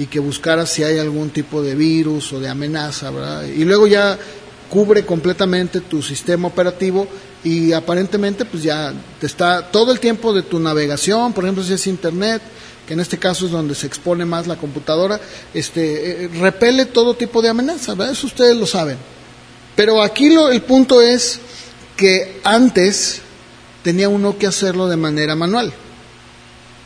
y 0.00 0.06
que 0.06 0.18
buscara 0.18 0.66
si 0.66 0.82
hay 0.82 0.98
algún 0.98 1.30
tipo 1.30 1.62
de 1.62 1.76
virus 1.76 2.32
o 2.32 2.40
de 2.40 2.48
amenaza, 2.48 3.12
¿verdad? 3.12 3.44
Y 3.44 3.64
luego 3.64 3.86
ya 3.86 4.18
cubre 4.68 5.06
completamente 5.06 5.80
tu 5.80 6.02
sistema 6.02 6.48
operativo 6.48 7.06
y 7.44 7.72
aparentemente 7.72 8.44
pues 8.44 8.64
ya 8.64 8.92
te 9.20 9.26
está 9.26 9.70
todo 9.70 9.92
el 9.92 10.00
tiempo 10.00 10.32
de 10.32 10.42
tu 10.42 10.58
navegación, 10.58 11.32
por 11.32 11.44
ejemplo 11.44 11.62
si 11.62 11.74
es 11.74 11.86
internet, 11.86 12.42
en 12.92 13.00
este 13.00 13.18
caso 13.18 13.46
es 13.46 13.52
donde 13.52 13.74
se 13.74 13.86
expone 13.86 14.26
más 14.26 14.46
la 14.46 14.56
computadora, 14.56 15.18
este, 15.54 16.24
eh, 16.24 16.28
repele 16.28 16.84
todo 16.84 17.14
tipo 17.14 17.40
de 17.40 17.48
amenaza. 17.48 17.94
Eso 18.10 18.26
ustedes 18.26 18.54
lo 18.54 18.66
saben. 18.66 18.98
Pero 19.74 20.02
aquí 20.02 20.28
lo, 20.28 20.50
el 20.50 20.60
punto 20.60 21.00
es 21.00 21.40
que 21.96 22.40
antes 22.44 23.22
tenía 23.82 24.10
uno 24.10 24.36
que 24.36 24.46
hacerlo 24.46 24.88
de 24.88 24.98
manera 24.98 25.34
manual, 25.34 25.72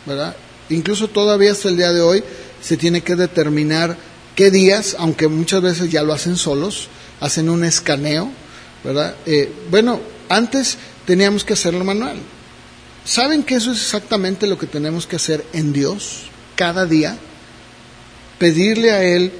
¿verdad? 0.06 0.36
Incluso 0.68 1.08
todavía 1.08 1.50
hasta 1.50 1.70
el 1.70 1.76
día 1.76 1.92
de 1.92 2.00
hoy 2.00 2.22
se 2.62 2.76
tiene 2.76 3.00
que 3.00 3.16
determinar 3.16 3.96
qué 4.36 4.52
días, 4.52 4.94
aunque 5.00 5.26
muchas 5.26 5.60
veces 5.60 5.90
ya 5.90 6.04
lo 6.04 6.12
hacen 6.12 6.36
solos, 6.36 6.88
hacen 7.20 7.50
un 7.50 7.64
escaneo, 7.64 8.30
¿verdad? 8.84 9.16
Eh, 9.26 9.52
bueno, 9.72 10.00
antes 10.28 10.78
teníamos 11.04 11.42
que 11.42 11.54
hacerlo 11.54 11.84
manual. 11.84 12.18
¿Saben 13.06 13.44
que 13.44 13.54
eso 13.54 13.70
es 13.70 13.78
exactamente 13.78 14.48
lo 14.48 14.58
que 14.58 14.66
tenemos 14.66 15.06
que 15.06 15.14
hacer 15.14 15.46
en 15.52 15.72
Dios 15.72 16.22
cada 16.56 16.86
día? 16.86 17.16
Pedirle 18.36 18.90
a 18.90 19.04
Él 19.04 19.30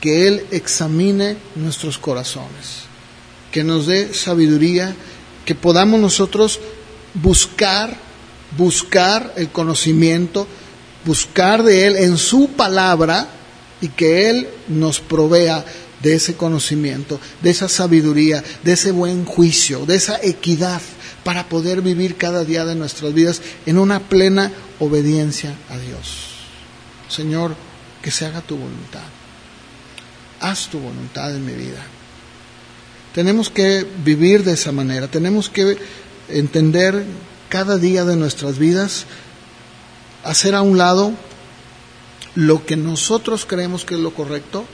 que 0.00 0.28
Él 0.28 0.46
examine 0.52 1.36
nuestros 1.56 1.98
corazones, 1.98 2.84
que 3.50 3.64
nos 3.64 3.88
dé 3.88 4.14
sabiduría, 4.14 4.94
que 5.44 5.56
podamos 5.56 6.00
nosotros 6.00 6.60
buscar, 7.14 7.96
buscar 8.56 9.34
el 9.36 9.48
conocimiento, 9.48 10.46
buscar 11.04 11.64
de 11.64 11.88
Él 11.88 11.96
en 11.96 12.16
su 12.16 12.50
palabra 12.50 13.26
y 13.80 13.88
que 13.88 14.30
Él 14.30 14.46
nos 14.68 15.00
provea 15.00 15.64
de 16.00 16.14
ese 16.14 16.34
conocimiento, 16.36 17.18
de 17.42 17.50
esa 17.50 17.68
sabiduría, 17.68 18.44
de 18.62 18.74
ese 18.74 18.92
buen 18.92 19.24
juicio, 19.24 19.84
de 19.84 19.96
esa 19.96 20.20
equidad 20.22 20.80
para 21.24 21.48
poder 21.48 21.82
vivir 21.82 22.16
cada 22.16 22.44
día 22.44 22.64
de 22.64 22.74
nuestras 22.74 23.12
vidas 23.12 23.42
en 23.66 23.78
una 23.78 24.00
plena 24.00 24.52
obediencia 24.78 25.54
a 25.68 25.78
Dios. 25.78 26.28
Señor, 27.08 27.54
que 28.02 28.10
se 28.10 28.26
haga 28.26 28.40
tu 28.40 28.56
voluntad. 28.56 29.02
Haz 30.40 30.68
tu 30.68 30.78
voluntad 30.78 31.34
en 31.34 31.44
mi 31.44 31.52
vida. 31.52 31.84
Tenemos 33.14 33.50
que 33.50 33.86
vivir 34.04 34.44
de 34.44 34.52
esa 34.52 34.72
manera, 34.72 35.08
tenemos 35.08 35.50
que 35.50 35.76
entender 36.28 37.04
cada 37.48 37.76
día 37.76 38.04
de 38.04 38.16
nuestras 38.16 38.58
vidas, 38.58 39.06
hacer 40.22 40.54
a 40.54 40.62
un 40.62 40.78
lado 40.78 41.12
lo 42.36 42.64
que 42.64 42.76
nosotros 42.76 43.44
creemos 43.44 43.84
que 43.84 43.94
es 43.94 44.00
lo 44.00 44.14
correcto 44.14 44.64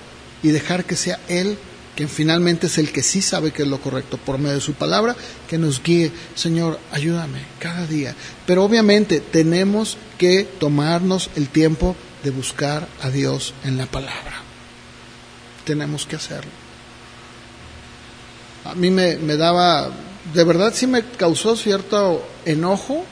y 0.42 0.48
dejar 0.48 0.84
que 0.84 0.96
sea 0.96 1.18
Él 1.28 1.56
que 1.96 2.06
finalmente 2.06 2.66
es 2.66 2.76
el 2.76 2.92
que 2.92 3.02
sí 3.02 3.22
sabe 3.22 3.52
que 3.52 3.62
es 3.62 3.68
lo 3.68 3.80
correcto 3.80 4.18
por 4.18 4.38
medio 4.38 4.56
de 4.56 4.60
su 4.60 4.74
palabra, 4.74 5.16
que 5.48 5.56
nos 5.56 5.82
guíe. 5.82 6.12
Señor, 6.34 6.78
ayúdame 6.92 7.40
cada 7.58 7.86
día. 7.86 8.14
Pero 8.46 8.62
obviamente 8.62 9.20
tenemos 9.20 9.96
que 10.18 10.44
tomarnos 10.44 11.30
el 11.36 11.48
tiempo 11.48 11.96
de 12.22 12.30
buscar 12.30 12.86
a 13.00 13.08
Dios 13.08 13.54
en 13.64 13.78
la 13.78 13.86
palabra. 13.86 14.42
Tenemos 15.64 16.04
que 16.06 16.16
hacerlo. 16.16 16.50
A 18.64 18.74
mí 18.74 18.90
me, 18.90 19.16
me 19.16 19.36
daba, 19.36 19.90
de 20.34 20.44
verdad 20.44 20.74
sí 20.74 20.86
me 20.86 21.02
causó 21.02 21.56
cierto 21.56 22.28
enojo 22.44 23.04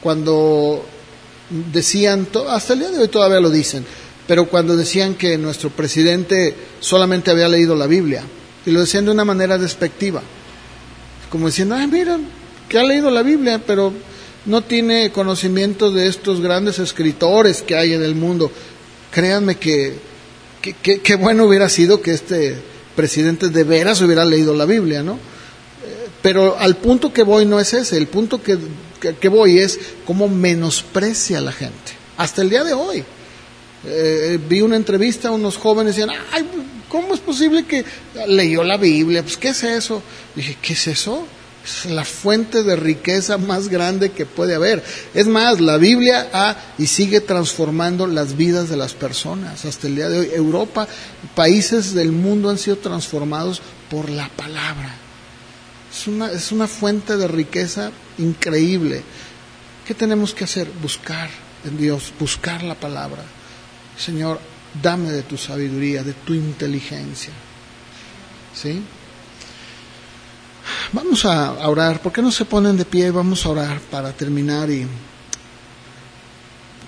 cuando 0.00 0.86
decían, 1.72 2.26
hasta 2.48 2.72
el 2.72 2.78
día 2.78 2.90
de 2.90 2.98
hoy 3.00 3.08
todavía 3.08 3.40
lo 3.40 3.50
dicen, 3.50 3.84
pero 4.32 4.46
cuando 4.46 4.78
decían 4.78 5.14
que 5.14 5.36
nuestro 5.36 5.68
presidente 5.68 6.54
solamente 6.80 7.30
había 7.30 7.48
leído 7.48 7.76
la 7.76 7.86
Biblia, 7.86 8.22
y 8.64 8.70
lo 8.70 8.80
decían 8.80 9.04
de 9.04 9.10
una 9.10 9.26
manera 9.26 9.58
despectiva, 9.58 10.22
como 11.28 11.48
diciendo, 11.48 11.74
ay, 11.74 11.86
mira, 11.86 12.18
que 12.66 12.78
ha 12.78 12.82
leído 12.82 13.10
la 13.10 13.22
Biblia, 13.22 13.60
pero 13.66 13.92
no 14.46 14.62
tiene 14.62 15.12
conocimiento 15.12 15.90
de 15.90 16.06
estos 16.06 16.40
grandes 16.40 16.78
escritores 16.78 17.60
que 17.60 17.76
hay 17.76 17.92
en 17.92 18.02
el 18.02 18.14
mundo. 18.14 18.50
Créanme 19.10 19.56
que 19.56 19.96
qué 20.80 21.14
bueno 21.16 21.44
hubiera 21.44 21.68
sido 21.68 22.00
que 22.00 22.12
este 22.12 22.56
presidente 22.96 23.50
de 23.50 23.64
veras 23.64 24.00
hubiera 24.00 24.24
leído 24.24 24.54
la 24.54 24.64
Biblia, 24.64 25.02
¿no? 25.02 25.18
Pero 26.22 26.56
al 26.58 26.78
punto 26.78 27.12
que 27.12 27.22
voy 27.22 27.44
no 27.44 27.60
es 27.60 27.74
ese, 27.74 27.98
el 27.98 28.06
punto 28.06 28.42
que, 28.42 28.56
que 29.20 29.28
voy 29.28 29.58
es 29.58 29.78
cómo 30.06 30.26
menosprecia 30.26 31.36
a 31.36 31.42
la 31.42 31.52
gente, 31.52 31.92
hasta 32.16 32.40
el 32.40 32.48
día 32.48 32.64
de 32.64 32.72
hoy. 32.72 33.04
Eh, 33.84 34.38
vi 34.48 34.60
una 34.60 34.76
entrevista, 34.76 35.30
unos 35.30 35.56
jóvenes 35.56 35.96
decían, 35.96 36.16
ay, 36.32 36.46
¿cómo 36.88 37.14
es 37.14 37.20
posible 37.20 37.64
que 37.64 37.84
leyó 38.28 38.62
la 38.62 38.76
Biblia? 38.76 39.22
Pues, 39.22 39.36
¿qué 39.36 39.48
es 39.48 39.62
eso? 39.64 40.02
dije, 40.34 40.56
¿qué 40.62 40.74
es 40.74 40.86
eso? 40.86 41.26
Es 41.64 41.90
la 41.90 42.04
fuente 42.04 42.64
de 42.64 42.74
riqueza 42.74 43.38
más 43.38 43.68
grande 43.68 44.10
que 44.10 44.26
puede 44.26 44.54
haber. 44.54 44.82
Es 45.14 45.26
más, 45.26 45.60
la 45.60 45.76
Biblia 45.76 46.28
ha 46.32 46.56
y 46.76 46.86
sigue 46.86 47.20
transformando 47.20 48.06
las 48.06 48.36
vidas 48.36 48.68
de 48.68 48.76
las 48.76 48.94
personas. 48.94 49.64
Hasta 49.64 49.86
el 49.86 49.96
día 49.96 50.08
de 50.08 50.20
hoy, 50.20 50.30
Europa, 50.34 50.88
países 51.34 51.94
del 51.94 52.10
mundo 52.10 52.50
han 52.50 52.58
sido 52.58 52.78
transformados 52.78 53.62
por 53.90 54.10
la 54.10 54.28
palabra. 54.30 54.96
Es 55.92 56.06
una, 56.08 56.32
es 56.32 56.50
una 56.50 56.66
fuente 56.66 57.16
de 57.16 57.28
riqueza 57.28 57.92
increíble. 58.18 59.02
¿Qué 59.86 59.94
tenemos 59.94 60.34
que 60.34 60.44
hacer? 60.44 60.68
Buscar 60.82 61.30
en 61.64 61.76
Dios, 61.76 62.12
buscar 62.18 62.62
la 62.62 62.74
palabra. 62.74 63.22
Señor, 63.96 64.40
dame 64.80 65.10
de 65.10 65.22
tu 65.22 65.36
sabiduría, 65.36 66.02
de 66.02 66.12
tu 66.12 66.34
inteligencia. 66.34 67.32
¿Sí? 68.54 68.82
Vamos 70.92 71.24
a 71.24 71.68
orar. 71.68 72.00
¿Por 72.00 72.12
qué 72.12 72.22
no 72.22 72.30
se 72.30 72.44
ponen 72.44 72.76
de 72.76 72.84
pie? 72.84 73.10
Vamos 73.10 73.44
a 73.44 73.50
orar 73.50 73.80
para 73.90 74.12
terminar 74.12 74.70
y 74.70 74.86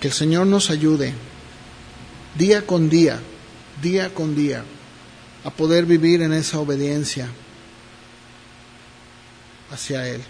que 0.01 0.09
el 0.09 0.15
Señor 0.15 0.47
nos 0.47 0.71
ayude 0.71 1.15
día 2.37 2.67
con 2.67 2.89
día, 2.89 3.21
día 3.81 4.13
con 4.13 4.35
día, 4.35 4.65
a 5.45 5.51
poder 5.51 5.87
vivir 5.87 6.23
en 6.23 6.33
esa 6.33 6.59
obediencia 6.59 7.29
hacia 9.71 10.07
Él. 10.09 10.23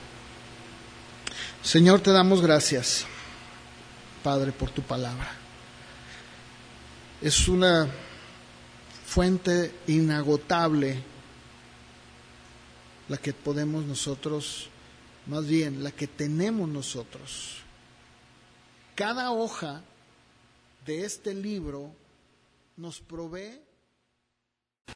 Señor, 1.63 2.01
te 2.01 2.13
damos 2.13 2.43
gracias, 2.43 3.07
Padre, 4.23 4.53
por 4.53 4.71
tu 4.71 4.83
palabra 4.83 5.44
es 7.25 7.49
una 7.49 7.89
fuente 9.07 9.73
inagotable 9.87 11.03
la 13.09 13.17
que 13.17 13.33
podemos 13.33 13.83
nosotros, 13.87 14.69
más 15.25 15.47
bien 15.47 15.83
la 15.83 15.91
que 15.91 16.07
tenemos 16.07 16.69
nosotros. 16.69 17.63
Cada 18.95 19.31
hoja 19.33 19.83
de 20.85 21.07
este 21.07 21.33
libro 21.33 21.91
nos 22.77 23.01
provee 23.01 23.59